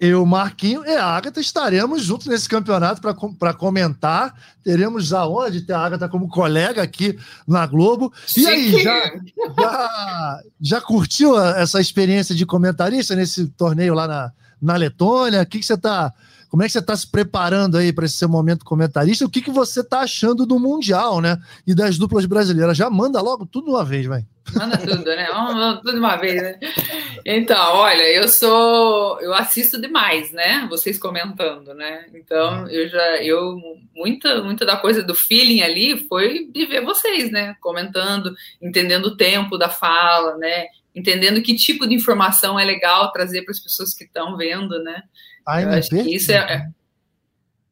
eu, 0.00 0.24
Marquinho 0.24 0.82
e 0.86 0.96
a 0.96 1.04
Agatha 1.04 1.40
estaremos 1.40 2.02
juntos 2.02 2.26
nesse 2.26 2.48
campeonato 2.48 3.02
para 3.38 3.52
comentar. 3.52 4.34
Teremos 4.64 5.12
aonde 5.12 5.60
ter 5.60 5.74
a 5.74 5.80
Agatha 5.80 6.08
como 6.08 6.26
colega 6.26 6.82
aqui 6.82 7.18
na 7.46 7.66
Globo. 7.66 8.10
E 8.34 8.46
aí, 8.46 8.82
já, 8.82 9.12
já, 9.58 10.40
já 10.58 10.80
curtiu 10.80 11.38
essa 11.38 11.82
experiência 11.82 12.34
de 12.34 12.46
comentarista 12.46 13.14
nesse 13.14 13.46
torneio 13.48 13.92
lá 13.92 14.08
na, 14.08 14.32
na 14.60 14.76
Letônia? 14.76 15.42
O 15.42 15.46
que, 15.46 15.58
que 15.58 15.66
você 15.66 15.74
está 15.74 16.10
como 16.50 16.64
é 16.64 16.66
que 16.66 16.72
você 16.72 16.80
está 16.80 16.96
se 16.96 17.08
preparando 17.08 17.78
aí 17.78 17.92
para 17.92 18.04
esse 18.04 18.16
seu 18.16 18.28
momento 18.28 18.64
comentarista? 18.64 19.24
O 19.24 19.30
que, 19.30 19.40
que 19.40 19.52
você 19.52 19.82
está 19.82 20.00
achando 20.00 20.44
do 20.44 20.58
Mundial, 20.58 21.20
né? 21.20 21.38
E 21.64 21.76
das 21.76 21.96
duplas 21.96 22.26
brasileiras? 22.26 22.76
Já 22.76 22.90
manda 22.90 23.22
logo 23.22 23.46
tudo 23.46 23.66
de 23.66 23.70
uma 23.70 23.84
vez, 23.84 24.04
vai. 24.04 24.26
Manda 24.52 24.76
tudo, 24.76 25.04
né? 25.04 25.28
Tudo 25.76 25.92
de 25.92 25.98
uma 26.00 26.16
vez, 26.16 26.42
né? 26.42 26.58
Então, 27.24 27.76
olha, 27.76 28.02
eu 28.02 28.26
sou. 28.26 29.20
Eu 29.20 29.32
assisto 29.32 29.80
demais, 29.80 30.32
né? 30.32 30.66
Vocês 30.68 30.98
comentando, 30.98 31.72
né? 31.72 32.06
Então, 32.14 32.68
eu 32.68 32.88
já. 32.88 33.22
Eu, 33.22 33.56
muita, 33.94 34.42
muita 34.42 34.66
da 34.66 34.76
coisa 34.76 35.04
do 35.04 35.14
feeling 35.14 35.62
ali 35.62 36.04
foi 36.08 36.48
de 36.52 36.66
ver 36.66 36.84
vocês, 36.84 37.30
né? 37.30 37.54
Comentando, 37.60 38.34
entendendo 38.60 39.06
o 39.06 39.16
tempo 39.16 39.56
da 39.56 39.68
fala, 39.68 40.36
né? 40.36 40.66
Entendendo 40.92 41.40
que 41.42 41.54
tipo 41.54 41.86
de 41.86 41.94
informação 41.94 42.58
é 42.58 42.64
legal 42.64 43.12
trazer 43.12 43.42
para 43.42 43.52
as 43.52 43.60
pessoas 43.60 43.94
que 43.94 44.02
estão 44.02 44.36
vendo, 44.36 44.82
né? 44.82 45.04
Time 45.46 45.64
eu 45.64 45.78
acho 45.78 45.88
que 45.90 46.14
isso 46.14 46.32
é, 46.32 46.36
é. 46.36 46.70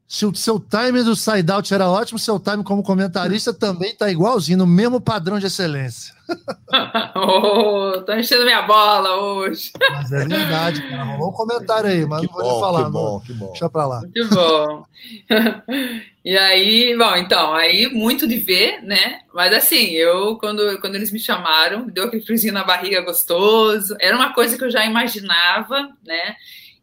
Se 0.09 0.25
o 0.25 0.35
seu 0.35 0.59
time 0.59 1.03
do 1.03 1.15
side-out 1.15 1.75
era 1.75 1.87
ótimo, 1.87 2.19
seu 2.19 2.41
time 2.41 2.65
como 2.65 2.83
comentarista 2.83 3.53
também 3.53 3.91
está 3.91 4.11
igualzinho, 4.11 4.57
no 4.57 4.67
mesmo 4.67 5.03
padrão 5.03 5.39
de 5.39 5.45
excelência. 5.45 6.15
oh, 7.15 8.01
tô 8.07 8.15
enchendo 8.15 8.45
minha 8.45 8.63
bola 8.63 9.17
hoje. 9.17 9.71
Mas 9.79 10.11
é 10.11 10.25
verdade, 10.25 10.81
cara. 10.89 11.05
Rolou 11.05 11.29
um 11.29 11.33
comentário 11.33 11.91
aí, 11.91 12.07
mas 12.07 12.23
que 12.23 12.27
não 12.27 12.33
vou 12.33 12.43
bom, 12.43 12.61
falar. 12.61 12.85
Que 12.87 12.91
bom, 12.91 13.21
que 13.21 13.33
bom. 13.35 13.47
Deixa 13.49 13.69
pra 13.69 13.87
lá. 13.87 14.01
Muito 14.01 14.29
bom. 14.35 14.85
e 16.25 16.39
aí, 16.39 16.97
bom, 16.97 17.15
então, 17.15 17.53
aí 17.53 17.87
muito 17.93 18.27
de 18.27 18.39
ver, 18.39 18.83
né? 18.83 19.21
Mas 19.35 19.53
assim, 19.53 19.91
eu, 19.91 20.39
quando, 20.39 20.81
quando 20.81 20.95
eles 20.95 21.13
me 21.13 21.21
chamaram, 21.21 21.87
deu 21.87 22.05
aquele 22.05 22.25
friozinho 22.25 22.55
na 22.55 22.65
barriga 22.65 23.03
gostoso. 23.03 23.95
Era 24.01 24.17
uma 24.17 24.33
coisa 24.33 24.57
que 24.57 24.65
eu 24.65 24.71
já 24.71 24.87
imaginava, 24.87 25.91
né? 26.03 26.35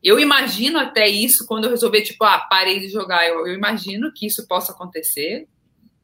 Eu 0.06 0.20
imagino 0.20 0.78
até 0.78 1.08
isso 1.08 1.48
quando 1.48 1.64
eu 1.64 1.72
resolver, 1.72 2.04
tipo, 2.04 2.24
ah, 2.24 2.38
parei 2.48 2.80
de 2.80 2.90
jogar. 2.90 3.28
Eu, 3.28 3.48
eu, 3.48 3.56
imagino 3.56 4.14
que 4.14 4.28
isso 4.28 4.48
possa 4.48 4.72
acontecer. 4.72 5.48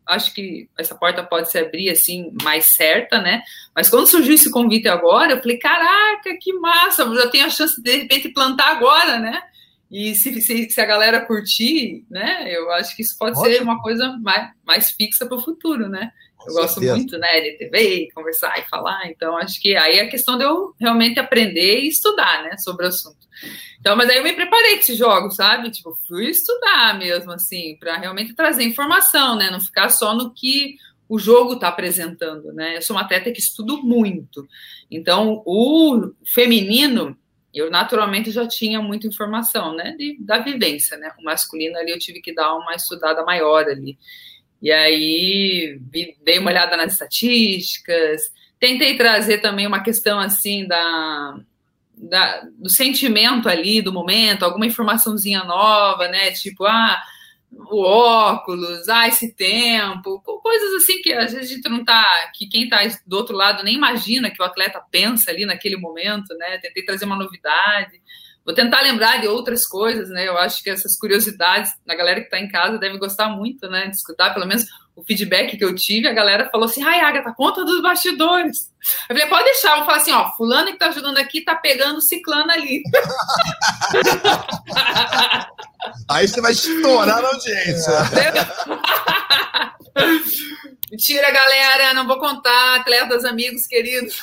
Acho 0.07 0.33
que 0.33 0.67
essa 0.75 0.95
porta 0.95 1.23
pode 1.23 1.51
se 1.51 1.59
abrir 1.59 1.87
assim, 1.91 2.33
mais 2.41 2.65
certa, 2.65 3.21
né? 3.21 3.43
Mas 3.75 3.89
quando 3.89 4.07
surgiu 4.07 4.33
esse 4.33 4.49
convite 4.49 4.87
agora, 4.87 5.33
eu 5.33 5.39
falei, 5.39 5.59
caraca, 5.59 6.35
que 6.41 6.51
massa! 6.53 7.03
Eu 7.03 7.15
já 7.15 7.27
tenho 7.29 7.45
a 7.45 7.49
chance 7.51 7.79
de, 7.79 7.83
de 7.83 7.97
repente 7.97 8.29
plantar 8.29 8.71
agora, 8.71 9.19
né? 9.19 9.39
E 9.91 10.15
se, 10.15 10.41
se, 10.41 10.67
se, 10.67 10.81
a 10.81 10.85
galera 10.85 11.23
curtir, 11.23 12.03
né? 12.09 12.45
Eu 12.47 12.71
acho 12.71 12.95
que 12.95 13.03
isso 13.03 13.15
pode 13.19 13.37
Ótimo. 13.37 13.53
ser 13.53 13.61
uma 13.61 13.79
coisa 13.83 14.17
mais, 14.23 14.49
mais 14.65 14.89
fixa 14.89 15.27
para 15.27 15.37
o 15.37 15.43
futuro, 15.43 15.87
né? 15.87 16.11
eu 16.47 16.53
gosto 16.55 16.81
muito, 16.81 17.19
né, 17.19 17.39
de 17.39 17.51
TV, 17.57 18.09
conversar 18.15 18.57
e 18.57 18.67
falar. 18.67 19.07
Então, 19.07 19.37
acho 19.37 19.61
que 19.61 19.75
aí 19.75 19.99
é 19.99 20.07
questão 20.07 20.39
de 20.39 20.43
eu 20.43 20.73
realmente 20.79 21.19
aprender 21.19 21.81
e 21.81 21.87
estudar, 21.87 22.43
né, 22.43 22.57
sobre 22.57 22.85
o 22.85 22.89
assunto. 22.89 23.27
Então, 23.81 23.95
mas 23.95 24.07
aí 24.11 24.17
eu 24.17 24.23
me 24.23 24.33
preparei 24.33 24.75
com 24.75 24.81
esse 24.81 24.95
jogo, 24.95 25.31
sabe? 25.31 25.71
Tipo, 25.71 25.97
fui 26.07 26.27
estudar 26.27 26.97
mesmo, 26.99 27.31
assim, 27.31 27.75
para 27.79 27.97
realmente 27.97 28.35
trazer 28.35 28.63
informação, 28.63 29.35
né? 29.35 29.49
Não 29.49 29.59
ficar 29.59 29.89
só 29.89 30.13
no 30.13 30.31
que 30.31 30.75
o 31.09 31.17
jogo 31.17 31.53
está 31.53 31.69
apresentando, 31.69 32.53
né? 32.53 32.77
Eu 32.77 32.81
sou 32.83 32.95
uma 32.95 33.01
atleta 33.01 33.31
que 33.31 33.39
estudo 33.39 33.81
muito. 33.81 34.47
Então, 34.89 35.41
o 35.47 36.13
feminino, 36.31 37.17
eu 37.51 37.71
naturalmente 37.71 38.29
já 38.29 38.47
tinha 38.47 38.79
muita 38.79 39.07
informação, 39.07 39.75
né? 39.75 39.95
De, 39.97 40.15
da 40.19 40.37
vivência, 40.37 40.95
né? 40.95 41.11
O 41.19 41.23
masculino 41.23 41.75
ali 41.75 41.91
eu 41.91 41.99
tive 41.99 42.21
que 42.21 42.35
dar 42.35 42.55
uma 42.55 42.75
estudada 42.75 43.25
maior 43.25 43.65
ali. 43.65 43.97
E 44.61 44.71
aí, 44.71 45.79
vi, 45.91 46.15
dei 46.23 46.37
uma 46.37 46.51
olhada 46.51 46.77
nas 46.77 46.93
estatísticas, 46.93 48.31
tentei 48.59 48.95
trazer 48.95 49.39
também 49.39 49.65
uma 49.65 49.81
questão 49.81 50.19
assim 50.19 50.67
da 50.67 51.41
da, 52.01 52.41
do 52.57 52.69
sentimento 52.69 53.47
ali, 53.47 53.81
do 53.81 53.93
momento, 53.93 54.43
alguma 54.43 54.65
informaçãozinha 54.65 55.43
nova, 55.43 56.07
né? 56.07 56.31
Tipo, 56.31 56.65
ah, 56.65 57.01
o 57.51 57.81
óculos, 57.83 58.87
ah, 58.89 59.07
esse 59.07 59.33
tempo, 59.33 60.21
coisas 60.21 60.73
assim 60.75 61.01
que 61.01 61.13
às 61.13 61.33
vezes 61.33 61.51
a 61.51 61.55
gente 61.55 61.69
não 61.69 61.83
tá, 61.83 62.31
que 62.33 62.47
quem 62.47 62.67
tá 62.67 62.79
do 63.05 63.17
outro 63.17 63.35
lado 63.35 63.63
nem 63.63 63.75
imagina 63.75 64.31
que 64.31 64.41
o 64.41 64.45
atleta 64.45 64.81
pensa 64.89 65.29
ali 65.29 65.45
naquele 65.45 65.77
momento, 65.77 66.35
né? 66.37 66.57
Tentei 66.57 66.83
trazer 66.83 67.05
uma 67.05 67.15
novidade. 67.15 68.01
Vou 68.43 68.55
tentar 68.55 68.81
lembrar 68.81 69.21
de 69.21 69.27
outras 69.27 69.67
coisas, 69.67 70.09
né? 70.09 70.27
Eu 70.27 70.37
acho 70.37 70.63
que 70.63 70.69
essas 70.69 70.97
curiosidades, 70.97 71.71
a 71.87 71.95
galera 71.95 72.21
que 72.21 72.25
está 72.25 72.39
em 72.39 72.47
casa 72.47 72.79
deve 72.79 72.97
gostar 72.97 73.29
muito, 73.29 73.69
né? 73.69 73.87
De 73.87 73.95
escutar, 73.95 74.33
pelo 74.33 74.47
menos 74.47 74.65
o 74.95 75.03
feedback 75.03 75.57
que 75.57 75.63
eu 75.63 75.75
tive, 75.75 76.07
a 76.07 76.13
galera 76.13 76.49
falou 76.49 76.67
assim: 76.67 76.83
ai, 76.83 76.99
Agatha, 76.99 77.33
conta 77.33 77.63
dos 77.63 77.81
bastidores. 77.81 78.71
Eu 79.09 79.15
falei, 79.15 79.29
pode 79.29 79.45
deixar, 79.45 79.77
vou 79.77 79.85
falar 79.85 79.97
assim: 79.97 80.11
ó, 80.11 80.29
fulano 80.35 80.71
que 80.71 80.77
tá 80.77 80.87
ajudando 80.87 81.17
aqui 81.17 81.41
tá 81.41 81.55
pegando 81.55 82.01
ciclano 82.01 82.51
ali. 82.51 82.83
Aí 86.09 86.27
você 86.27 86.41
vai 86.41 86.51
estourar 86.51 87.21
na 87.21 87.29
audiência. 87.29 87.91
Mentira, 90.91 91.31
galera, 91.31 91.93
não 91.93 92.05
vou 92.05 92.19
contar, 92.19 92.75
atletas, 92.75 93.23
amigos, 93.23 93.65
queridos. 93.65 94.21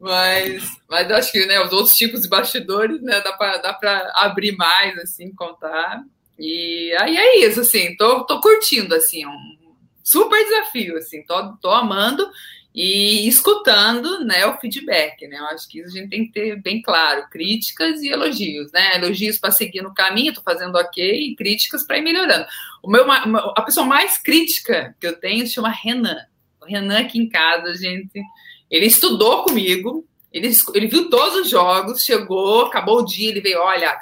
Mas, 0.00 0.62
mas 0.88 1.08
eu 1.08 1.16
acho 1.16 1.32
que 1.32 1.46
né, 1.46 1.60
os 1.60 1.72
outros 1.72 1.94
tipos 1.94 2.22
de 2.22 2.28
bastidores, 2.28 3.00
né, 3.00 3.20
dá 3.20 3.32
para 3.32 3.58
dá 3.58 3.72
pra 3.72 4.12
abrir 4.16 4.56
mais, 4.56 4.98
assim, 4.98 5.32
contar. 5.34 6.02
E 6.38 6.92
aí 6.98 7.16
é 7.16 7.46
isso, 7.46 7.60
assim, 7.60 7.96
tô, 7.96 8.24
tô 8.24 8.40
curtindo, 8.40 8.94
assim, 8.94 9.24
um 9.26 9.56
super 10.02 10.42
desafio, 10.44 10.96
assim, 10.96 11.22
tô, 11.24 11.56
tô 11.56 11.70
amando 11.70 12.28
e 12.74 13.28
escutando, 13.28 14.24
né, 14.24 14.44
o 14.46 14.58
feedback, 14.58 15.28
né, 15.28 15.38
eu 15.38 15.44
acho 15.46 15.68
que 15.68 15.78
isso 15.78 15.90
a 15.90 15.92
gente 15.92 16.10
tem 16.10 16.26
que 16.26 16.32
ter 16.32 16.60
bem 16.60 16.82
claro, 16.82 17.28
críticas 17.30 18.02
e 18.02 18.08
elogios, 18.08 18.72
né, 18.72 18.96
elogios 18.96 19.38
para 19.38 19.52
seguir 19.52 19.80
no 19.80 19.94
caminho, 19.94 20.34
tô 20.34 20.42
fazendo 20.42 20.76
ok, 20.76 21.30
e 21.30 21.36
críticas 21.36 21.86
para 21.86 21.98
ir 21.98 22.02
melhorando. 22.02 22.44
O 22.82 22.90
meu, 22.90 23.10
a 23.10 23.62
pessoa 23.62 23.86
mais 23.86 24.18
crítica 24.18 24.94
que 25.00 25.06
eu 25.06 25.14
tenho 25.14 25.46
chama 25.46 25.68
Renan, 25.68 26.18
o 26.60 26.66
Renan 26.66 26.98
aqui 26.98 27.18
em 27.18 27.28
casa, 27.28 27.74
gente, 27.74 28.20
ele 28.68 28.86
estudou 28.86 29.44
comigo, 29.44 30.04
ele, 30.32 30.50
ele 30.74 30.88
viu 30.88 31.08
todos 31.08 31.42
os 31.42 31.48
jogos, 31.48 32.02
chegou, 32.02 32.66
acabou 32.66 32.98
o 32.98 33.04
dia, 33.04 33.30
ele 33.30 33.40
veio, 33.40 33.60
olha, 33.60 33.96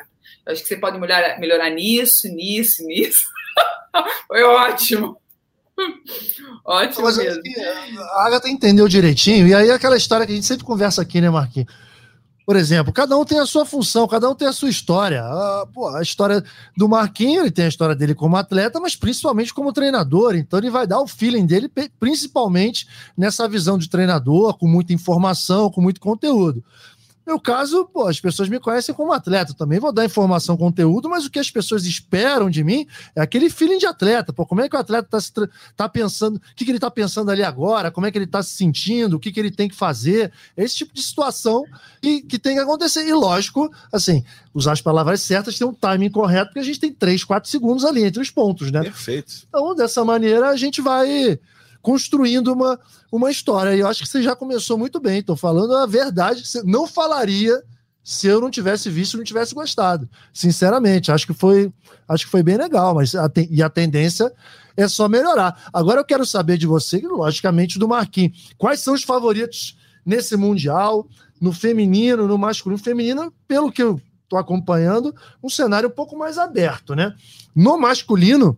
eu 0.47 0.53
acho 0.53 0.63
que 0.63 0.69
você 0.69 0.77
pode 0.77 0.99
melhorar, 0.99 1.39
melhorar 1.39 1.71
nisso, 1.71 2.29
nisso, 2.29 2.85
nisso. 2.85 3.23
Foi 4.27 4.43
ótimo. 4.43 5.17
Ótimo 6.65 7.05
Mas 7.05 7.17
mesmo. 7.17 7.43
A 8.01 8.27
Agatha 8.27 8.49
entendeu 8.49 8.87
direitinho, 8.89 9.47
e 9.47 9.55
aí 9.55 9.69
é 9.69 9.73
aquela 9.73 9.97
história 9.97 10.27
que 10.27 10.33
a 10.33 10.35
gente 10.35 10.47
sempre 10.47 10.65
conversa 10.65 11.03
aqui, 11.03 11.21
né, 11.21 11.31
Marquinhos? 11.31 11.73
Por 12.45 12.57
exemplo, 12.57 12.93
cada 12.93 13.17
um 13.17 13.25
tem 13.25 13.39
a 13.39 13.47
sua 13.47 13.65
função, 13.65 14.09
cada 14.09 14.29
um 14.29 14.35
tem 14.35 14.49
a 14.49 14.53
sua 14.53 14.69
história. 14.69 15.23
A, 15.23 15.67
pô, 15.73 15.89
a 15.89 16.03
história 16.03 16.43
do 16.77 16.89
Marquinhos, 16.89 17.43
ele 17.43 17.53
tem 17.53 17.67
a 17.67 17.69
história 17.69 17.95
dele 17.95 18.17
como 18.17 18.37
atleta, 18.37 18.81
mas 18.81 18.97
principalmente 18.97 19.55
como 19.55 19.73
treinador. 19.73 20.35
Então 20.35 20.59
ele 20.59 20.69
vai 20.69 20.85
dar 20.85 21.01
o 21.01 21.07
feeling 21.07 21.47
dele, 21.47 21.71
principalmente 22.01 22.87
nessa 23.17 23.49
visão 23.49 23.79
de 23.79 23.89
treinador, 23.89 24.59
com 24.59 24.67
muita 24.67 24.93
informação, 24.93 25.71
com 25.71 25.81
muito 25.81 26.01
conteúdo. 26.01 26.65
Meu 27.27 27.39
caso, 27.39 27.85
pô, 27.87 28.09
as 28.09 28.21
pessoas 28.21 28.49
me 28.49 28.59
conhecem 28.59 28.95
como 28.95 29.13
atleta 29.13 29.55
também. 29.55 29.79
Vou 29.79 29.93
dar 29.93 30.05
informação, 30.05 30.57
conteúdo, 30.57 31.09
mas 31.09 31.25
o 31.25 31.31
que 31.31 31.39
as 31.39 31.51
pessoas 31.51 31.87
esperam 31.87 32.51
de 32.51 32.65
mim 32.65 32.87
é 33.15 33.21
aquele 33.21 33.49
feeling 33.49 33.79
de 33.79 33.87
atleta. 33.87 34.33
Pô, 34.33 34.45
como 34.45 34.61
é 34.61 34.69
que 34.69 34.75
o 34.75 34.79
atleta 34.79 35.17
está 35.17 35.49
tá 35.77 35.89
pensando, 35.89 36.37
o 36.37 36.41
que, 36.57 36.65
que 36.65 36.71
ele 36.71 36.79
está 36.79 36.91
pensando 36.91 37.31
ali 37.31 37.43
agora, 37.43 37.91
como 37.91 38.07
é 38.07 38.11
que 38.11 38.19
ele 38.19 38.25
está 38.25 38.43
se 38.43 38.55
sentindo, 38.55 39.17
o 39.17 39.21
que, 39.21 39.31
que 39.31 39.39
ele 39.39 39.51
tem 39.51 39.69
que 39.69 39.75
fazer. 39.75 40.33
Esse 40.57 40.77
tipo 40.77 40.93
de 40.93 41.03
situação 41.03 41.65
e, 42.03 42.21
que 42.23 42.39
tem 42.39 42.57
que 42.57 42.63
acontecer. 42.63 43.07
E 43.07 43.13
lógico, 43.13 43.73
assim, 43.93 44.25
usar 44.53 44.73
as 44.73 44.81
palavras 44.81 45.23
certas, 45.23 45.57
ter 45.57 45.65
um 45.65 45.75
timing 45.75 46.11
correto, 46.11 46.47
porque 46.47 46.61
a 46.61 46.65
gente 46.65 46.81
tem 46.81 46.93
3, 46.93 47.23
4 47.23 47.49
segundos 47.49 47.85
ali 47.85 48.03
entre 48.05 48.21
os 48.21 48.31
pontos, 48.31 48.73
né? 48.73 48.83
Perfeito. 48.83 49.33
Então, 49.49 49.75
dessa 49.75 50.05
maneira, 50.05 50.49
a 50.49 50.57
gente 50.57 50.81
vai 50.81 51.39
construindo 51.83 52.53
uma, 52.53 52.79
uma 53.11 53.31
história. 53.31 53.75
E 53.75 53.81
eu 53.81 53.89
acho 53.89 54.03
que 54.03 54.09
você 54.09 54.23
já 54.23 54.35
começou 54.35 54.79
muito 54.79 55.01
bem. 55.01 55.19
Estou 55.19 55.37
falando 55.37 55.77
a 55.77 55.85
verdade. 55.85 56.47
Você 56.47 56.63
não 56.63 56.87
falaria 56.87 57.63
se 58.05 58.27
eu 58.27 58.41
não 58.41 58.51
tivesse 58.51 58.89
visto, 58.89 59.17
não 59.17 59.25
tivesse 59.25 59.55
gostado. 59.55 60.09
Sinceramente, 60.33 61.13
acho 61.13 61.27
que 61.27 61.35
foi, 61.35 61.73
acho 62.09 62.25
que 62.25 62.31
foi 62.31 62.43
bem 62.43 62.57
legal. 62.57 62.95
Mas 62.95 63.15
a, 63.15 63.31
e 63.51 63.63
a 63.63 63.69
tendência 63.69 64.33
é 64.77 64.89
só 64.89 65.09
melhorar. 65.09 65.69
Agora 65.73 66.01
eu 66.01 66.05
quero 66.05 66.25
saber 66.25 66.57
de 66.57 66.67
você, 66.67 67.01
logicamente, 67.01 67.79
do 67.79 67.89
Marquinhos. 67.89 68.55
Quais 68.57 68.81
são 68.81 68.95
os 68.95 69.03
favoritos 69.03 69.77
nesse 70.07 70.37
Mundial, 70.37 71.07
no 71.41 71.53
feminino, 71.53 72.27
no 72.27 72.39
masculino? 72.39 72.83
Feminino, 72.83 73.33
pelo 73.47 73.71
que 73.71 73.83
eu 73.83 74.01
estou 74.23 74.39
acompanhando, 74.39 75.15
um 75.43 75.49
cenário 75.49 75.89
um 75.89 75.93
pouco 75.93 76.17
mais 76.17 76.39
aberto, 76.39 76.95
né? 76.95 77.15
No 77.55 77.79
masculino, 77.79 78.57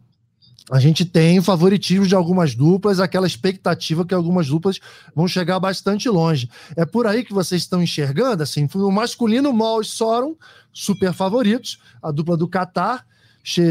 a 0.71 0.81
gente 0.81 1.05
tem 1.05 1.43
favoritismo 1.43 2.07
de 2.07 2.15
algumas 2.15 2.55
duplas, 2.55 2.99
aquela 2.99 3.27
expectativa 3.27 4.05
que 4.05 4.15
algumas 4.15 4.47
duplas 4.47 4.81
vão 5.15 5.29
chegar 5.29 5.61
bastante 5.61 6.09
longe. 6.09 6.49
É 6.75 6.87
por 6.87 7.07
aí 7.07 7.23
que 7.23 7.35
vocês 7.35 7.63
estão 7.63 7.83
enxergando, 7.83 8.43
assim, 8.43 8.67
o 8.75 8.91
masculino, 8.91 9.53
Mol 9.53 9.83
e 9.83 9.85
Sorum, 9.85 10.35
super 10.73 11.13
favoritos, 11.13 11.79
a 12.03 12.11
dupla 12.11 12.37
do 12.37 12.49
Qatar, 12.49 13.07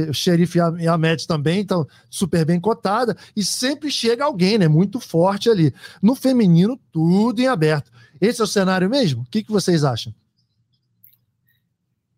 o 0.07 0.13
Xerife 0.13 0.59
e 0.79 0.87
Ahmed 0.87 1.25
também, 1.27 1.61
então 1.61 1.87
super 2.11 2.45
bem 2.45 2.59
cotada, 2.59 3.17
e 3.35 3.43
sempre 3.43 3.89
chega 3.89 4.23
alguém, 4.23 4.59
né, 4.59 4.67
muito 4.67 4.99
forte 4.99 5.49
ali. 5.49 5.73
No 5.99 6.13
feminino, 6.13 6.79
tudo 6.91 7.41
em 7.41 7.47
aberto. 7.47 7.91
Esse 8.21 8.39
é 8.39 8.43
o 8.43 8.47
cenário 8.47 8.87
mesmo? 8.87 9.23
O 9.23 9.25
que, 9.25 9.41
que 9.41 9.51
vocês 9.51 9.83
acham? 9.83 10.13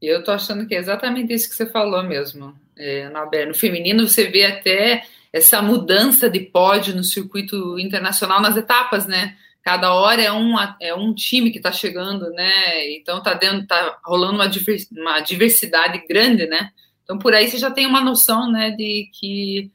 Eu 0.01 0.21
tô 0.21 0.31
achando 0.31 0.67
que 0.67 0.75
é 0.75 0.79
exatamente 0.79 1.33
isso 1.33 1.49
que 1.49 1.55
você 1.55 1.65
falou 1.65 2.03
mesmo 2.03 2.53
é, 2.77 3.09
no 3.45 3.53
feminino, 3.53 4.07
você 4.07 4.27
vê 4.27 4.45
até 4.45 5.05
essa 5.31 5.61
mudança 5.61 6.29
de 6.29 6.39
pódio 6.39 6.95
no 6.95 7.03
circuito 7.03 7.77
internacional 7.79 8.41
nas 8.41 8.55
etapas, 8.55 9.05
né? 9.05 9.35
Cada 9.61 9.93
hora 9.93 10.21
é 10.21 10.31
um, 10.31 10.55
é 10.79 10.93
um 10.93 11.13
time 11.13 11.51
que 11.51 11.57
está 11.57 11.71
chegando, 11.71 12.29
né? 12.31 12.89
Então 12.91 13.21
tá, 13.21 13.33
dentro, 13.33 13.65
tá 13.65 13.99
rolando 14.05 14.35
uma, 14.35 14.49
uma 14.91 15.19
diversidade 15.19 16.05
grande, 16.07 16.45
né? 16.45 16.71
Então 17.03 17.17
por 17.17 17.33
aí 17.33 17.49
você 17.49 17.57
já 17.57 17.69
tem 17.71 17.85
uma 17.85 17.99
noção, 17.99 18.51
né, 18.51 18.71
de 18.71 19.09
que 19.19 19.71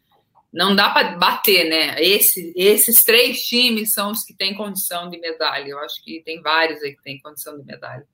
não 0.52 0.74
dá 0.74 0.90
para 0.90 1.16
bater, 1.16 1.68
né? 1.68 2.02
Esse, 2.02 2.52
esses 2.56 3.04
três 3.04 3.40
times 3.42 3.92
são 3.92 4.12
os 4.12 4.24
que 4.24 4.34
têm 4.34 4.54
condição 4.54 5.10
de 5.10 5.18
medalha. 5.18 5.68
Eu 5.68 5.78
acho 5.80 6.02
que 6.02 6.22
tem 6.24 6.40
vários 6.40 6.82
aí 6.82 6.94
que 6.94 7.02
têm 7.02 7.20
condição 7.20 7.58
de 7.58 7.64
medalha. 7.64 8.06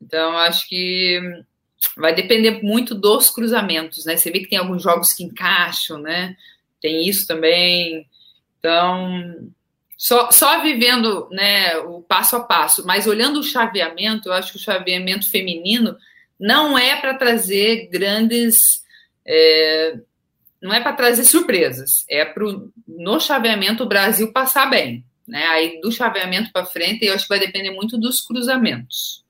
Então 0.00 0.36
acho 0.36 0.68
que 0.68 1.20
vai 1.96 2.14
depender 2.14 2.62
muito 2.62 2.94
dos 2.94 3.30
cruzamentos, 3.30 4.04
né? 4.04 4.16
Você 4.16 4.30
vê 4.30 4.40
que 4.40 4.48
tem 4.48 4.58
alguns 4.58 4.82
jogos 4.82 5.12
que 5.12 5.24
encaixam, 5.24 5.98
né? 5.98 6.36
Tem 6.80 7.08
isso 7.08 7.26
também. 7.26 8.06
Então, 8.58 9.50
só, 9.96 10.30
só 10.30 10.60
vivendo 10.62 11.28
né, 11.30 11.76
o 11.78 12.02
passo 12.02 12.36
a 12.36 12.40
passo, 12.40 12.86
mas 12.86 13.06
olhando 13.06 13.40
o 13.40 13.44
chaveamento, 13.44 14.28
eu 14.28 14.32
acho 14.32 14.52
que 14.52 14.58
o 14.58 14.60
chaveamento 14.60 15.30
feminino 15.30 15.96
não 16.38 16.76
é 16.76 16.96
para 16.96 17.14
trazer 17.14 17.88
grandes. 17.90 18.84
É, 19.26 19.98
não 20.60 20.72
é 20.72 20.80
para 20.80 20.92
trazer 20.92 21.24
surpresas, 21.24 22.04
é 22.08 22.24
para 22.24 22.44
no 22.86 23.20
chaveamento 23.20 23.82
o 23.82 23.88
Brasil 23.88 24.32
passar 24.32 24.66
bem. 24.70 25.04
Né? 25.26 25.44
Aí 25.46 25.80
do 25.80 25.90
chaveamento 25.90 26.52
para 26.52 26.64
frente, 26.64 27.04
eu 27.04 27.14
acho 27.14 27.24
que 27.24 27.28
vai 27.28 27.40
depender 27.40 27.70
muito 27.72 27.98
dos 27.98 28.20
cruzamentos. 28.20 29.25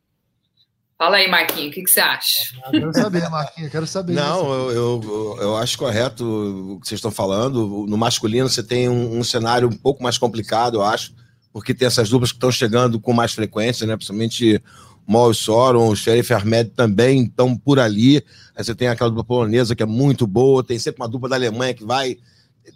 Fala 0.99 1.19
aí, 1.19 1.29
Marquinhos, 1.29 1.69
o 1.69 1.73
que, 1.73 1.83
que, 1.83 1.91
você 1.91 2.01
acha? 2.01 2.57
Eu 2.73 2.81
quero 2.81 2.93
saber, 2.95 3.29
Marquinhos, 3.29 3.71
quero 3.71 3.87
saber. 3.87 4.15
Não, 4.15 4.51
eu, 4.51 4.73
eu, 4.73 5.39
eu, 5.43 5.57
acho 5.59 5.77
correto 5.77 6.25
o 6.25 6.81
que 6.81 6.89
vocês 6.89 6.99
estão 6.99 7.11
falando. 7.11 7.87
No 7.87 7.99
masculino, 7.99 8.49
você 8.49 8.63
tem 8.63 8.89
um, 8.89 9.19
um, 9.19 9.23
cenário 9.23 9.69
um 9.69 9.77
pouco 9.77 10.03
mais 10.03 10.17
complicado, 10.17 10.79
eu 10.79 10.83
acho, 10.83 11.15
porque 11.53 11.75
tem 11.75 11.87
essas 11.87 12.09
duplas 12.09 12.33
que 12.33 12.39
estão 12.39 12.51
chegando 12.51 12.99
com 12.99 13.13
mais 13.13 13.35
frequência, 13.35 13.87
né? 13.87 13.95
Principalmente 13.95 14.63
o 15.07 15.13
Mal 15.13 15.35
Soron, 15.35 15.91
o 15.91 15.97
Sheriff 15.97 16.33
Ahmed 16.33 16.71
também 16.71 17.25
estão 17.25 17.55
por 17.55 17.79
ali. 17.79 18.25
Aí 18.57 18.65
você 18.65 18.75
tem 18.75 18.89
aquela 18.89 19.11
dupla 19.11 19.25
polonesa 19.25 19.77
que 19.77 19.83
é 19.83 19.87
muito 19.87 20.27
boa, 20.27 20.65
tem 20.65 20.79
sempre 20.79 21.03
uma 21.03 21.09
dupla 21.09 21.29
da 21.29 21.37
Alemanha 21.37 21.75
que 21.75 21.85
vai. 21.85 22.17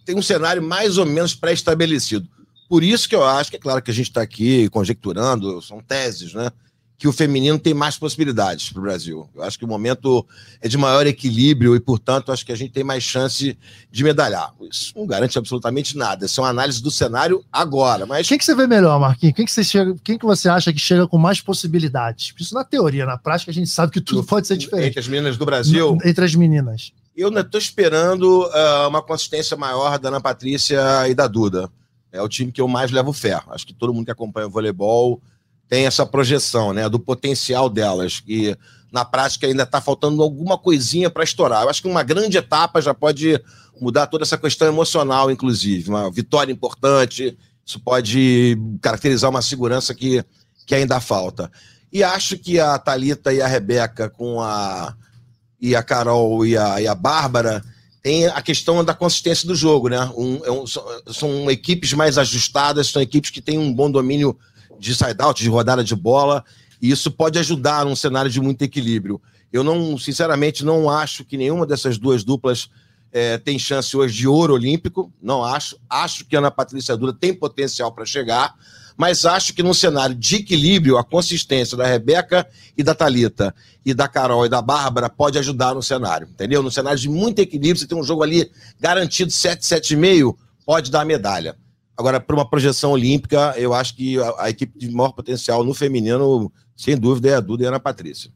Tem 0.05 0.15
um 0.15 0.23
cenário 0.23 0.63
mais 0.63 0.99
ou 0.99 1.07
menos 1.07 1.35
pré-estabelecido. 1.35 2.29
Por 2.69 2.85
isso 2.85 3.09
que 3.09 3.15
eu 3.15 3.25
acho 3.25 3.51
que 3.51 3.57
é 3.57 3.61
claro 3.61 3.81
que 3.81 3.91
a 3.91 3.95
gente 3.95 4.11
está 4.11 4.21
aqui 4.21 4.69
conjecturando, 4.69 5.63
são 5.63 5.81
teses, 5.81 6.35
né? 6.35 6.51
Que 7.01 7.09
o 7.09 7.13
feminino 7.15 7.59
tem 7.59 7.73
mais 7.73 7.97
possibilidades 7.97 8.69
para 8.69 8.79
o 8.79 8.83
Brasil. 8.83 9.27
Eu 9.35 9.43
acho 9.43 9.59
que 9.59 9.65
o 9.65 9.69
momento 9.69 10.25
é 10.61 10.69
de 10.69 10.77
maior 10.77 11.07
equilíbrio 11.07 11.75
e, 11.75 11.81
portanto, 11.81 12.31
acho 12.31 12.45
que 12.45 12.53
a 12.53 12.55
gente 12.55 12.73
tem 12.73 12.85
mais 12.85 13.03
chance 13.03 13.57
de 13.91 14.05
medalhar. 14.05 14.53
Isso 14.71 14.93
não 14.95 15.07
garante 15.07 15.39
absolutamente 15.39 15.97
nada. 15.97 16.27
Isso 16.27 16.39
é 16.39 16.45
uma 16.45 16.51
análise 16.51 16.83
do 16.83 16.91
cenário 16.91 17.43
agora. 17.51 18.05
Mas 18.05 18.29
quem 18.29 18.37
que 18.37 18.45
você 18.45 18.55
vê 18.55 18.67
melhor, 18.67 19.01
Marquinhos? 19.01 19.35
Quem 19.35 19.47
que 19.47 19.51
você 19.51 19.65
chega? 19.65 19.97
Quem 20.05 20.19
que 20.19 20.27
você 20.27 20.47
acha 20.51 20.71
que 20.75 20.79
chega 20.79 21.09
com 21.09 21.17
mais 21.17 21.41
possibilidades? 21.41 22.35
Isso 22.39 22.55
na 22.55 22.65
teoria, 22.65 23.07
na 23.07 23.17
prática 23.17 23.51
a 23.51 23.55
gente 23.55 23.71
sabe 23.71 23.93
que 23.93 24.01
tudo 24.03 24.23
pode 24.23 24.47
ser 24.47 24.59
diferente. 24.59 24.89
Entre 24.89 25.01
as 25.01 25.09
meninas 25.09 25.39
do 25.39 25.47
Brasil. 25.47 25.97
Entre 26.05 26.23
as 26.23 26.35
meninas. 26.35 26.93
Eu 27.17 27.31
estou 27.31 27.59
esperando 27.59 28.45
uh, 28.45 28.89
uma 28.89 29.01
consistência 29.01 29.57
maior 29.57 29.99
da 29.99 30.11
Ana 30.11 30.21
Patrícia 30.21 31.09
e 31.09 31.15
da 31.15 31.27
Duda. 31.27 31.71
É 32.13 32.21
o 32.21 32.29
time 32.29 32.53
que 32.53 32.61
eu 32.61 32.69
mais 32.69 32.91
levo 32.91 33.11
fé. 33.15 33.41
Acho 33.49 33.67
que 33.67 33.73
todo 33.73 33.95
mundo 33.95 34.05
que 34.05 34.11
acompanha 34.11 34.49
o 34.49 34.51
voleibol 34.51 35.19
tem 35.71 35.87
essa 35.87 36.05
projeção, 36.05 36.73
né, 36.73 36.89
do 36.89 36.99
potencial 36.99 37.71
delas, 37.71 38.25
e 38.27 38.57
na 38.93 39.05
prática 39.05 39.47
ainda 39.47 39.63
está 39.63 39.81
faltando 39.81 40.21
alguma 40.21 40.59
coisinha 40.59 41.09
para 41.09 41.23
estourar. 41.23 41.63
Eu 41.63 41.71
acho 41.71 41.81
que 41.81 41.89
uma 41.89 42.03
grande 42.03 42.37
etapa 42.37 42.83
já 42.83 42.93
pode 42.93 43.41
mudar 43.81 44.09
toda 44.09 44.25
essa 44.25 44.37
questão 44.37 44.67
emocional, 44.67 45.31
inclusive. 45.31 45.89
Uma 45.89 46.11
vitória 46.11 46.53
importante, 46.53 47.39
isso 47.65 47.79
pode 47.79 48.59
caracterizar 48.83 49.31
uma 49.31 49.41
segurança 49.41 49.95
que, 49.95 50.25
que 50.67 50.75
ainda 50.75 50.99
falta. 50.99 51.49
E 51.93 52.03
acho 52.03 52.37
que 52.37 52.59
a 52.59 52.77
Talita 52.77 53.33
e 53.33 53.41
a 53.41 53.47
Rebeca, 53.47 54.11
com 54.11 54.41
a 54.41 54.95
e 55.61 55.77
a 55.77 55.83
Carol 55.83 56.45
e 56.45 56.57
a, 56.57 56.81
e 56.81 56.89
a 56.89 56.95
Bárbara, 56.97 57.63
tem 58.03 58.27
a 58.27 58.43
questão 58.43 58.83
da 58.83 58.95
consistência 58.95 59.47
do 59.47 59.55
jogo, 59.55 59.89
né? 59.89 60.11
Um, 60.17 60.41
é 60.45 60.51
um, 60.51 60.67
são, 60.67 60.85
são 61.13 61.51
equipes 61.51 61.93
mais 61.93 62.19
ajustadas, 62.19 62.89
são 62.89 63.01
equipes 63.01 63.31
que 63.31 63.43
têm 63.43 63.59
um 63.59 63.73
bom 63.73 63.91
domínio 63.91 64.37
de 64.81 64.95
side-out, 64.95 65.41
de 65.41 65.49
rodada 65.49 65.85
de 65.85 65.95
bola, 65.95 66.45
e 66.81 66.91
isso 66.91 67.11
pode 67.11 67.39
ajudar 67.39 67.85
num 67.85 67.95
cenário 67.95 68.31
de 68.31 68.41
muito 68.41 68.63
equilíbrio. 68.63 69.21
Eu 69.53 69.63
não, 69.63 69.99
sinceramente, 69.99 70.65
não 70.65 70.89
acho 70.89 71.25
que 71.25 71.37
nenhuma 71.37 71.67
dessas 71.67 71.99
duas 71.99 72.25
duplas 72.25 72.71
é, 73.13 73.39
tem 73.39 73.59
chance 73.59 73.97
hoje 73.97 74.17
de 74.17 74.29
ouro 74.29 74.55
olímpico. 74.55 75.13
Não 75.21 75.45
acho. 75.45 75.77
Acho 75.89 76.25
que 76.25 76.37
a 76.37 76.39
Ana 76.39 76.51
Patrícia 76.51 76.97
Duda 76.97 77.13
tem 77.13 77.35
potencial 77.35 77.93
para 77.93 78.07
chegar, 78.07 78.55
mas 78.97 79.25
acho 79.25 79.53
que 79.53 79.63
num 79.63 79.75
cenário 79.75 80.15
de 80.15 80.37
equilíbrio, 80.37 80.99
a 80.99 81.05
consistência 81.05 81.77
da 81.77 81.87
Rebeca 81.87 82.47
e 82.77 82.83
da 82.83 82.95
Talita 82.95 83.55
e 83.85 83.93
da 83.93 84.07
Carol 84.07 84.47
e 84.47 84.49
da 84.49 84.63
Bárbara 84.63 85.09
pode 85.09 85.39
ajudar 85.39 85.75
no 85.75 85.83
cenário, 85.83 86.29
entendeu? 86.31 86.63
No 86.63 86.71
cenário 86.71 86.99
de 86.99 87.09
muito 87.09 87.41
equilíbrio, 87.41 87.79
você 87.79 87.87
tem 87.87 87.99
um 87.99 88.05
jogo 88.05 88.23
ali 88.23 88.51
garantido 88.79 89.33
7, 89.33 89.63
7,5, 89.63 90.37
pode 90.65 90.91
dar 90.91 91.05
medalha. 91.05 91.57
Agora, 92.01 92.19
para 92.19 92.35
uma 92.35 92.49
projeção 92.49 92.93
olímpica, 92.93 93.53
eu 93.59 93.75
acho 93.75 93.95
que 93.95 94.19
a, 94.19 94.45
a, 94.45 94.49
equipe 94.49 94.79
de 94.79 94.91
maior 94.91 95.13
potencial 95.13 95.63
no 95.63 95.75
feminino, 95.75 96.51
sem 96.75 96.97
dúvida, 96.97 97.29
é 97.29 97.35
a 97.35 97.41
Duda 97.41 97.63
e 97.63 97.67
a 97.67 97.69
Ana 97.69 97.79
Patrícia. 97.79 98.33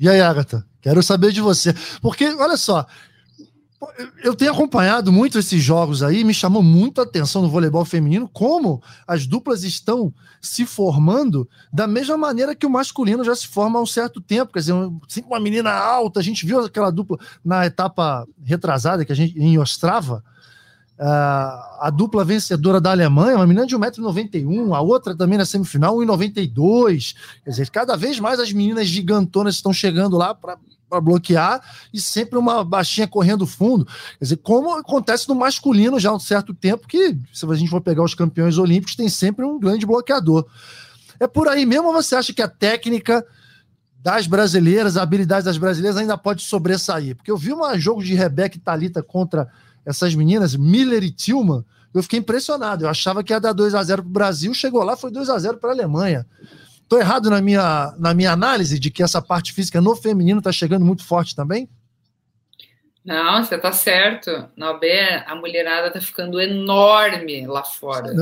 E 0.00 0.08
aí, 0.08 0.22
Agatha? 0.22 0.66
Quero 0.80 1.02
saber 1.02 1.30
de 1.30 1.42
você. 1.42 1.74
Porque, 2.00 2.24
olha 2.24 2.56
só, 2.56 2.86
eu 4.22 4.34
tenho 4.34 4.52
acompanhado 4.52 5.12
muito 5.12 5.38
esses 5.38 5.62
jogos 5.62 6.02
aí, 6.02 6.24
me 6.24 6.32
chamou 6.32 6.62
muito 6.62 6.98
a 6.98 7.04
atenção 7.04 7.42
no 7.42 7.50
voleibol 7.50 7.84
feminino 7.84 8.26
como 8.26 8.82
as 9.06 9.26
duplas 9.26 9.64
estão 9.64 10.10
se 10.40 10.64
formando 10.64 11.46
da 11.70 11.86
mesma 11.86 12.16
maneira 12.16 12.54
que 12.54 12.64
o 12.64 12.70
masculino 12.70 13.22
já 13.22 13.36
se 13.36 13.46
forma 13.46 13.78
há 13.78 13.82
um 13.82 13.86
certo 13.86 14.18
tempo. 14.18 14.54
Quer 14.54 14.60
dizer, 14.60 14.74
assim, 15.06 15.22
uma 15.26 15.38
menina 15.38 15.70
alta, 15.70 16.20
a 16.20 16.22
gente 16.22 16.46
viu 16.46 16.64
aquela 16.64 16.90
dupla 16.90 17.18
na 17.44 17.66
etapa 17.66 18.26
retrasada 18.42 19.04
que 19.04 19.12
a 19.12 19.16
gente 19.16 19.38
em 19.38 19.58
Ostrava. 19.58 20.24
Uh, 20.96 21.80
a 21.80 21.90
dupla 21.92 22.24
vencedora 22.24 22.80
da 22.80 22.92
Alemanha, 22.92 23.36
uma 23.36 23.46
menina 23.46 23.66
de 23.66 23.76
1,91m, 23.76 24.76
a 24.76 24.80
outra 24.80 25.16
também 25.16 25.36
na 25.36 25.44
semifinal, 25.44 25.96
1,92m. 25.96 27.14
Quer 27.42 27.50
dizer, 27.50 27.70
cada 27.70 27.96
vez 27.96 28.20
mais 28.20 28.38
as 28.38 28.52
meninas 28.52 28.86
gigantonas 28.86 29.56
estão 29.56 29.72
chegando 29.72 30.16
lá 30.16 30.34
para 30.34 30.56
para 30.94 31.00
bloquear 31.00 31.60
e 31.92 32.00
sempre 32.00 32.38
uma 32.38 32.64
baixinha 32.64 33.08
correndo 33.08 33.46
fundo. 33.46 33.84
Quer 33.84 34.24
dizer, 34.24 34.36
como 34.36 34.70
acontece 34.76 35.28
no 35.28 35.34
masculino 35.34 35.98
já 35.98 36.10
há 36.10 36.14
um 36.14 36.20
certo 36.20 36.54
tempo, 36.54 36.86
que 36.86 37.18
se 37.32 37.44
a 37.44 37.54
gente 37.54 37.70
for 37.70 37.80
pegar 37.80 38.04
os 38.04 38.14
campeões 38.14 38.58
olímpicos, 38.58 38.94
tem 38.94 39.08
sempre 39.08 39.44
um 39.44 39.58
grande 39.58 39.84
bloqueador. 39.84 40.46
É 41.18 41.26
por 41.26 41.48
aí 41.48 41.66
mesmo 41.66 41.88
ou 41.88 41.92
você 41.92 42.14
acha 42.14 42.32
que 42.32 42.42
a 42.42 42.48
técnica 42.48 43.26
das 44.00 44.26
brasileiras, 44.26 44.96
a 44.96 45.02
habilidade 45.02 45.44
das 45.46 45.56
brasileiras 45.56 45.96
ainda 45.96 46.16
pode 46.16 46.42
sobressair? 46.42 47.16
Porque 47.16 47.30
eu 47.30 47.36
vi 47.36 47.52
um 47.52 47.78
jogo 47.78 48.02
de 48.02 48.14
Rebeca 48.14 48.56
e 48.56 48.60
Talita 48.60 49.02
contra 49.02 49.50
essas 49.84 50.14
meninas, 50.14 50.56
Miller 50.56 51.02
e 51.02 51.10
Tillman, 51.10 51.64
eu 51.92 52.02
fiquei 52.02 52.18
impressionado. 52.18 52.84
Eu 52.84 52.88
achava 52.88 53.22
que 53.22 53.32
ia 53.32 53.40
dar 53.40 53.52
2 53.52 53.74
a 53.74 53.82
0 53.82 54.02
para 54.02 54.08
o 54.08 54.12
Brasil, 54.12 54.52
chegou 54.52 54.82
lá, 54.82 54.96
foi 54.96 55.10
2 55.10 55.30
a 55.30 55.38
0 55.38 55.58
para 55.58 55.70
a 55.70 55.72
Alemanha. 55.72 56.26
Estou 56.82 56.98
errado 56.98 57.30
na 57.30 57.40
minha, 57.40 57.94
na 57.98 58.12
minha 58.12 58.32
análise 58.32 58.78
de 58.78 58.90
que 58.90 59.02
essa 59.02 59.22
parte 59.22 59.52
física 59.52 59.80
no 59.80 59.96
feminino 59.96 60.38
está 60.38 60.52
chegando 60.52 60.84
muito 60.84 61.04
forte 61.04 61.34
também? 61.34 61.68
Não, 63.04 63.44
você 63.44 63.56
está 63.56 63.72
certo. 63.72 64.48
Na 64.56 64.70
OB, 64.70 64.86
a 65.26 65.34
mulherada 65.34 65.88
está 65.88 66.00
ficando 66.00 66.40
enorme 66.40 67.46
lá 67.46 67.62
fora. 67.62 68.12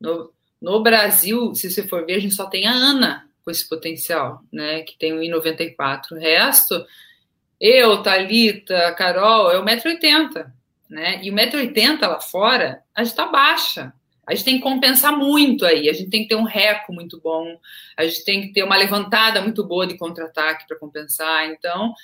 No, 0.00 0.30
no 0.60 0.82
Brasil, 0.82 1.54
se 1.54 1.70
você 1.70 1.86
for 1.86 2.04
ver, 2.04 2.14
a 2.14 2.20
gente 2.20 2.34
só 2.34 2.46
tem 2.46 2.66
a 2.66 2.72
Ana 2.72 3.28
com 3.44 3.50
esse 3.50 3.68
potencial, 3.68 4.42
né? 4.52 4.82
Que 4.82 4.98
tem 4.98 5.12
1,94. 5.12 6.12
O 6.12 6.14
resto, 6.16 6.84
eu, 7.60 8.02
Thalita, 8.02 8.92
Carol, 8.92 9.50
é 9.50 9.60
1,80m, 9.60 10.46
né? 10.88 11.20
E 11.22 11.30
o 11.30 11.34
1,80m 11.34 12.00
lá 12.00 12.20
fora, 12.20 12.82
a 12.94 13.02
gente 13.02 13.12
está 13.12 13.26
baixa. 13.26 13.92
A 14.26 14.34
gente 14.34 14.44
tem 14.44 14.56
que 14.56 14.62
compensar 14.62 15.16
muito 15.16 15.64
aí, 15.64 15.88
a 15.88 15.92
gente 15.94 16.10
tem 16.10 16.22
que 16.22 16.28
ter 16.28 16.34
um 16.34 16.44
reco 16.44 16.92
muito 16.92 17.18
bom, 17.18 17.58
a 17.96 18.04
gente 18.04 18.24
tem 18.26 18.42
que 18.42 18.52
ter 18.52 18.62
uma 18.62 18.76
levantada 18.76 19.40
muito 19.40 19.64
boa 19.64 19.86
de 19.86 19.96
contra-ataque 19.96 20.66
para 20.68 20.78
compensar. 20.78 21.46
Então, 21.46 21.94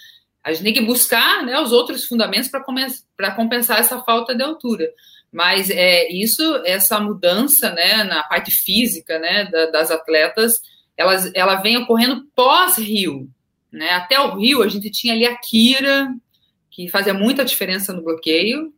a 0.42 0.50
gente 0.50 0.62
tem 0.62 0.72
que 0.72 0.80
buscar 0.80 1.42
né, 1.44 1.60
os 1.60 1.70
outros 1.70 2.06
fundamentos 2.06 2.48
para 2.48 3.34
compensar 3.34 3.78
essa 3.78 4.00
falta 4.00 4.34
de 4.34 4.42
altura. 4.42 4.90
Mas 5.30 5.68
é 5.68 6.10
isso, 6.10 6.62
essa 6.64 6.98
mudança 6.98 7.70
né, 7.70 8.04
na 8.04 8.22
parte 8.22 8.50
física 8.52 9.18
né, 9.18 9.44
da, 9.44 9.66
das 9.66 9.90
atletas, 9.90 10.52
elas, 10.96 11.30
ela 11.34 11.56
vem 11.56 11.76
ocorrendo 11.76 12.24
pós-Rio. 12.34 13.28
Né? 13.70 13.90
Até 13.90 14.18
o 14.18 14.36
Rio, 14.36 14.62
a 14.62 14.68
gente 14.68 14.90
tinha 14.90 15.12
ali 15.12 15.26
a 15.26 15.36
Kira, 15.36 16.08
que 16.74 16.88
fazia 16.88 17.14
muita 17.14 17.44
diferença 17.44 17.92
no 17.92 18.02
bloqueio. 18.02 18.72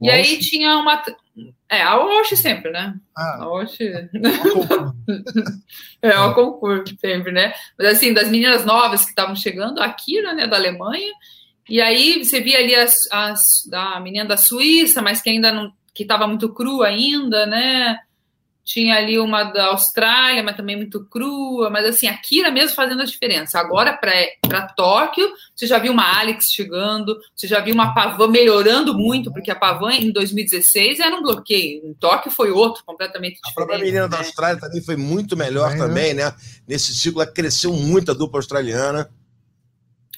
E 0.00 0.08
aí 0.08 0.38
tinha 0.38 0.78
uma, 0.78 1.02
é, 1.68 1.82
a 1.82 1.98
Osh 1.98 2.30
sempre, 2.36 2.70
né? 2.70 2.94
Ah, 3.14 3.42
a 3.42 3.50
Osh. 3.50 3.78
é, 6.00 6.18
o 6.20 6.34
concurso 6.34 6.96
sempre, 6.98 7.32
né? 7.32 7.52
Mas 7.76 7.88
assim, 7.88 8.14
das 8.14 8.28
meninas 8.28 8.64
novas 8.64 9.04
que 9.04 9.10
estavam 9.10 9.36
chegando, 9.36 9.80
a 9.80 9.92
Kira, 9.92 10.32
né, 10.32 10.46
da 10.46 10.56
Alemanha, 10.56 11.12
e 11.68 11.82
aí 11.82 12.24
você 12.24 12.40
via 12.40 12.58
ali 12.58 12.74
as, 12.74 13.06
as 13.12 13.66
da 13.68 14.00
menina 14.00 14.24
da 14.24 14.38
Suíça, 14.38 15.02
mas 15.02 15.20
que 15.20 15.28
ainda 15.28 15.52
não, 15.52 15.70
que 15.92 16.04
estava 16.04 16.26
muito 16.26 16.48
crua 16.54 16.86
ainda, 16.86 17.44
né? 17.44 17.98
Tinha 18.68 18.96
ali 18.96 19.18
uma 19.18 19.44
da 19.44 19.68
Austrália, 19.68 20.42
mas 20.42 20.54
também 20.54 20.76
muito 20.76 21.02
crua. 21.06 21.70
Mas 21.70 21.86
assim, 21.86 22.06
a 22.06 22.14
Kira 22.18 22.50
mesmo 22.50 22.76
fazendo 22.76 23.00
a 23.00 23.06
diferença. 23.06 23.58
Agora, 23.58 23.94
para 23.94 24.66
Tóquio, 24.76 25.26
você 25.56 25.66
já 25.66 25.78
viu 25.78 25.90
uma 25.90 26.20
Alex 26.20 26.50
chegando, 26.52 27.18
você 27.34 27.46
já 27.46 27.60
viu 27.60 27.72
uma 27.72 27.94
Pavan 27.94 28.28
melhorando 28.28 28.92
muito, 28.92 29.32
porque 29.32 29.50
a 29.50 29.56
Pavan 29.56 29.94
em 29.94 30.12
2016 30.12 31.00
era 31.00 31.16
um 31.16 31.22
bloqueio. 31.22 31.80
Em 31.82 31.94
Tóquio 31.94 32.30
foi 32.30 32.50
outro, 32.50 32.84
completamente 32.84 33.36
diferente. 33.36 33.52
A 33.52 33.54
própria 33.54 33.78
menina 33.78 34.06
da 34.06 34.18
Austrália 34.18 34.60
também 34.60 34.82
foi 34.82 34.96
muito 34.96 35.34
melhor 35.34 35.72
é. 35.72 35.78
também, 35.78 36.12
né? 36.12 36.30
Nesse 36.68 36.94
ciclo, 36.94 37.22
ela 37.22 37.32
cresceu 37.32 37.72
muito 37.72 38.10
a 38.10 38.14
dupla 38.14 38.38
australiana. 38.38 39.08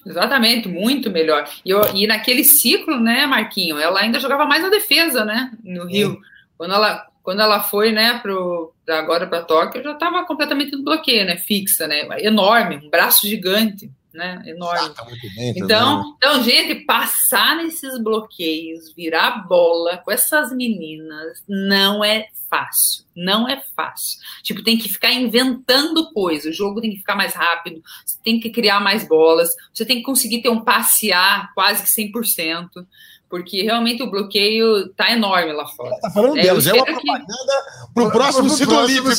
Exatamente, 0.05 0.67
muito 0.67 1.09
melhor. 1.09 1.49
E, 1.65 1.71
eu, 1.71 1.83
e 1.95 2.05
naquele 2.05 2.43
ciclo, 2.43 2.99
né, 2.99 3.27
Marquinho, 3.27 3.79
ela 3.79 4.01
ainda 4.01 4.19
jogava 4.19 4.45
mais 4.45 4.65
a 4.65 4.71
defesa, 4.71 5.25
né, 5.25 5.53
no 5.63 5.87
Rio. 5.87 6.19
Quando 6.59 6.75
ela 6.75 7.10
quando 7.23 7.41
ela 7.41 7.63
foi, 7.63 7.93
né, 7.93 8.19
pro, 8.19 8.73
agora 8.89 9.27
para 9.27 9.43
Tóquio, 9.43 9.83
já 9.83 9.93
estava 9.93 10.25
completamente 10.25 10.73
no 10.73 10.85
bloqueio, 10.85 11.27
né, 11.27 11.37
fixa, 11.37 11.87
né, 11.87 12.07
enorme, 12.21 12.77
um 12.77 12.91
braço 12.91 13.27
gigante, 13.27 13.91
né, 14.13 14.43
enorme. 14.47 14.95
Bem, 15.37 15.55
então, 15.57 16.15
então, 16.17 16.43
gente, 16.43 16.85
passar 16.85 17.57
nesses 17.57 18.03
bloqueios, 18.03 18.93
virar 18.95 19.47
bola 19.47 19.99
com 19.99 20.11
essas 20.11 20.51
meninas, 20.53 21.43
não 21.49 22.05
é 22.05 22.27
fácil, 22.49 23.05
não 23.15 23.49
é 23.49 23.63
fácil. 23.77 24.19
Tipo, 24.43 24.65
tem 24.65 24.77
que 24.77 24.89
ficar 24.89 25.13
inventando 25.13 26.13
coisa, 26.13 26.51
o 26.51 26.53
jogo 26.53 26.81
tem 26.81 26.91
que 26.91 26.99
ficar 26.99 27.15
mais 27.15 27.33
rápido, 27.35 27.81
você 28.05 28.19
tem 28.25 28.41
que 28.41 28.51
criar 28.51 28.81
mais 28.81 29.07
bolas, 29.07 29.51
você 29.73 29.85
tem 29.85 29.99
que 29.99 30.03
conseguir 30.03 30.43
ter 30.43 30.49
um 30.49 30.65
passear 30.65 31.53
quase 31.55 31.85
que 31.85 32.03
100% 32.03 32.69
porque 33.31 33.63
realmente 33.63 34.03
o 34.03 34.11
bloqueio 34.11 34.89
tá 34.95 35.13
enorme 35.13 35.53
lá 35.53 35.65
fora. 35.67 35.97
Tá 36.01 36.11
falando 36.11 36.37
é, 36.37 36.43
deles, 36.43 36.67
é 36.67 36.73
uma 36.73 36.85
propaganda 36.85 37.27
que... 37.27 37.95
pro 37.95 38.11
próximo 38.11 38.49
pro 38.49 38.57
ciclo 38.57 38.77
olímpico. 38.77 39.11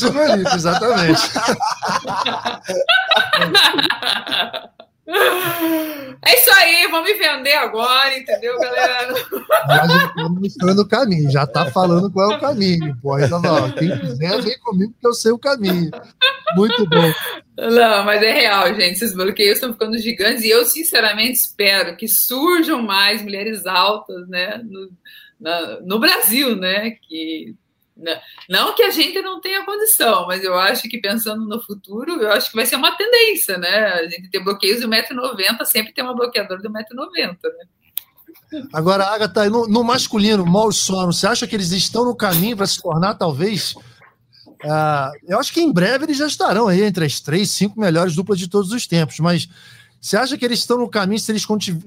Exatamente. 0.54 1.22
É 6.24 6.34
isso 6.38 6.52
aí, 6.52 6.86
vamos 6.88 7.10
me 7.10 7.18
vender 7.18 7.54
agora, 7.54 8.16
entendeu, 8.16 8.56
galera? 8.56 9.12
Já 9.66 10.06
estamos 10.06 10.40
mostrando 10.40 10.82
o 10.82 10.88
caminho, 10.88 11.30
já 11.32 11.42
está 11.42 11.68
falando 11.72 12.12
qual 12.12 12.30
é 12.30 12.36
o 12.36 12.40
caminho. 12.40 12.96
Pô, 13.02 13.18
então, 13.18 13.42
ó, 13.44 13.68
quem 13.72 13.98
quiser, 13.98 14.40
vem 14.40 14.56
comigo 14.60 14.94
que 15.00 15.06
eu 15.06 15.12
sei 15.14 15.32
o 15.32 15.38
caminho. 15.38 15.90
Muito 16.54 16.86
bom. 16.88 17.12
Não, 17.58 18.04
mas 18.04 18.22
é 18.22 18.30
real, 18.30 18.68
gente. 18.68 18.94
Esses 18.94 19.14
bloqueios 19.14 19.56
estão 19.56 19.72
ficando 19.72 19.98
gigantes 19.98 20.44
e 20.44 20.50
eu, 20.50 20.64
sinceramente, 20.64 21.40
espero 21.40 21.96
que 21.96 22.06
surjam 22.06 22.80
mais 22.80 23.20
mulheres 23.20 23.66
altas, 23.66 24.28
né, 24.28 24.58
no, 24.62 24.90
na, 25.40 25.80
no 25.80 25.98
Brasil, 25.98 26.54
né, 26.54 26.92
que 27.08 27.56
não 28.48 28.74
que 28.74 28.82
a 28.82 28.90
gente 28.90 29.20
não 29.20 29.40
tenha 29.40 29.64
condição, 29.64 30.26
mas 30.26 30.42
eu 30.42 30.58
acho 30.58 30.88
que 30.88 31.00
pensando 31.00 31.44
no 31.46 31.60
futuro, 31.62 32.20
eu 32.20 32.32
acho 32.32 32.50
que 32.50 32.56
vai 32.56 32.66
ser 32.66 32.76
uma 32.76 32.96
tendência, 32.96 33.58
né? 33.58 33.86
A 33.92 34.08
gente 34.08 34.30
ter 34.30 34.40
bloqueios 34.40 34.80
de 34.80 34.86
1,90m, 34.86 35.64
sempre 35.64 35.92
tem 35.92 36.02
uma 36.02 36.14
bloqueadora 36.14 36.60
de 36.60 36.68
1,90m, 36.68 37.36
né? 37.42 37.66
Agora, 38.72 39.06
Agatha, 39.06 39.48
no, 39.48 39.66
no 39.66 39.82
masculino, 39.82 40.44
sono, 40.72 41.12
você 41.12 41.26
acha 41.26 41.46
que 41.46 41.54
eles 41.54 41.70
estão 41.72 42.04
no 42.04 42.14
caminho 42.14 42.56
para 42.56 42.66
se 42.66 42.80
tornar, 42.82 43.14
talvez? 43.14 43.74
Uh, 44.64 45.10
eu 45.26 45.38
acho 45.38 45.52
que 45.52 45.60
em 45.60 45.72
breve 45.72 46.04
eles 46.04 46.18
já 46.18 46.26
estarão 46.26 46.68
aí 46.68 46.82
entre 46.82 47.04
as 47.04 47.20
três, 47.20 47.50
cinco 47.50 47.80
melhores 47.80 48.14
duplas 48.14 48.38
de 48.38 48.48
todos 48.48 48.70
os 48.72 48.86
tempos, 48.86 49.18
mas 49.20 49.48
você 50.02 50.16
acha 50.16 50.36
que 50.36 50.44
eles 50.44 50.58
estão 50.58 50.78
no 50.78 50.88
caminho, 50.88 51.20
se 51.20 51.30
eles, 51.30 51.46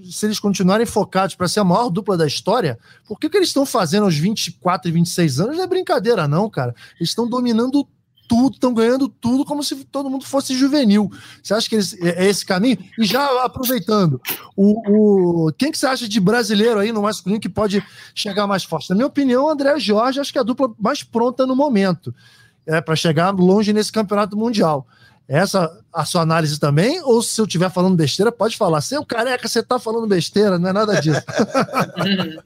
se 0.10 0.26
eles 0.26 0.40
continuarem 0.40 0.86
focados 0.86 1.36
para 1.36 1.50
ser 1.50 1.60
a 1.60 1.66
maior 1.66 1.90
dupla 1.90 2.16
da 2.16 2.26
história? 2.26 2.80
Por 3.06 3.20
que, 3.20 3.30
que 3.30 3.36
eles 3.36 3.50
estão 3.50 3.66
fazendo 3.66 4.06
aos 4.06 4.16
24 4.16 4.88
e 4.88 4.94
26 4.94 5.42
anos? 5.42 5.58
Não 5.58 5.64
é 5.66 5.68
brincadeira, 5.68 6.26
não, 6.26 6.50
cara. 6.50 6.74
Eles 6.98 7.10
estão 7.10 7.28
dominando 7.28 7.86
tudo, 8.26 8.54
estão 8.54 8.74
ganhando 8.74 9.10
tudo 9.10 9.44
como 9.44 9.62
se 9.62 9.84
todo 9.84 10.10
mundo 10.10 10.24
fosse 10.24 10.56
juvenil. 10.56 11.12
Você 11.44 11.54
acha 11.54 11.68
que 11.68 11.76
eles, 11.76 11.94
é, 12.02 12.26
é 12.26 12.30
esse 12.30 12.46
caminho? 12.46 12.78
E 12.98 13.04
já 13.04 13.44
aproveitando, 13.44 14.22
o, 14.56 15.48
o, 15.48 15.52
quem 15.52 15.70
que 15.70 15.78
você 15.78 15.86
acha 15.86 16.08
de 16.08 16.20
brasileiro 16.22 16.80
aí 16.80 16.94
no 16.94 17.02
masculino 17.02 17.42
que 17.42 17.50
pode 17.50 17.84
chegar 18.16 18.48
mais 18.48 18.64
forte? 18.64 18.90
Na 18.92 18.96
minha 18.96 19.08
opinião, 19.08 19.44
o 19.44 19.50
André 19.50 19.78
Jorge 19.78 20.22
acho 20.22 20.32
que 20.32 20.38
é 20.38 20.42
a 20.42 20.46
dupla 20.46 20.74
mais 20.80 21.04
pronta 21.04 21.46
no 21.46 21.54
momento 21.54 22.16
é, 22.66 22.80
para 22.80 22.96
chegar 22.96 23.32
longe 23.32 23.74
nesse 23.74 23.92
campeonato 23.92 24.38
mundial. 24.38 24.88
Essa 25.28 25.84
a 25.92 26.06
sua 26.06 26.22
análise 26.22 26.60
também? 26.60 27.02
Ou 27.04 27.22
se 27.22 27.40
eu 27.40 27.46
estiver 27.46 27.72
falando 27.72 27.96
besteira, 27.96 28.32
pode 28.32 28.58
falar. 28.58 28.82
Seu 28.82 29.06
careca, 29.06 29.48
você 29.48 29.64
tá 29.64 29.80
falando 29.80 30.08
besteira, 30.08 30.60
não 30.60 30.70
é 30.70 30.74
nada 30.74 31.00
disso. 31.02 31.22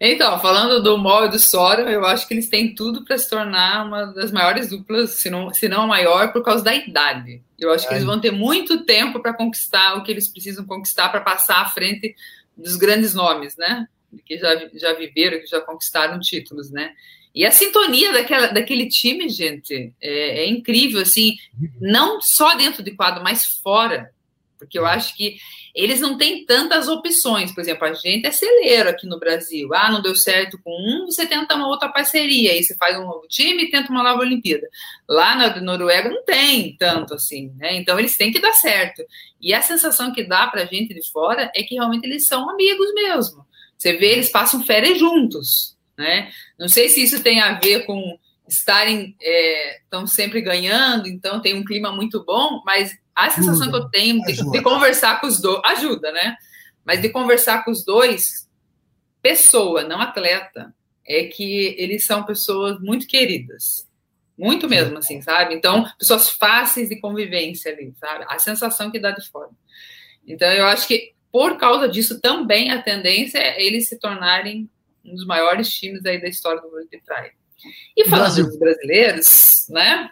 então, 0.00 0.40
falando 0.40 0.82
do 0.82 0.98
Mol 0.98 1.26
e 1.26 1.30
do 1.30 1.38
Sora, 1.38 1.90
eu 1.90 2.04
acho 2.04 2.26
que 2.26 2.34
eles 2.34 2.48
têm 2.48 2.74
tudo 2.74 3.04
para 3.04 3.16
se 3.16 3.28
tornar 3.30 3.86
uma 3.86 4.06
das 4.06 4.32
maiores 4.32 4.70
duplas, 4.70 5.12
se 5.12 5.30
não, 5.30 5.52
se 5.52 5.68
não 5.68 5.82
a 5.82 5.86
maior, 5.86 6.32
por 6.32 6.42
causa 6.42 6.64
da 6.64 6.74
idade. 6.74 7.42
Eu 7.58 7.72
acho 7.72 7.86
que 7.86 7.94
eles 7.94 8.04
vão 8.04 8.20
ter 8.20 8.30
muito 8.30 8.84
tempo 8.84 9.20
para 9.20 9.32
conquistar 9.32 9.94
o 9.96 10.02
que 10.02 10.10
eles 10.10 10.28
precisam 10.28 10.64
conquistar 10.64 11.08
para 11.08 11.20
passar 11.20 11.62
à 11.62 11.68
frente 11.68 12.14
dos 12.56 12.76
grandes 12.76 13.14
nomes, 13.14 13.56
né? 13.56 13.86
Que 14.24 14.38
já, 14.38 14.54
já 14.74 14.92
viveram, 14.94 15.38
que 15.38 15.46
já 15.46 15.60
conquistaram 15.60 16.18
títulos, 16.20 16.70
né? 16.70 16.92
E 17.34 17.44
a 17.44 17.50
sintonia 17.50 18.12
daquela, 18.12 18.46
daquele 18.46 18.88
time, 18.88 19.28
gente, 19.28 19.92
é, 20.00 20.44
é 20.44 20.46
incrível, 20.46 21.00
assim, 21.00 21.34
não 21.80 22.20
só 22.20 22.54
dentro 22.54 22.82
de 22.82 22.92
quadro, 22.92 23.24
mas 23.24 23.44
fora. 23.62 24.12
Porque 24.56 24.78
eu 24.78 24.86
acho 24.86 25.16
que 25.16 25.36
eles 25.74 26.00
não 26.00 26.16
têm 26.16 26.46
tantas 26.46 26.86
opções. 26.86 27.52
Por 27.52 27.60
exemplo, 27.60 27.86
a 27.86 27.92
gente 27.92 28.26
é 28.26 28.30
celeiro 28.30 28.88
aqui 28.88 29.06
no 29.06 29.18
Brasil. 29.18 29.68
Ah, 29.74 29.90
não 29.90 30.00
deu 30.00 30.14
certo 30.14 30.58
com 30.62 30.70
um, 30.70 31.06
você 31.06 31.26
tenta 31.26 31.56
uma 31.56 31.66
outra 31.66 31.88
parceria. 31.88 32.52
Aí 32.52 32.62
você 32.62 32.74
faz 32.76 32.96
um 32.96 33.02
novo 33.02 33.26
time 33.28 33.64
e 33.64 33.70
tenta 33.70 33.90
uma 33.90 34.02
nova 34.02 34.20
Olimpíada. 34.20 34.66
Lá 35.08 35.34
na 35.34 35.60
Noruega 35.60 36.08
não 36.08 36.24
tem 36.24 36.76
tanto 36.78 37.14
assim, 37.14 37.52
né? 37.58 37.76
Então 37.76 37.98
eles 37.98 38.16
têm 38.16 38.32
que 38.32 38.38
dar 38.38 38.52
certo. 38.54 39.02
E 39.40 39.52
a 39.52 39.60
sensação 39.60 40.12
que 40.12 40.22
dá 40.22 40.46
pra 40.46 40.64
gente 40.64 40.94
de 40.94 41.10
fora 41.10 41.50
é 41.54 41.62
que 41.64 41.74
realmente 41.74 42.06
eles 42.06 42.26
são 42.26 42.48
amigos 42.48 42.94
mesmo. 42.94 43.44
Você 43.76 43.94
vê, 43.94 44.12
eles 44.12 44.30
passam 44.30 44.64
férias 44.64 44.98
juntos, 44.98 45.73
né? 45.96 46.30
Não 46.58 46.68
sei 46.68 46.88
se 46.88 47.02
isso 47.02 47.22
tem 47.22 47.40
a 47.40 47.58
ver 47.58 47.86
com 47.86 48.18
estarem 48.48 49.16
é, 49.22 49.80
sempre 50.06 50.40
ganhando, 50.40 51.08
então 51.08 51.40
tem 51.40 51.54
um 51.54 51.64
clima 51.64 51.90
muito 51.92 52.24
bom, 52.24 52.62
mas 52.64 52.92
a 53.14 53.30
sensação 53.30 53.62
ajuda, 53.62 53.78
que 53.78 53.84
eu 53.84 53.90
tenho 53.90 54.20
de, 54.22 54.50
de, 54.50 54.62
conversar 54.62 55.20
com 55.20 55.26
os 55.26 55.40
dois 55.40 55.60
ajuda, 55.64 56.12
né? 56.12 56.36
Mas 56.84 57.00
de 57.00 57.08
conversar 57.08 57.64
com 57.64 57.70
os 57.70 57.84
dois, 57.84 58.22
pessoa, 59.22 59.84
não 59.84 60.00
atleta, 60.00 60.74
é 61.06 61.24
que 61.24 61.74
eles 61.78 62.04
são 62.04 62.24
pessoas 62.24 62.78
muito 62.80 63.06
queridas. 63.06 63.88
Muito 64.36 64.68
mesmo, 64.68 64.98
assim, 64.98 65.22
sabe? 65.22 65.54
Então, 65.54 65.88
pessoas 65.98 66.28
fáceis 66.28 66.88
de 66.88 67.00
convivência 67.00 67.72
ali, 67.72 67.94
sabe? 67.98 68.24
A 68.28 68.38
sensação 68.38 68.90
que 68.90 68.98
dá 68.98 69.12
de 69.12 69.26
fora. 69.30 69.50
Então, 70.26 70.50
eu 70.52 70.66
acho 70.66 70.88
que 70.88 71.14
por 71.30 71.56
causa 71.56 71.88
disso 71.88 72.20
também 72.20 72.70
a 72.70 72.82
tendência 72.82 73.38
é 73.38 73.62
eles 73.62 73.88
se 73.88 73.98
tornarem 73.98 74.68
um 75.04 75.14
dos 75.14 75.26
maiores 75.26 75.68
times 75.72 76.04
aí 76.06 76.20
da 76.20 76.28
história 76.28 76.60
do 76.60 76.70
vôlei 76.70 76.88
de 76.88 76.98
praia. 76.98 77.32
E 77.96 78.04
falando 78.04 78.26
Brasil. 78.26 78.46
dos 78.46 78.58
brasileiros, 78.58 79.66
né? 79.70 80.10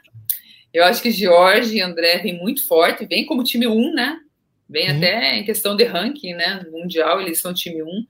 Eu 0.73 0.85
acho 0.85 1.03
que 1.03 1.11
Jorge 1.11 1.77
e 1.77 1.81
André 1.81 2.19
vêm 2.19 2.39
muito 2.39 2.67
forte, 2.67 3.07
vem 3.07 3.27
como 3.27 3.45
time 3.45 3.67
1, 3.67 3.95
né? 3.95 4.19
Vem 4.69 4.91
uhum. 4.91 4.97
até 4.97 5.37
em 5.37 5.45
questão 5.45 5.77
de 5.77 5.85
ranking, 5.85 6.35
né? 6.35 6.65
Mundial, 6.71 7.21
eles 7.21 7.41
são 7.41 7.53
time 7.53 7.83
1. 7.83 8.07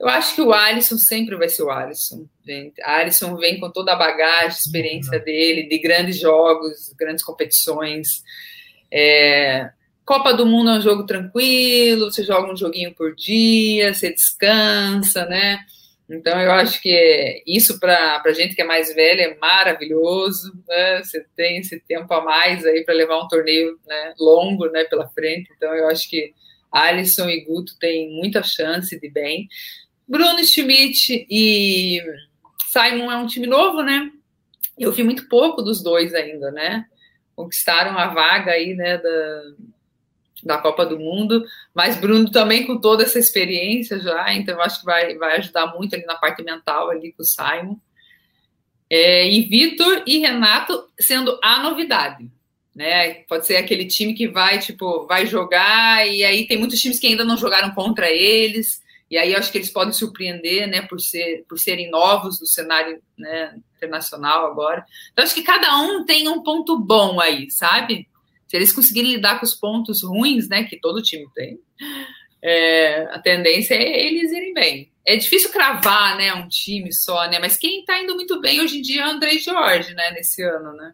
Eu 0.00 0.08
acho 0.08 0.34
que 0.34 0.40
o 0.40 0.52
Alisson 0.52 0.98
sempre 0.98 1.36
vai 1.36 1.48
ser 1.48 1.62
o 1.62 1.70
Alisson. 1.70 2.26
Gente. 2.44 2.82
Alisson 2.82 3.36
vem 3.36 3.60
com 3.60 3.70
toda 3.70 3.92
a 3.92 3.96
bagagem, 3.96 4.58
experiência 4.58 5.18
uhum. 5.18 5.24
dele, 5.24 5.68
de 5.68 5.78
grandes 5.78 6.18
jogos, 6.18 6.92
grandes 6.98 7.22
competições. 7.22 8.22
É... 8.90 9.70
Copa 10.04 10.32
do 10.32 10.44
Mundo 10.44 10.70
é 10.70 10.78
um 10.78 10.80
jogo 10.80 11.04
tranquilo, 11.06 12.10
você 12.10 12.24
joga 12.24 12.52
um 12.52 12.56
joguinho 12.56 12.92
por 12.92 13.14
dia, 13.14 13.94
você 13.94 14.12
descansa, 14.12 15.24
né? 15.26 15.60
Então, 16.10 16.40
eu 16.40 16.50
acho 16.50 16.82
que 16.82 17.42
isso 17.46 17.78
para 17.78 18.20
a 18.24 18.32
gente 18.32 18.56
que 18.56 18.62
é 18.62 18.64
mais 18.64 18.92
velha 18.92 19.22
é 19.22 19.36
maravilhoso, 19.36 20.52
né? 20.66 21.02
Você 21.02 21.24
tem 21.36 21.58
esse 21.58 21.78
tempo 21.80 22.12
a 22.12 22.20
mais 22.20 22.66
aí 22.66 22.84
para 22.84 22.94
levar 22.94 23.22
um 23.22 23.28
torneio 23.28 23.78
né, 23.86 24.14
longo 24.18 24.66
né, 24.66 24.84
pela 24.84 25.08
frente. 25.08 25.50
Então, 25.56 25.72
eu 25.72 25.88
acho 25.88 26.10
que 26.10 26.34
Alisson 26.72 27.28
e 27.28 27.44
Guto 27.44 27.78
têm 27.78 28.10
muita 28.10 28.42
chance 28.42 28.98
de 28.98 29.08
bem. 29.08 29.48
Bruno 30.06 30.42
Schmidt 30.44 31.26
e 31.30 32.02
Simon 32.66 33.10
é 33.10 33.16
um 33.16 33.26
time 33.26 33.46
novo, 33.46 33.82
né? 33.82 34.10
Eu 34.76 34.90
vi 34.90 35.04
muito 35.04 35.28
pouco 35.28 35.62
dos 35.62 35.80
dois 35.80 36.12
ainda, 36.12 36.50
né? 36.50 36.86
Conquistaram 37.36 37.96
a 37.96 38.08
vaga 38.08 38.50
aí, 38.50 38.74
né, 38.74 38.98
da, 38.98 39.42
da 40.42 40.58
Copa 40.58 40.86
do 40.86 40.98
Mundo, 40.98 41.44
mas 41.74 41.96
Bruno 41.96 42.30
também 42.30 42.66
com 42.66 42.80
toda 42.80 43.02
essa 43.02 43.18
experiência 43.18 43.98
já, 44.00 44.32
então 44.32 44.54
eu 44.54 44.62
acho 44.62 44.80
que 44.80 44.86
vai, 44.86 45.14
vai 45.16 45.36
ajudar 45.36 45.74
muito 45.74 45.94
ali 45.94 46.04
na 46.04 46.16
parte 46.16 46.42
mental 46.42 46.90
ali 46.90 47.12
com 47.12 47.22
o 47.22 47.26
Simon. 47.26 47.76
É, 48.88 49.28
e 49.28 49.42
Vitor 49.42 50.02
e 50.06 50.18
Renato 50.18 50.88
sendo 50.98 51.38
a 51.42 51.62
novidade, 51.62 52.28
né? 52.74 53.14
Pode 53.28 53.46
ser 53.46 53.56
aquele 53.56 53.86
time 53.86 54.14
que 54.14 54.26
vai, 54.26 54.58
tipo, 54.58 55.06
vai 55.06 55.26
jogar, 55.26 56.08
e 56.08 56.24
aí 56.24 56.46
tem 56.46 56.58
muitos 56.58 56.80
times 56.80 56.98
que 56.98 57.06
ainda 57.06 57.24
não 57.24 57.36
jogaram 57.36 57.72
contra 57.72 58.10
eles, 58.10 58.82
e 59.10 59.18
aí 59.18 59.32
eu 59.32 59.38
acho 59.38 59.50
que 59.50 59.58
eles 59.58 59.70
podem 59.70 59.92
surpreender, 59.92 60.68
né, 60.68 60.82
por, 60.82 61.00
ser, 61.00 61.44
por 61.48 61.58
serem 61.58 61.90
novos 61.90 62.40
no 62.40 62.46
cenário 62.46 63.02
né, 63.18 63.56
internacional 63.76 64.46
agora. 64.46 64.84
Então, 65.12 65.24
acho 65.24 65.34
que 65.34 65.42
cada 65.42 65.76
um 65.78 66.04
tem 66.04 66.28
um 66.28 66.42
ponto 66.44 66.78
bom 66.78 67.20
aí, 67.20 67.50
sabe? 67.50 68.08
Se 68.50 68.56
eles 68.56 68.72
conseguirem 68.72 69.12
lidar 69.12 69.38
com 69.38 69.46
os 69.46 69.54
pontos 69.54 70.02
ruins, 70.02 70.48
né, 70.48 70.64
que 70.64 70.76
todo 70.76 71.00
time 71.00 71.24
tem, 71.32 71.60
é, 72.42 73.04
a 73.12 73.20
tendência 73.20 73.74
é 73.74 74.06
eles 74.06 74.32
irem 74.32 74.52
bem. 74.52 74.90
É 75.06 75.14
difícil 75.14 75.50
cravar, 75.50 76.16
né, 76.16 76.34
um 76.34 76.48
time 76.48 76.92
só, 76.92 77.30
né, 77.30 77.38
mas 77.38 77.56
quem 77.56 77.78
está 77.78 78.02
indo 78.02 78.16
muito 78.16 78.40
bem 78.40 78.60
hoje 78.60 78.78
em 78.78 78.82
dia 78.82 79.02
é 79.02 79.06
o 79.06 79.10
André 79.10 79.38
Jorge, 79.38 79.94
né, 79.94 80.10
nesse 80.10 80.42
ano, 80.42 80.72
né 80.72 80.92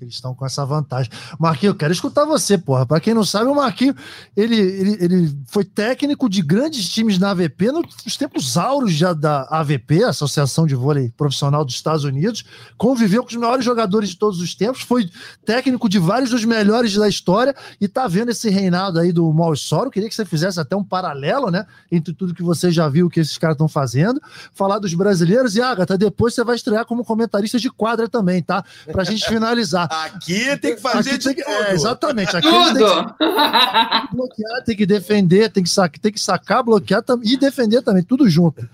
que 0.00 0.04
eles 0.04 0.14
estão 0.14 0.34
com 0.34 0.46
essa 0.46 0.64
vantagem. 0.64 1.12
Marquinhos, 1.38 1.74
eu 1.74 1.78
quero 1.78 1.92
escutar 1.92 2.24
você, 2.24 2.56
porra. 2.56 2.86
Para 2.86 3.00
quem 3.00 3.12
não 3.12 3.24
sabe, 3.24 3.50
o 3.50 3.54
Marquinhos, 3.54 3.94
ele, 4.34 4.56
ele, 4.56 4.96
ele 5.00 5.38
foi 5.46 5.62
técnico 5.62 6.28
de 6.28 6.40
grandes 6.40 6.88
times 6.88 7.18
na 7.18 7.30
AVP 7.30 7.70
nos 7.70 8.16
tempos 8.16 8.56
auros 8.56 8.92
já 8.92 9.12
da 9.12 9.46
AVP, 9.50 10.04
Associação 10.04 10.66
de 10.66 10.74
Vôlei 10.74 11.12
Profissional 11.16 11.64
dos 11.64 11.74
Estados 11.74 12.04
Unidos, 12.04 12.44
conviveu 12.78 13.22
com 13.22 13.28
os 13.28 13.36
maiores 13.36 13.64
jogadores 13.64 14.08
de 14.10 14.16
todos 14.16 14.40
os 14.40 14.54
tempos, 14.54 14.80
foi 14.80 15.10
técnico 15.44 15.88
de 15.88 15.98
vários 15.98 16.30
dos 16.30 16.44
melhores 16.44 16.94
da 16.94 17.08
história 17.08 17.54
e 17.78 17.86
tá 17.86 18.06
vendo 18.08 18.30
esse 18.30 18.48
reinado 18.48 18.98
aí 18.98 19.12
do 19.12 19.30
Malsoro. 19.32 19.90
Queria 19.90 20.08
que 20.08 20.14
você 20.14 20.24
fizesse 20.24 20.58
até 20.58 20.74
um 20.74 20.84
paralelo, 20.84 21.50
né, 21.50 21.66
entre 21.92 22.14
tudo 22.14 22.34
que 22.34 22.42
você 22.42 22.70
já 22.70 22.88
viu 22.88 23.10
que 23.10 23.20
esses 23.20 23.36
caras 23.36 23.54
estão 23.54 23.68
fazendo, 23.68 24.20
falar 24.54 24.78
dos 24.78 24.94
brasileiros 24.94 25.56
e, 25.56 25.60
Agatha, 25.60 25.98
depois 25.98 26.34
você 26.34 26.42
vai 26.42 26.56
estrear 26.56 26.86
como 26.86 27.04
comentarista 27.04 27.58
de 27.58 27.70
quadra 27.70 28.08
também, 28.08 28.42
tá? 28.42 28.64
Pra 28.90 29.04
gente 29.04 29.26
finalizar. 29.28 29.89
Aqui 29.90 30.56
tem 30.58 30.76
que 30.76 30.80
fazer 30.80 31.18
tem 31.18 31.34
que, 31.34 31.42
é, 31.42 31.72
exatamente. 31.72 32.36
Aqui 32.36 32.48
tudo. 32.48 32.78
Tem 33.18 34.06
que 34.06 34.14
bloquear, 34.14 34.64
tem 34.64 34.76
que 34.76 34.86
defender, 34.86 35.50
tem 35.50 35.64
que, 35.64 35.68
sacar, 35.68 35.98
tem 35.98 36.12
que 36.12 36.20
sacar, 36.20 36.62
bloquear 36.62 37.02
e 37.24 37.36
defender 37.36 37.82
também, 37.82 38.04
tudo 38.04 38.30
junto. 38.30 38.64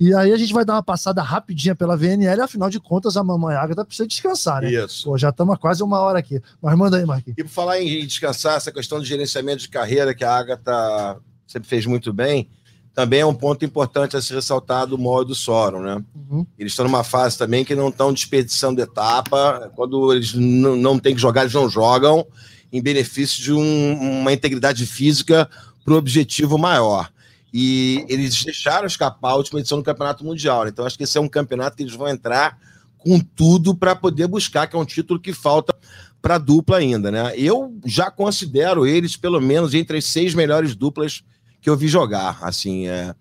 E 0.00 0.12
aí 0.12 0.32
a 0.32 0.36
gente 0.36 0.52
vai 0.52 0.64
dar 0.64 0.72
uma 0.72 0.82
passada 0.82 1.22
rapidinha 1.22 1.76
pela 1.76 1.96
VNL, 1.96 2.42
afinal 2.42 2.68
de 2.68 2.80
contas 2.80 3.16
a 3.16 3.22
mamãe 3.22 3.54
Agatha 3.54 3.84
precisa 3.84 4.08
descansar, 4.08 4.62
né? 4.62 4.72
Isso. 4.72 5.04
Pô, 5.04 5.16
já 5.16 5.28
estamos 5.28 5.56
quase 5.58 5.84
uma 5.84 6.00
hora 6.00 6.18
aqui. 6.18 6.42
Mas 6.60 6.76
manda 6.76 6.96
aí, 6.96 7.06
Marquinhos. 7.06 7.38
E 7.38 7.44
por 7.44 7.50
falar 7.50 7.80
em 7.80 8.04
descansar, 8.04 8.56
essa 8.56 8.72
questão 8.72 8.98
de 8.98 9.06
gerenciamento 9.06 9.62
de 9.62 9.68
carreira 9.68 10.12
que 10.16 10.24
a 10.24 10.36
Agatha 10.36 11.18
sempre 11.46 11.68
fez 11.68 11.86
muito 11.86 12.12
bem, 12.12 12.50
também 12.96 13.20
é 13.20 13.26
um 13.26 13.34
ponto 13.34 13.62
importante 13.62 14.16
a 14.16 14.22
se 14.22 14.32
ressaltar 14.32 14.86
do 14.86 14.96
modo 14.96 15.34
Soron, 15.34 15.82
né? 15.82 16.02
Uhum. 16.14 16.46
Eles 16.58 16.72
estão 16.72 16.86
numa 16.86 17.04
fase 17.04 17.36
também 17.36 17.62
que 17.62 17.74
não 17.74 17.90
estão 17.90 18.10
desperdiçando 18.10 18.80
etapa. 18.80 19.70
Quando 19.76 20.14
eles 20.14 20.32
não 20.32 20.98
têm 20.98 21.14
que 21.14 21.20
jogar, 21.20 21.42
eles 21.42 21.52
não 21.52 21.68
jogam 21.68 22.26
em 22.72 22.80
benefício 22.80 23.42
de 23.42 23.52
um, 23.52 24.20
uma 24.22 24.32
integridade 24.32 24.86
física 24.86 25.46
para 25.84 25.92
o 25.92 25.98
objetivo 25.98 26.56
maior. 26.56 27.12
E 27.52 28.02
eles 28.08 28.42
deixaram 28.42 28.86
escapar 28.86 29.32
a 29.32 29.36
última 29.36 29.60
edição 29.60 29.76
do 29.76 29.84
Campeonato 29.84 30.24
Mundial. 30.24 30.64
Né? 30.64 30.70
Então, 30.70 30.86
acho 30.86 30.96
que 30.96 31.04
esse 31.04 31.18
é 31.18 31.20
um 31.20 31.28
campeonato 31.28 31.76
que 31.76 31.82
eles 31.82 31.94
vão 31.94 32.08
entrar 32.08 32.58
com 32.96 33.20
tudo 33.20 33.74
para 33.74 33.94
poder 33.94 34.26
buscar, 34.26 34.66
que 34.66 34.74
é 34.74 34.78
um 34.78 34.86
título 34.86 35.20
que 35.20 35.34
falta 35.34 35.76
para 36.22 36.36
a 36.36 36.38
dupla 36.38 36.78
ainda, 36.78 37.10
né? 37.10 37.34
Eu 37.36 37.78
já 37.84 38.10
considero 38.10 38.86
eles, 38.86 39.18
pelo 39.18 39.38
menos, 39.38 39.74
entre 39.74 39.98
as 39.98 40.06
seis 40.06 40.34
melhores 40.34 40.74
duplas 40.74 41.22
que 41.66 41.70
eu 41.70 41.76
vi 41.76 41.88
jogar. 41.88 42.38
Assim, 42.42 42.86
é, 42.86 43.12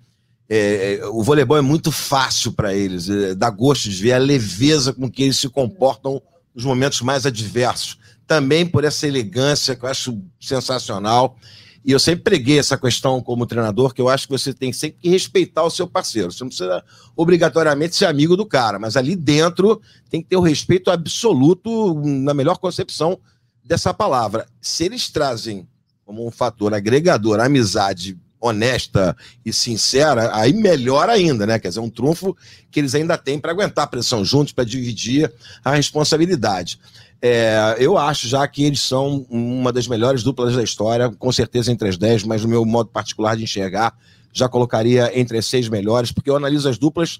é, 0.47 0.93
é 0.97 1.05
o 1.07 1.23
voleibol 1.23 1.57
é 1.57 1.61
muito 1.61 1.91
fácil 1.91 2.51
para 2.51 2.75
eles, 2.75 3.09
é, 3.09 3.33
dá 3.33 3.49
gosto 3.49 3.89
de 3.89 4.03
ver 4.03 4.13
a 4.13 4.19
leveza 4.19 4.93
com 4.93 5.09
que 5.09 5.23
eles 5.23 5.39
se 5.39 5.49
comportam 5.49 6.21
nos 6.53 6.63
momentos 6.63 7.01
mais 7.01 7.25
adversos. 7.25 7.97
Também 8.27 8.63
por 8.63 8.83
essa 8.83 9.07
elegância 9.07 9.75
que 9.75 9.83
eu 9.83 9.89
acho 9.89 10.21
sensacional. 10.39 11.35
E 11.83 11.91
eu 11.91 11.99
sempre 11.99 12.23
preguei 12.23 12.59
essa 12.59 12.77
questão 12.77 13.19
como 13.19 13.47
treinador, 13.47 13.95
que 13.95 14.01
eu 14.01 14.09
acho 14.09 14.27
que 14.27 14.31
você 14.31 14.53
tem 14.53 14.71
sempre 14.71 14.99
que 15.01 15.09
respeitar 15.09 15.63
o 15.63 15.71
seu 15.71 15.87
parceiro. 15.87 16.31
Você 16.31 16.43
não 16.43 16.49
precisa 16.49 16.83
obrigatoriamente 17.15 17.95
ser 17.95 18.05
amigo 18.05 18.37
do 18.37 18.45
cara, 18.45 18.77
mas 18.77 18.95
ali 18.95 19.15
dentro 19.15 19.81
tem 20.07 20.21
que 20.21 20.29
ter 20.29 20.37
o 20.37 20.41
respeito 20.41 20.91
absoluto, 20.91 21.99
na 22.03 22.33
melhor 22.35 22.59
concepção 22.59 23.19
dessa 23.63 23.91
palavra. 23.91 24.45
Se 24.61 24.83
eles 24.85 25.09
trazem 25.09 25.67
como 26.05 26.25
um 26.25 26.31
fator 26.31 26.75
agregador 26.75 27.39
a 27.39 27.45
amizade 27.45 28.19
honesta 28.45 29.15
e 29.45 29.51
sincera, 29.51 30.35
aí 30.35 30.53
melhor 30.53 31.09
ainda, 31.09 31.45
né? 31.45 31.59
Quer 31.59 31.69
dizer, 31.69 31.79
um 31.79 31.89
trunfo 31.89 32.35
que 32.71 32.79
eles 32.79 32.93
ainda 32.93 33.17
têm 33.17 33.39
para 33.39 33.51
aguentar 33.51 33.85
a 33.85 33.87
pressão 33.87 34.23
juntos, 34.23 34.53
para 34.53 34.63
dividir 34.63 35.31
a 35.63 35.71
responsabilidade. 35.71 36.79
É, 37.21 37.75
eu 37.79 37.97
acho 37.97 38.27
já 38.27 38.47
que 38.47 38.63
eles 38.63 38.81
são 38.81 39.25
uma 39.29 39.73
das 39.73 39.87
melhores 39.87 40.21
duplas 40.21 40.55
da 40.55 40.63
história, 40.63 41.09
com 41.09 41.31
certeza 41.31 41.71
entre 41.71 41.89
as 41.89 41.97
10, 41.97 42.23
mas 42.23 42.43
no 42.43 42.49
meu 42.49 42.63
modo 42.65 42.89
particular 42.89 43.35
de 43.35 43.43
enxergar, 43.43 43.97
já 44.31 44.47
colocaria 44.47 45.17
entre 45.17 45.37
as 45.37 45.45
seis 45.45 45.67
melhores, 45.67 46.11
porque 46.11 46.29
eu 46.29 46.35
analiso 46.35 46.69
as 46.69 46.77
duplas 46.77 47.19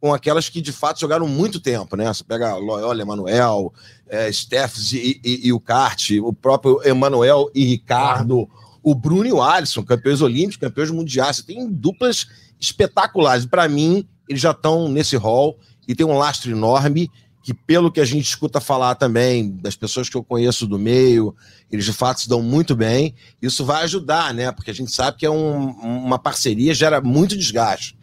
com 0.00 0.12
aquelas 0.12 0.48
que 0.48 0.60
de 0.60 0.72
fato 0.72 1.00
jogaram 1.00 1.28
muito 1.28 1.60
tempo, 1.60 1.96
né? 1.96 2.06
Você 2.12 2.24
pega 2.24 2.56
Loyola, 2.56 3.00
Emanuel, 3.00 3.72
é, 4.08 4.30
Steffs 4.32 4.92
e, 4.92 5.20
e, 5.24 5.48
e, 5.48 5.52
o 5.52 5.60
Kart, 5.60 6.10
o 6.22 6.32
próprio 6.32 6.80
Emanuel 6.84 7.50
e 7.54 7.64
Ricardo, 7.64 8.48
o 8.86 8.94
Bruno 8.94 9.26
e 9.26 9.32
o 9.32 9.42
Alisson, 9.42 9.82
campeões 9.82 10.22
olímpicos, 10.22 10.58
campeões 10.58 10.92
mundiais. 10.92 11.38
Você 11.38 11.42
tem 11.42 11.68
duplas 11.68 12.28
espetaculares. 12.60 13.44
Para 13.44 13.68
mim, 13.68 14.06
eles 14.28 14.40
já 14.40 14.52
estão 14.52 14.88
nesse 14.88 15.16
rol 15.16 15.58
e 15.88 15.94
tem 15.96 16.06
um 16.06 16.16
lastro 16.16 16.52
enorme 16.52 17.10
que, 17.42 17.52
pelo 17.52 17.90
que 17.90 17.98
a 17.98 18.04
gente 18.04 18.28
escuta 18.28 18.60
falar 18.60 18.94
também, 18.94 19.50
das 19.56 19.74
pessoas 19.74 20.08
que 20.08 20.16
eu 20.16 20.22
conheço 20.22 20.68
do 20.68 20.78
meio, 20.78 21.34
eles 21.68 21.84
de 21.84 21.92
fato 21.92 22.20
se 22.20 22.28
dão 22.28 22.40
muito 22.40 22.76
bem. 22.76 23.12
Isso 23.42 23.64
vai 23.64 23.82
ajudar, 23.82 24.32
né? 24.32 24.52
Porque 24.52 24.70
a 24.70 24.74
gente 24.74 24.92
sabe 24.92 25.16
que 25.16 25.26
é 25.26 25.30
um, 25.30 25.70
uma 25.82 26.18
parceria, 26.18 26.72
gera 26.72 27.00
muito 27.00 27.36
desgaste. 27.36 27.98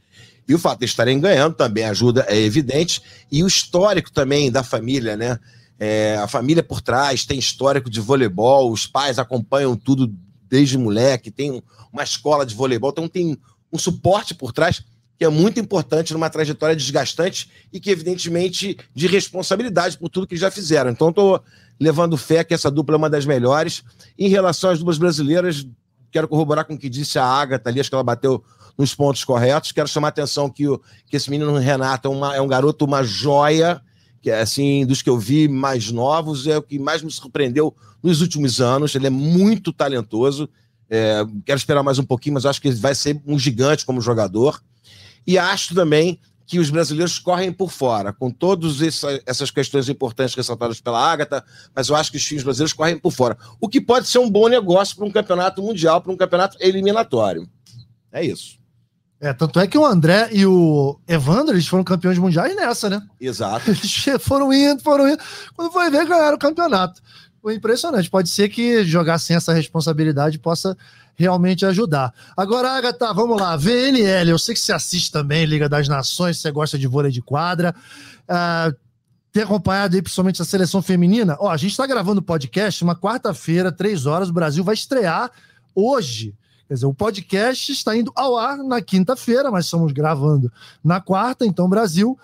E 0.45 0.53
o 0.53 0.59
fato 0.59 0.79
de 0.79 0.85
estarem 0.85 1.17
ganhando 1.17 1.55
também 1.55 1.85
ajuda, 1.85 2.25
é 2.27 2.37
evidente. 2.37 3.01
E 3.31 3.41
o 3.41 3.47
histórico 3.47 4.11
também 4.11 4.51
da 4.51 4.63
família, 4.63 5.15
né? 5.15 5.39
É, 5.79 6.17
a 6.17 6.27
família 6.27 6.61
por 6.61 6.81
trás 6.81 7.25
tem 7.25 7.39
histórico 7.39 7.89
de 7.89 8.01
voleibol, 8.01 8.69
os 8.69 8.85
pais 8.85 9.17
acompanham 9.17 9.77
tudo 9.77 10.13
desde 10.53 10.77
moleque, 10.77 11.31
tem 11.31 11.63
uma 11.91 12.03
escola 12.03 12.45
de 12.45 12.53
voleibol, 12.53 12.91
então 12.91 13.07
tem 13.07 13.35
um 13.71 13.77
suporte 13.79 14.35
por 14.35 14.53
trás 14.53 14.83
que 15.17 15.25
é 15.25 15.29
muito 15.29 15.59
importante 15.59 16.13
numa 16.13 16.29
trajetória 16.29 16.75
desgastante 16.75 17.49
e 17.71 17.79
que, 17.79 17.89
evidentemente, 17.89 18.77
de 18.93 19.07
responsabilidade 19.07 19.97
por 19.97 20.09
tudo 20.09 20.27
que 20.27 20.37
já 20.37 20.51
fizeram. 20.51 20.91
Então, 20.91 21.09
estou 21.09 21.41
levando 21.79 22.15
fé 22.17 22.43
que 22.43 22.53
essa 22.53 22.69
dupla 22.69 22.95
é 22.95 22.97
uma 22.97 23.09
das 23.09 23.25
melhores. 23.25 23.83
Em 24.15 24.27
relação 24.27 24.69
às 24.69 24.77
duplas 24.77 24.99
brasileiras, 24.99 25.65
quero 26.11 26.27
corroborar 26.27 26.65
com 26.65 26.75
o 26.75 26.77
que 26.77 26.89
disse 26.89 27.17
a 27.17 27.25
Agatha 27.25 27.71
ali, 27.71 27.79
acho 27.79 27.89
que 27.89 27.95
ela 27.95 28.03
bateu 28.03 28.43
nos 28.77 28.93
pontos 28.93 29.23
corretos. 29.23 29.71
Quero 29.71 29.87
chamar 29.87 30.09
a 30.09 30.09
atenção 30.09 30.51
que, 30.51 30.67
o, 30.67 30.79
que 31.07 31.17
esse 31.17 31.31
menino 31.31 31.57
Renato 31.57 32.07
é, 32.07 32.11
uma, 32.11 32.35
é 32.35 32.41
um 32.41 32.47
garoto, 32.47 32.85
uma 32.85 33.01
joia, 33.01 33.81
que 34.21 34.29
é 34.29 34.39
assim, 34.39 34.85
dos 34.85 35.01
que 35.01 35.09
eu 35.09 35.17
vi 35.17 35.47
mais 35.47 35.91
novos, 35.91 36.45
é 36.45 36.57
o 36.57 36.61
que 36.61 36.77
mais 36.77 37.01
me 37.01 37.09
surpreendeu 37.09 37.75
nos 38.03 38.21
últimos 38.21 38.59
anos. 38.59 38.93
Ele 38.93 39.07
é 39.07 39.09
muito 39.09 39.71
talentoso. 39.71 40.49
É, 40.89 41.25
quero 41.45 41.57
esperar 41.57 41.81
mais 41.81 41.97
um 41.97 42.03
pouquinho, 42.03 42.35
mas 42.35 42.45
acho 42.45 42.61
que 42.61 42.67
ele 42.67 42.75
vai 42.75 42.93
ser 42.93 43.19
um 43.25 43.39
gigante 43.39 43.85
como 43.85 44.01
jogador. 44.01 44.61
E 45.25 45.37
acho 45.37 45.73
também 45.73 46.19
que 46.45 46.59
os 46.59 46.69
brasileiros 46.69 47.17
correm 47.17 47.51
por 47.51 47.71
fora, 47.71 48.11
com 48.11 48.29
todas 48.29 48.81
essas 49.25 49.49
questões 49.49 49.87
importantes 49.87 50.35
ressaltadas 50.35 50.81
pela 50.81 50.99
Ágata, 50.99 51.43
mas 51.73 51.87
eu 51.87 51.95
acho 51.95 52.11
que 52.11 52.17
os 52.17 52.23
times 52.23 52.43
brasileiros 52.43 52.73
correm 52.73 52.99
por 52.99 53.11
fora. 53.11 53.37
O 53.61 53.69
que 53.69 53.79
pode 53.79 54.07
ser 54.07 54.19
um 54.19 54.29
bom 54.29 54.47
negócio 54.47 54.95
para 54.95 55.05
um 55.05 55.11
campeonato 55.11 55.63
mundial, 55.63 56.01
para 56.01 56.11
um 56.11 56.17
campeonato 56.17 56.57
eliminatório. 56.59 57.47
É 58.11 58.23
isso. 58.23 58.61
É, 59.23 59.31
tanto 59.31 59.57
é 59.57 59.65
que 59.65 59.77
o 59.77 59.85
André 59.85 60.29
e 60.33 60.45
o 60.45 60.99
Evandro, 61.07 61.55
eles 61.55 61.65
foram 61.65 61.81
campeões 61.81 62.17
mundiais 62.17 62.53
nessa, 62.57 62.89
né? 62.89 63.01
Exato. 63.21 63.71
Eles 63.71 64.03
foram 64.19 64.51
indo, 64.51 64.83
foram 64.83 65.07
indo. 65.07 65.23
Quando 65.55 65.71
foi 65.71 65.89
ver, 65.89 66.05
ganharam 66.05 66.35
o 66.35 66.39
campeonato. 66.39 67.01
Impressionante. 67.51 68.09
Pode 68.09 68.29
ser 68.29 68.49
que 68.49 68.83
jogar 68.83 69.17
sem 69.19 69.35
essa 69.35 69.53
responsabilidade 69.53 70.39
possa 70.39 70.77
realmente 71.15 71.65
ajudar. 71.65 72.13
Agora, 72.35 72.71
Agatha, 72.71 73.13
vamos 73.13 73.39
lá. 73.39 73.55
VNL, 73.55 74.29
eu 74.29 74.39
sei 74.39 74.53
que 74.53 74.61
você 74.61 74.73
assiste 74.73 75.11
também 75.11 75.45
Liga 75.45 75.67
das 75.67 75.87
Nações, 75.87 76.39
você 76.39 76.51
gosta 76.51 76.77
de 76.77 76.87
vôlei 76.87 77.11
de 77.11 77.21
quadra. 77.21 77.75
Uh, 78.23 78.75
tem 79.31 79.43
acompanhado 79.43 79.95
aí 79.95 80.01
principalmente 80.01 80.41
a 80.41 80.45
seleção 80.45 80.81
feminina. 80.81 81.35
Ó, 81.39 81.49
a 81.49 81.57
gente 81.57 81.71
está 81.71 81.85
gravando 81.85 82.21
o 82.21 82.23
podcast 82.23 82.83
uma 82.83 82.95
quarta-feira, 82.95 83.71
três 83.71 84.05
horas. 84.05 84.29
O 84.29 84.33
Brasil 84.33 84.63
vai 84.63 84.75
estrear 84.75 85.31
hoje 85.75 86.35
Quer 86.67 86.75
dizer, 86.75 86.85
o 86.85 86.93
podcast 86.93 87.71
está 87.71 87.95
indo 87.95 88.11
ao 88.15 88.37
ar 88.37 88.57
na 88.57 88.81
quinta-feira, 88.81 89.51
mas 89.51 89.65
estamos 89.65 89.91
gravando 89.91 90.51
na 90.83 91.01
quarta, 91.01 91.45
então 91.45 91.69
Brasil, 91.69 92.17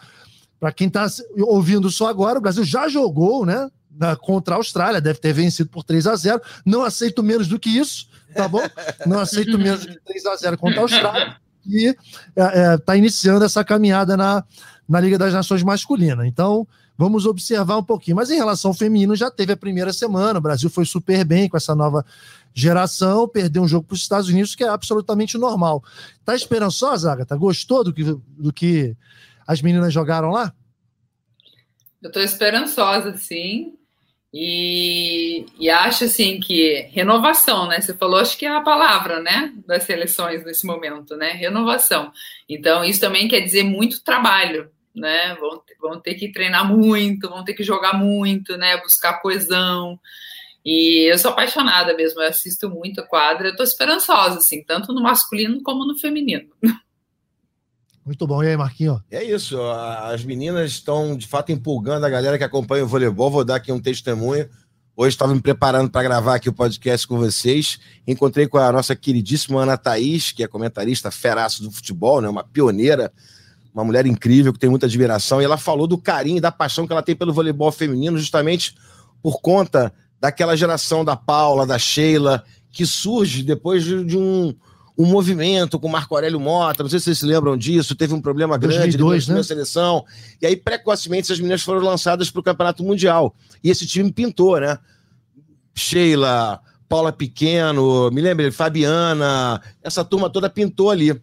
para 0.59 0.71
quem 0.71 0.87
está 0.87 1.05
ouvindo 1.41 1.89
só 1.91 2.07
agora, 2.07 2.39
o 2.39 2.41
Brasil 2.41 2.63
já 2.63 2.87
jogou, 2.87 3.45
né? 3.45 3.69
Na, 3.91 4.15
contra 4.15 4.55
a 4.55 4.57
Austrália, 4.57 5.01
deve 5.01 5.19
ter 5.19 5.33
vencido 5.33 5.69
por 5.69 5.83
3 5.83 6.07
a 6.07 6.15
0 6.15 6.41
Não 6.65 6.83
aceito 6.83 7.21
menos 7.21 7.47
do 7.47 7.59
que 7.59 7.69
isso, 7.69 8.07
tá 8.33 8.47
bom? 8.47 8.61
Não 9.05 9.19
aceito 9.19 9.57
menos 9.57 9.85
do 9.85 9.93
que 9.93 9.99
3 10.05 10.25
a 10.27 10.35
0 10.35 10.57
contra 10.57 10.79
a 10.79 10.83
Austrália. 10.83 11.37
E 11.65 11.87
está 11.87 11.97
é, 12.35 12.73
é, 12.73 12.77
tá 12.77 12.95
iniciando 12.95 13.43
essa 13.43 13.63
caminhada 13.63 14.15
na, 14.15 14.43
na 14.87 14.99
Liga 14.99 15.17
das 15.17 15.33
Nações 15.33 15.63
Masculina. 15.63 16.25
Então, 16.25 16.67
vamos 16.97 17.25
observar 17.25 17.77
um 17.77 17.83
pouquinho. 17.83 18.17
Mas 18.17 18.29
em 18.29 18.35
relação 18.35 18.71
ao 18.71 18.75
feminino, 18.75 19.15
já 19.15 19.29
teve 19.29 19.53
a 19.53 19.57
primeira 19.57 19.93
semana, 19.93 20.39
o 20.39 20.41
Brasil 20.41 20.69
foi 20.69 20.85
super 20.85 21.23
bem 21.23 21.47
com 21.47 21.57
essa 21.57 21.75
nova 21.75 22.05
geração, 22.53 23.27
perder 23.27 23.59
um 23.59 23.67
jogo 23.67 23.87
para 23.87 23.93
os 23.93 24.01
Estados 24.01 24.29
Unidos, 24.29 24.55
que 24.55 24.63
é 24.63 24.69
absolutamente 24.69 25.37
normal. 25.37 25.83
Tá 26.25 26.35
esperançosa, 26.35 27.11
Agatha? 27.11 27.35
Gostou 27.35 27.83
do 27.83 27.93
que, 27.93 28.03
do 28.03 28.51
que 28.51 28.95
as 29.47 29.61
meninas 29.61 29.93
jogaram 29.93 30.31
lá? 30.31 30.53
Eu 32.01 32.07
estou 32.07 32.23
esperançosa, 32.23 33.17
sim. 33.17 33.73
E, 34.33 35.45
e 35.59 35.69
acho 35.69 36.03
assim 36.03 36.39
que 36.39 36.87
renovação, 36.91 37.67
né? 37.67 37.81
Você 37.81 37.95
falou, 37.95 38.19
acho 38.19 38.37
que 38.37 38.45
é 38.45 38.49
a 38.49 38.61
palavra, 38.61 39.19
né? 39.19 39.53
Das 39.65 39.83
seleções 39.83 40.45
nesse 40.45 40.67
momento, 40.67 41.15
né? 41.15 41.31
Renovação. 41.31 42.11
Então, 42.47 42.83
isso 42.83 42.99
também 42.99 43.27
quer 43.27 43.41
dizer 43.41 43.63
muito 43.63 44.03
trabalho, 44.03 44.69
né? 44.95 45.35
Vão, 45.35 45.61
vão 45.81 45.99
ter 45.99 46.13
que 46.15 46.31
treinar 46.31 46.67
muito, 46.67 47.27
vão 47.27 47.43
ter 47.43 47.53
que 47.53 47.63
jogar 47.63 47.93
muito, 47.93 48.55
né? 48.55 48.77
Buscar 48.77 49.19
coesão. 49.19 49.99
E 50.63 51.11
eu 51.11 51.17
sou 51.17 51.31
apaixonada 51.31 51.95
mesmo, 51.95 52.21
eu 52.21 52.27
assisto 52.27 52.69
muito 52.69 53.01
a 53.01 53.07
quadra, 53.07 53.47
eu 53.47 53.55
tô 53.55 53.63
esperançosa, 53.63 54.37
assim, 54.37 54.63
tanto 54.63 54.93
no 54.93 55.01
masculino 55.01 55.63
como 55.63 55.85
no 55.85 55.97
feminino. 55.97 56.49
Muito 58.09 58.25
bom. 58.25 58.43
E 58.43 58.47
aí, 58.47 58.57
Marquinho? 58.57 58.99
É 59.11 59.23
isso. 59.23 59.61
As 59.61 60.23
meninas 60.23 60.71
estão, 60.71 61.15
de 61.15 61.27
fato, 61.27 61.51
empolgando 61.51 62.07
a 62.07 62.09
galera 62.09 62.39
que 62.39 62.43
acompanha 62.43 62.83
o 62.83 62.87
voleibol. 62.87 63.29
Vou 63.29 63.45
dar 63.45 63.57
aqui 63.57 63.71
um 63.71 63.79
testemunho. 63.79 64.49
Hoje 64.97 65.09
estava 65.09 65.31
me 65.31 65.39
preparando 65.39 65.91
para 65.91 66.01
gravar 66.01 66.33
aqui 66.33 66.49
o 66.49 66.53
podcast 66.53 67.07
com 67.07 67.19
vocês. 67.19 67.79
Encontrei 68.07 68.47
com 68.47 68.57
a 68.57 68.71
nossa 68.71 68.95
queridíssima 68.95 69.61
Ana 69.61 69.77
Thaís, 69.77 70.31
que 70.31 70.41
é 70.41 70.47
comentarista 70.47 71.11
feraço 71.11 71.61
do 71.61 71.69
futebol, 71.69 72.19
né? 72.19 72.27
uma 72.27 72.43
pioneira, 72.43 73.13
uma 73.71 73.83
mulher 73.83 74.07
incrível, 74.07 74.51
que 74.51 74.57
tem 74.57 74.71
muita 74.71 74.87
admiração. 74.87 75.39
E 75.39 75.45
ela 75.45 75.55
falou 75.55 75.85
do 75.85 75.95
carinho 75.95 76.41
da 76.41 76.51
paixão 76.51 76.87
que 76.87 76.93
ela 76.93 77.03
tem 77.03 77.15
pelo 77.15 77.31
voleibol 77.31 77.71
feminino, 77.71 78.17
justamente 78.17 78.75
por 79.21 79.39
conta 79.39 79.93
daquela 80.19 80.57
geração 80.57 81.05
da 81.05 81.15
Paula, 81.15 81.63
da 81.63 81.77
Sheila, 81.77 82.43
que 82.71 82.87
surge 82.87 83.43
depois 83.43 83.83
de, 83.83 84.03
de 84.03 84.17
um, 84.17 84.55
um 84.99 85.05
movimento 85.05 85.79
com 85.79 85.87
Marco 85.87 86.13
Aurélio 86.13 86.41
Mota, 86.41 86.83
não 86.83 86.89
sei 86.89 86.99
se 86.99 87.05
vocês 87.05 87.19
se 87.19 87.25
lembram 87.25 87.55
disso, 87.55 87.95
teve 87.95 88.13
um 88.13 88.21
problema 88.21 88.57
grande 88.57 88.97
2002, 88.97 89.29
na 89.29 89.35
né? 89.35 89.43
seleção, 89.43 90.05
e 90.41 90.45
aí 90.45 90.57
precocemente 90.57 91.21
essas 91.21 91.39
meninas 91.39 91.61
foram 91.61 91.79
lançadas 91.79 92.29
para 92.29 92.41
o 92.41 92.43
Campeonato 92.43 92.83
Mundial, 92.83 93.33
e 93.63 93.69
esse 93.69 93.87
time 93.87 94.11
pintou, 94.11 94.59
né? 94.59 94.77
Sheila, 95.73 96.59
Paula 96.89 97.13
Pequeno, 97.13 98.11
me 98.11 98.19
lembro, 98.19 98.51
Fabiana, 98.51 99.61
essa 99.81 100.03
turma 100.03 100.29
toda 100.29 100.49
pintou 100.49 100.91
ali. 100.91 101.17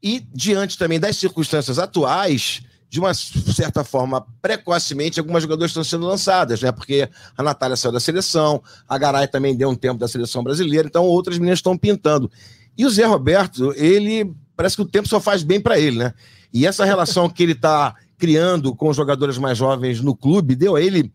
E 0.00 0.24
diante 0.32 0.78
também 0.78 1.00
das 1.00 1.16
circunstâncias 1.16 1.80
atuais, 1.80 2.60
de 2.88 3.00
uma 3.00 3.12
certa 3.12 3.82
forma, 3.82 4.24
precocemente, 4.40 5.18
algumas 5.18 5.42
jogadoras 5.42 5.70
estão 5.70 5.82
sendo 5.82 6.06
lançadas, 6.06 6.60
né? 6.60 6.70
Porque 6.70 7.08
a 7.36 7.42
Natália 7.42 7.76
saiu 7.76 7.90
da 7.90 7.98
seleção, 7.98 8.62
a 8.88 8.96
Garay 8.96 9.26
também 9.26 9.56
deu 9.56 9.68
um 9.68 9.74
tempo 9.74 9.98
da 9.98 10.06
seleção 10.06 10.44
brasileira, 10.44 10.86
então 10.86 11.04
outras 11.04 11.38
meninas 11.38 11.58
estão 11.58 11.76
pintando. 11.76 12.30
E 12.76 12.84
o 12.84 12.90
Zé 12.90 13.04
Roberto, 13.04 13.72
ele 13.76 14.34
parece 14.56 14.76
que 14.76 14.82
o 14.82 14.86
tempo 14.86 15.08
só 15.08 15.20
faz 15.20 15.42
bem 15.42 15.60
para 15.60 15.78
ele, 15.78 15.98
né? 15.98 16.14
E 16.52 16.66
essa 16.66 16.84
relação 16.84 17.28
que 17.28 17.42
ele 17.42 17.52
está 17.52 17.94
criando 18.18 18.74
com 18.74 18.88
os 18.88 18.96
jogadores 18.96 19.38
mais 19.38 19.58
jovens 19.58 20.00
no 20.00 20.16
clube 20.16 20.54
deu 20.54 20.76
a 20.76 20.80
ele 20.80 21.12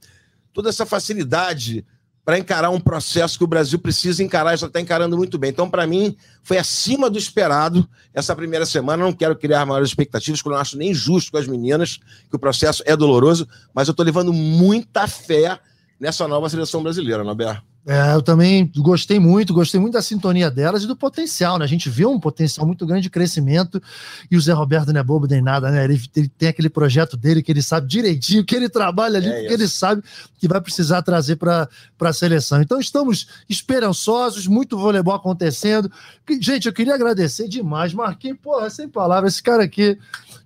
toda 0.53 0.69
essa 0.69 0.85
facilidade 0.85 1.85
para 2.23 2.37
encarar 2.37 2.69
um 2.69 2.79
processo 2.79 3.37
que 3.37 3.43
o 3.43 3.47
Brasil 3.47 3.79
precisa 3.79 4.23
encarar 4.23 4.53
e 4.53 4.57
já 4.57 4.67
está 4.67 4.79
encarando 4.79 5.17
muito 5.17 5.39
bem. 5.39 5.49
Então, 5.49 5.69
para 5.69 5.87
mim, 5.87 6.15
foi 6.43 6.57
acima 6.57 7.09
do 7.09 7.17
esperado 7.17 7.87
essa 8.13 8.35
primeira 8.35 8.65
semana. 8.65 9.03
Não 9.03 9.13
quero 9.13 9.35
criar 9.35 9.65
maiores 9.65 9.89
expectativas, 9.89 10.39
porque 10.39 10.49
eu 10.49 10.53
não 10.53 10.61
acho 10.61 10.77
nem 10.77 10.93
justo 10.93 11.31
com 11.31 11.37
as 11.37 11.47
meninas, 11.47 11.99
que 12.29 12.35
o 12.35 12.39
processo 12.39 12.83
é 12.85 12.95
doloroso, 12.95 13.47
mas 13.73 13.87
eu 13.87 13.91
estou 13.91 14.05
levando 14.05 14.31
muita 14.31 15.07
fé 15.07 15.59
nessa 15.99 16.27
nova 16.27 16.47
seleção 16.47 16.83
brasileira, 16.83 17.23
Norberto. 17.23 17.70
É, 17.85 18.13
eu 18.13 18.21
também 18.21 18.71
gostei 18.77 19.19
muito, 19.19 19.55
gostei 19.55 19.79
muito 19.79 19.93
da 19.93 20.03
sintonia 20.03 20.51
delas 20.51 20.83
e 20.83 20.87
do 20.87 20.95
potencial, 20.95 21.57
né? 21.57 21.65
A 21.65 21.67
gente 21.67 21.89
vê 21.89 22.05
um 22.05 22.19
potencial 22.19 22.65
muito 22.65 22.85
grande 22.85 23.03
de 23.03 23.09
crescimento 23.09 23.81
e 24.29 24.37
o 24.37 24.41
Zé 24.41 24.53
Roberto 24.53 24.93
não 24.93 24.99
é 24.99 25.03
bobo 25.03 25.25
nem 25.25 25.41
nada, 25.41 25.71
né? 25.71 25.83
Ele, 25.83 25.99
ele 26.15 26.27
tem 26.29 26.49
aquele 26.49 26.69
projeto 26.69 27.17
dele 27.17 27.41
que 27.41 27.51
ele 27.51 27.63
sabe 27.63 27.87
direitinho, 27.87 28.45
que 28.45 28.55
ele 28.55 28.69
trabalha 28.69 29.17
ali, 29.17 29.27
é 29.27 29.39
porque 29.39 29.53
ele 29.53 29.67
sabe 29.67 30.03
que 30.37 30.47
vai 30.47 30.61
precisar 30.61 31.01
trazer 31.01 31.37
para 31.37 31.67
a 31.99 32.13
seleção. 32.13 32.61
Então 32.61 32.79
estamos 32.79 33.27
esperançosos, 33.49 34.45
muito 34.45 34.77
voleibol 34.77 35.15
acontecendo. 35.15 35.91
Gente, 36.39 36.67
eu 36.67 36.73
queria 36.73 36.93
agradecer 36.93 37.47
demais. 37.47 37.95
Marquinhos, 37.95 38.37
porra, 38.39 38.69
sem 38.69 38.87
palavras, 38.87 39.33
esse 39.33 39.43
cara 39.43 39.63
aqui, 39.63 39.97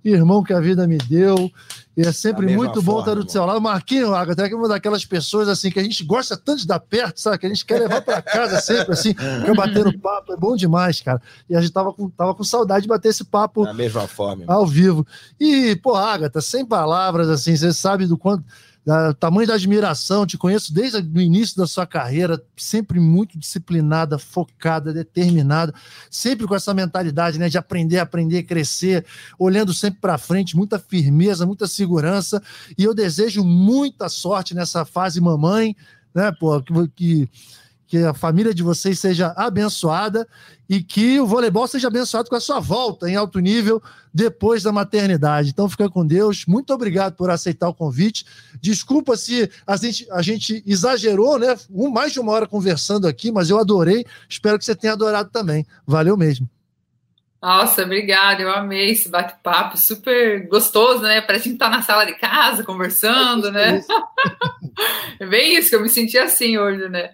irmão 0.06 0.42
que 0.42 0.54
a 0.54 0.62
vida 0.62 0.88
me 0.88 0.98
deu. 0.98 1.52
E 1.98 2.02
é 2.02 2.12
sempre 2.12 2.54
muito 2.56 2.82
bom 2.82 3.00
estar 3.00 3.16
do 3.16 3.30
seu 3.30 3.46
lado. 3.46 3.62
Marquinho, 3.62 4.14
Agatha, 4.14 4.46
é 4.46 4.54
uma 4.54 4.68
daquelas 4.68 5.06
pessoas 5.06 5.48
assim 5.48 5.72
que 5.72 5.80
a 5.80 5.84
gente 5.84 6.04
gosta 6.04 6.36
tanto 6.36 6.60
de 6.60 6.68
dar 6.68 6.80
perto, 6.80 7.22
sabe? 7.22 7.38
Que 7.38 7.46
a 7.46 7.50
gente 7.50 7.66
quer 7.66 7.80
levar 7.80 8.02
para 8.02 8.22
casa 8.22 8.60
sempre, 8.60 8.94
assim, 8.94 9.14
fica 9.14 9.54
batendo 9.56 9.98
papo. 10.00 10.34
É 10.34 10.38
bom 10.38 10.56
demais, 10.56 11.02
cara. 11.02 11.22
E 11.50 11.56
a 11.56 11.62
gente 11.62 11.72
tava 11.72 11.94
com, 11.94 12.10
tava 12.10 12.36
com 12.36 12.44
saudade 12.44 12.84
de 12.84 12.90
bater 12.90 13.10
esse 13.10 13.24
papo. 13.24 13.64
Da 13.64 13.74
mesma 13.74 14.08
forma. 14.08 14.44
Ao 14.48 14.68
vivo. 14.68 15.08
E, 15.40 15.76
pô, 15.78 15.96
Agatha, 15.96 16.42
sem 16.42 16.66
palavras, 16.66 17.30
assim, 17.30 17.56
você 17.56 17.72
sabe 17.72 18.06
do 18.06 18.18
quanto 18.18 18.44
tamanho 19.20 19.48
da 19.48 19.56
admiração, 19.56 20.28
te 20.28 20.38
conheço 20.38 20.72
desde 20.72 20.98
o 21.00 21.22
início 21.22 21.58
da 21.58 21.66
sua 21.66 21.88
carreira, 21.88 22.40
sempre 22.56 23.00
muito 23.00 23.38
disciplinada, 23.38 24.20
focada, 24.20 24.94
determinada, 24.94 25.74
sempre 26.10 26.46
com 26.46 26.56
essa 26.56 26.74
mentalidade 26.74 27.40
né, 27.40 27.50
de 27.50 27.58
aprender, 27.58 27.98
aprender, 27.98 28.44
crescer, 28.44 29.04
olhando 29.40 29.74
sempre 29.74 30.00
para 30.00 30.20
frente, 30.20 30.56
muita 30.56 30.78
firmeza, 30.78 31.48
muita 31.48 31.66
segurança. 31.66 32.42
E 32.78 32.84
eu 32.84 32.94
desejo 32.94 33.44
muita 33.44 34.08
sorte 34.08 34.54
nessa 34.54 34.86
fase 34.86 35.20
mamãe, 35.20 35.76
né, 36.14 36.32
pô, 36.40 36.62
que, 36.62 36.74
que 36.96 37.30
que 37.88 37.98
a 38.00 38.14
família 38.14 38.54
de 38.54 38.64
vocês 38.64 39.00
seja 39.00 39.34
abençoada 39.36 40.28
e 40.68 40.82
que 40.82 41.20
o 41.20 41.28
voleibol 41.28 41.68
seja 41.68 41.88
abençoado 41.88 42.30
com 42.30 42.36
a 42.36 42.40
sua 42.40 42.60
volta 42.60 43.10
em 43.10 43.16
alto 43.16 43.40
nível 43.40 43.82
depois 44.14 44.64
da 44.64 44.72
maternidade. 44.72 45.50
Então 45.50 45.70
fica 45.70 45.90
com 45.90 46.06
Deus. 46.06 46.46
Muito 46.48 46.74
obrigado 46.74 47.16
por 47.16 47.30
aceitar 47.30 47.70
o 47.70 47.74
convite. 47.74 48.26
Desculpa 48.62 49.16
se 49.16 49.50
a 49.68 49.78
gente, 49.78 50.08
a 50.12 50.22
gente 50.22 50.64
exagerou, 50.66 51.38
né? 51.38 51.56
Um, 51.70 51.90
mais 51.90 52.14
de 52.14 52.20
uma 52.20 52.32
hora 52.32 52.48
conversando 52.48 53.08
aqui, 53.08 53.32
mas 53.32 53.50
eu 53.50 53.60
adorei. 53.60 54.06
Espero 54.28 54.58
que 54.58 54.66
você 54.66 54.76
tenha 54.76 54.94
adorado 54.94 55.30
também. 55.30 55.66
Valeu 55.86 56.18
mesmo. 56.18 56.50
Nossa, 57.46 57.84
obrigada, 57.84 58.42
eu 58.42 58.50
amei 58.50 58.90
esse 58.90 59.08
bate-papo, 59.08 59.78
super 59.78 60.48
gostoso, 60.48 61.04
né? 61.04 61.22
Parece 61.22 61.44
que 61.44 61.50
a 61.50 61.52
gente 61.52 61.60
tá 61.60 61.70
na 61.70 61.84
sala 61.84 62.04
de 62.04 62.16
casa 62.16 62.64
conversando, 62.64 63.52
né? 63.52 63.84
é 65.22 65.28
bem 65.28 65.56
isso 65.56 65.70
que 65.70 65.76
eu 65.76 65.82
me 65.82 65.88
senti 65.88 66.18
assim 66.18 66.58
hoje, 66.58 66.90
né? 66.90 67.12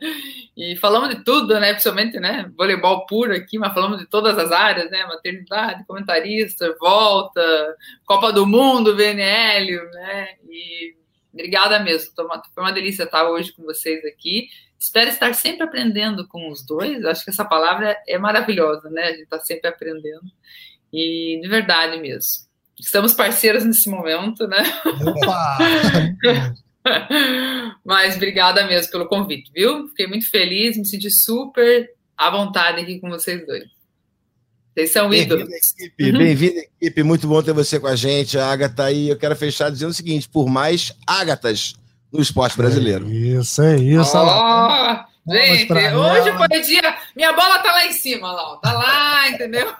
E 0.56 0.78
falamos 0.78 1.10
de 1.10 1.22
tudo, 1.26 1.60
né? 1.60 1.72
Principalmente, 1.72 2.18
né? 2.18 2.50
Voleibol 2.56 3.06
puro 3.08 3.36
aqui, 3.36 3.60
mas 3.60 3.74
falamos 3.74 3.98
de 3.98 4.06
todas 4.06 4.38
as 4.38 4.54
áreas, 4.54 4.90
né? 4.90 5.06
Maternidade, 5.06 5.84
comentarista, 5.86 6.78
volta, 6.80 7.76
Copa 8.06 8.32
do 8.32 8.48
Mundo, 8.48 8.96
VNL, 8.96 9.84
né? 9.92 10.30
E 10.50 10.96
obrigada 11.34 11.78
mesmo. 11.80 12.10
Foi 12.16 12.64
uma 12.64 12.72
delícia 12.72 13.04
estar 13.04 13.30
hoje 13.30 13.52
com 13.52 13.64
vocês 13.64 14.06
aqui. 14.06 14.48
Espero 14.82 15.12
estar 15.12 15.32
sempre 15.36 15.62
aprendendo 15.62 16.28
com 16.28 16.50
os 16.50 16.66
dois. 16.66 17.06
Acho 17.06 17.24
que 17.24 17.30
essa 17.30 17.46
palavra 17.46 17.96
é 18.08 18.18
maravilhosa, 18.18 18.90
né? 18.90 19.04
A 19.04 19.12
gente 19.12 19.22
está 19.22 19.40
sempre 19.40 19.70
aprendendo. 19.70 20.26
E 20.92 21.40
de 21.40 21.48
verdade 21.48 22.02
mesmo. 22.02 22.50
Estamos 22.80 23.14
parceiros 23.14 23.64
nesse 23.64 23.88
momento, 23.88 24.48
né? 24.48 24.64
Opa! 25.06 25.58
Mas 27.86 28.16
obrigada 28.16 28.66
mesmo 28.66 28.92
pelo 28.92 29.08
convite, 29.08 29.52
viu? 29.54 29.88
Fiquei 29.90 30.08
muito 30.08 30.28
feliz, 30.32 30.76
me 30.76 30.88
senti 30.88 31.12
super 31.12 31.88
à 32.18 32.32
vontade 32.32 32.82
aqui 32.82 33.00
com 33.00 33.08
vocês 33.08 33.46
dois. 33.46 33.66
Vocês 34.74 34.92
são 34.92 35.14
ídolos. 35.14 35.48
Bem-vinda, 35.48 35.58
equipe. 35.78 36.12
Uhum. 36.12 36.18
Bem-vinda, 36.18 36.60
equipe. 36.82 37.04
Muito 37.04 37.28
bom 37.28 37.44
ter 37.44 37.54
você 37.54 37.80
com 37.80 37.86
a 37.86 37.96
gente, 37.96 38.36
a 38.36 38.48
Agatha. 38.48 38.92
E 38.92 39.10
eu 39.10 39.18
quero 39.18 39.36
fechar 39.36 39.70
dizendo 39.70 39.92
o 39.92 39.94
seguinte: 39.94 40.28
por 40.28 40.50
mais 40.50 40.92
Ágatas 41.06 41.76
no 42.12 42.22
esporte 42.22 42.57
brasileiro. 42.57 43.07
É 43.07 43.14
isso, 43.14 43.62
é 43.62 43.78
isso. 43.78 44.18
Oh, 44.18 45.32
gente, 45.32 45.72
hoje 45.72 46.38
foi 46.38 46.62
dia. 46.62 46.95
Minha 47.16 47.34
bola 47.34 47.59
tá 47.59 47.72
lá 47.72 47.86
em 47.86 47.93
cima, 47.93 48.32
lá, 48.32 48.57
tá 48.57 48.74
lá, 48.74 49.30
entendeu? 49.30 49.74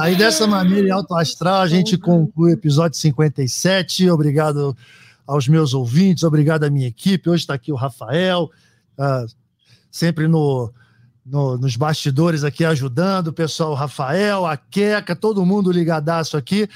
Aí 0.00 0.16
dessa 0.16 0.46
maneira, 0.46 0.88
em 0.88 0.90
alto 0.90 1.14
astral, 1.14 1.60
a 1.60 1.68
gente 1.68 1.98
conclui 1.98 2.52
o 2.52 2.54
episódio 2.54 2.96
57. 2.98 4.08
Obrigado 4.08 4.74
aos 5.26 5.46
meus 5.46 5.74
ouvintes, 5.74 6.24
obrigado 6.24 6.64
à 6.64 6.70
minha 6.70 6.88
equipe. 6.88 7.28
Hoje 7.28 7.42
está 7.42 7.54
aqui 7.54 7.70
o 7.70 7.76
Rafael, 7.76 8.50
uh, 8.98 9.26
sempre 9.90 10.26
no, 10.26 10.72
no, 11.24 11.58
nos 11.58 11.76
bastidores 11.76 12.42
aqui 12.42 12.64
ajudando, 12.64 13.28
o 13.28 13.32
pessoal, 13.32 13.72
o 13.72 13.74
Rafael, 13.74 14.46
a 14.46 14.56
Queca, 14.56 15.14
todo 15.14 15.44
mundo 15.44 15.70
ligadaço 15.70 16.38
aqui. 16.38 16.68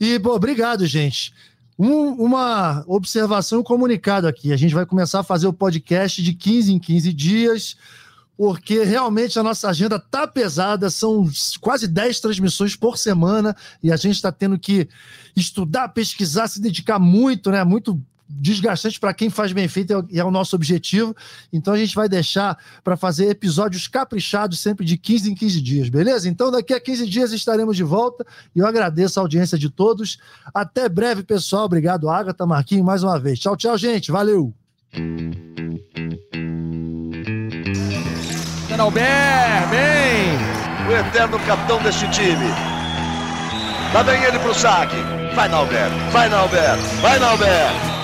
E, 0.00 0.18
bom, 0.18 0.30
obrigado, 0.30 0.86
gente. 0.86 1.34
Um, 1.78 2.10
uma 2.12 2.84
observação 2.86 3.58
e 3.58 3.60
um 3.60 3.64
comunicado 3.64 4.28
aqui. 4.28 4.52
A 4.52 4.56
gente 4.56 4.74
vai 4.74 4.86
começar 4.86 5.20
a 5.20 5.24
fazer 5.24 5.46
o 5.46 5.52
podcast 5.52 6.22
de 6.22 6.32
15 6.32 6.72
em 6.72 6.78
15 6.78 7.12
dias, 7.12 7.76
porque 8.36 8.84
realmente 8.84 9.38
a 9.38 9.42
nossa 9.42 9.68
agenda 9.68 9.98
tá 9.98 10.26
pesada, 10.26 10.88
são 10.90 11.28
quase 11.60 11.88
10 11.88 12.20
transmissões 12.20 12.76
por 12.76 12.96
semana, 12.96 13.56
e 13.82 13.92
a 13.92 13.96
gente 13.96 14.14
está 14.14 14.30
tendo 14.30 14.58
que 14.58 14.88
estudar, 15.36 15.88
pesquisar, 15.88 16.48
se 16.48 16.60
dedicar 16.60 16.98
muito, 16.98 17.50
né? 17.50 17.64
Muito 17.64 18.00
desgastante 18.28 18.98
para 18.98 19.12
quem 19.12 19.28
faz 19.28 19.52
bem 19.52 19.68
feito 19.68 20.06
e 20.10 20.18
é 20.18 20.24
o 20.24 20.30
nosso 20.30 20.56
objetivo. 20.56 21.14
Então 21.52 21.74
a 21.74 21.78
gente 21.78 21.94
vai 21.94 22.08
deixar 22.08 22.58
para 22.82 22.96
fazer 22.96 23.28
episódios 23.28 23.86
caprichados 23.86 24.60
sempre 24.60 24.84
de 24.84 24.96
15 24.96 25.30
em 25.30 25.34
15 25.34 25.60
dias, 25.60 25.88
beleza? 25.88 26.28
Então 26.28 26.50
daqui 26.50 26.72
a 26.72 26.80
15 26.80 27.06
dias 27.06 27.32
estaremos 27.32 27.76
de 27.76 27.82
volta 27.82 28.24
e 28.54 28.58
eu 28.58 28.66
agradeço 28.66 29.18
a 29.18 29.22
audiência 29.22 29.58
de 29.58 29.68
todos. 29.68 30.18
Até 30.52 30.88
breve, 30.88 31.22
pessoal. 31.22 31.64
Obrigado, 31.64 32.08
Agatha, 32.08 32.46
Marquinhos, 32.46 32.84
mais 32.84 33.02
uma 33.02 33.18
vez. 33.18 33.38
Tchau, 33.38 33.56
tchau, 33.56 33.76
gente. 33.76 34.10
Valeu! 34.10 34.54
Albert, 38.84 39.68
bem! 39.70 40.36
O 40.86 40.92
eterno 40.92 41.38
capitão 41.46 41.82
deste 41.82 42.06
time. 42.10 42.52
Lá 43.94 44.02
vem 44.02 44.22
ele 44.24 44.38
pro 44.40 44.52
saque. 44.52 44.96
Vai, 45.34 45.48
Nalber! 45.48 45.88
Vai, 46.12 46.28
Nalber! 46.28 46.76
Vai, 47.00 47.18
Nalber! 47.18 48.03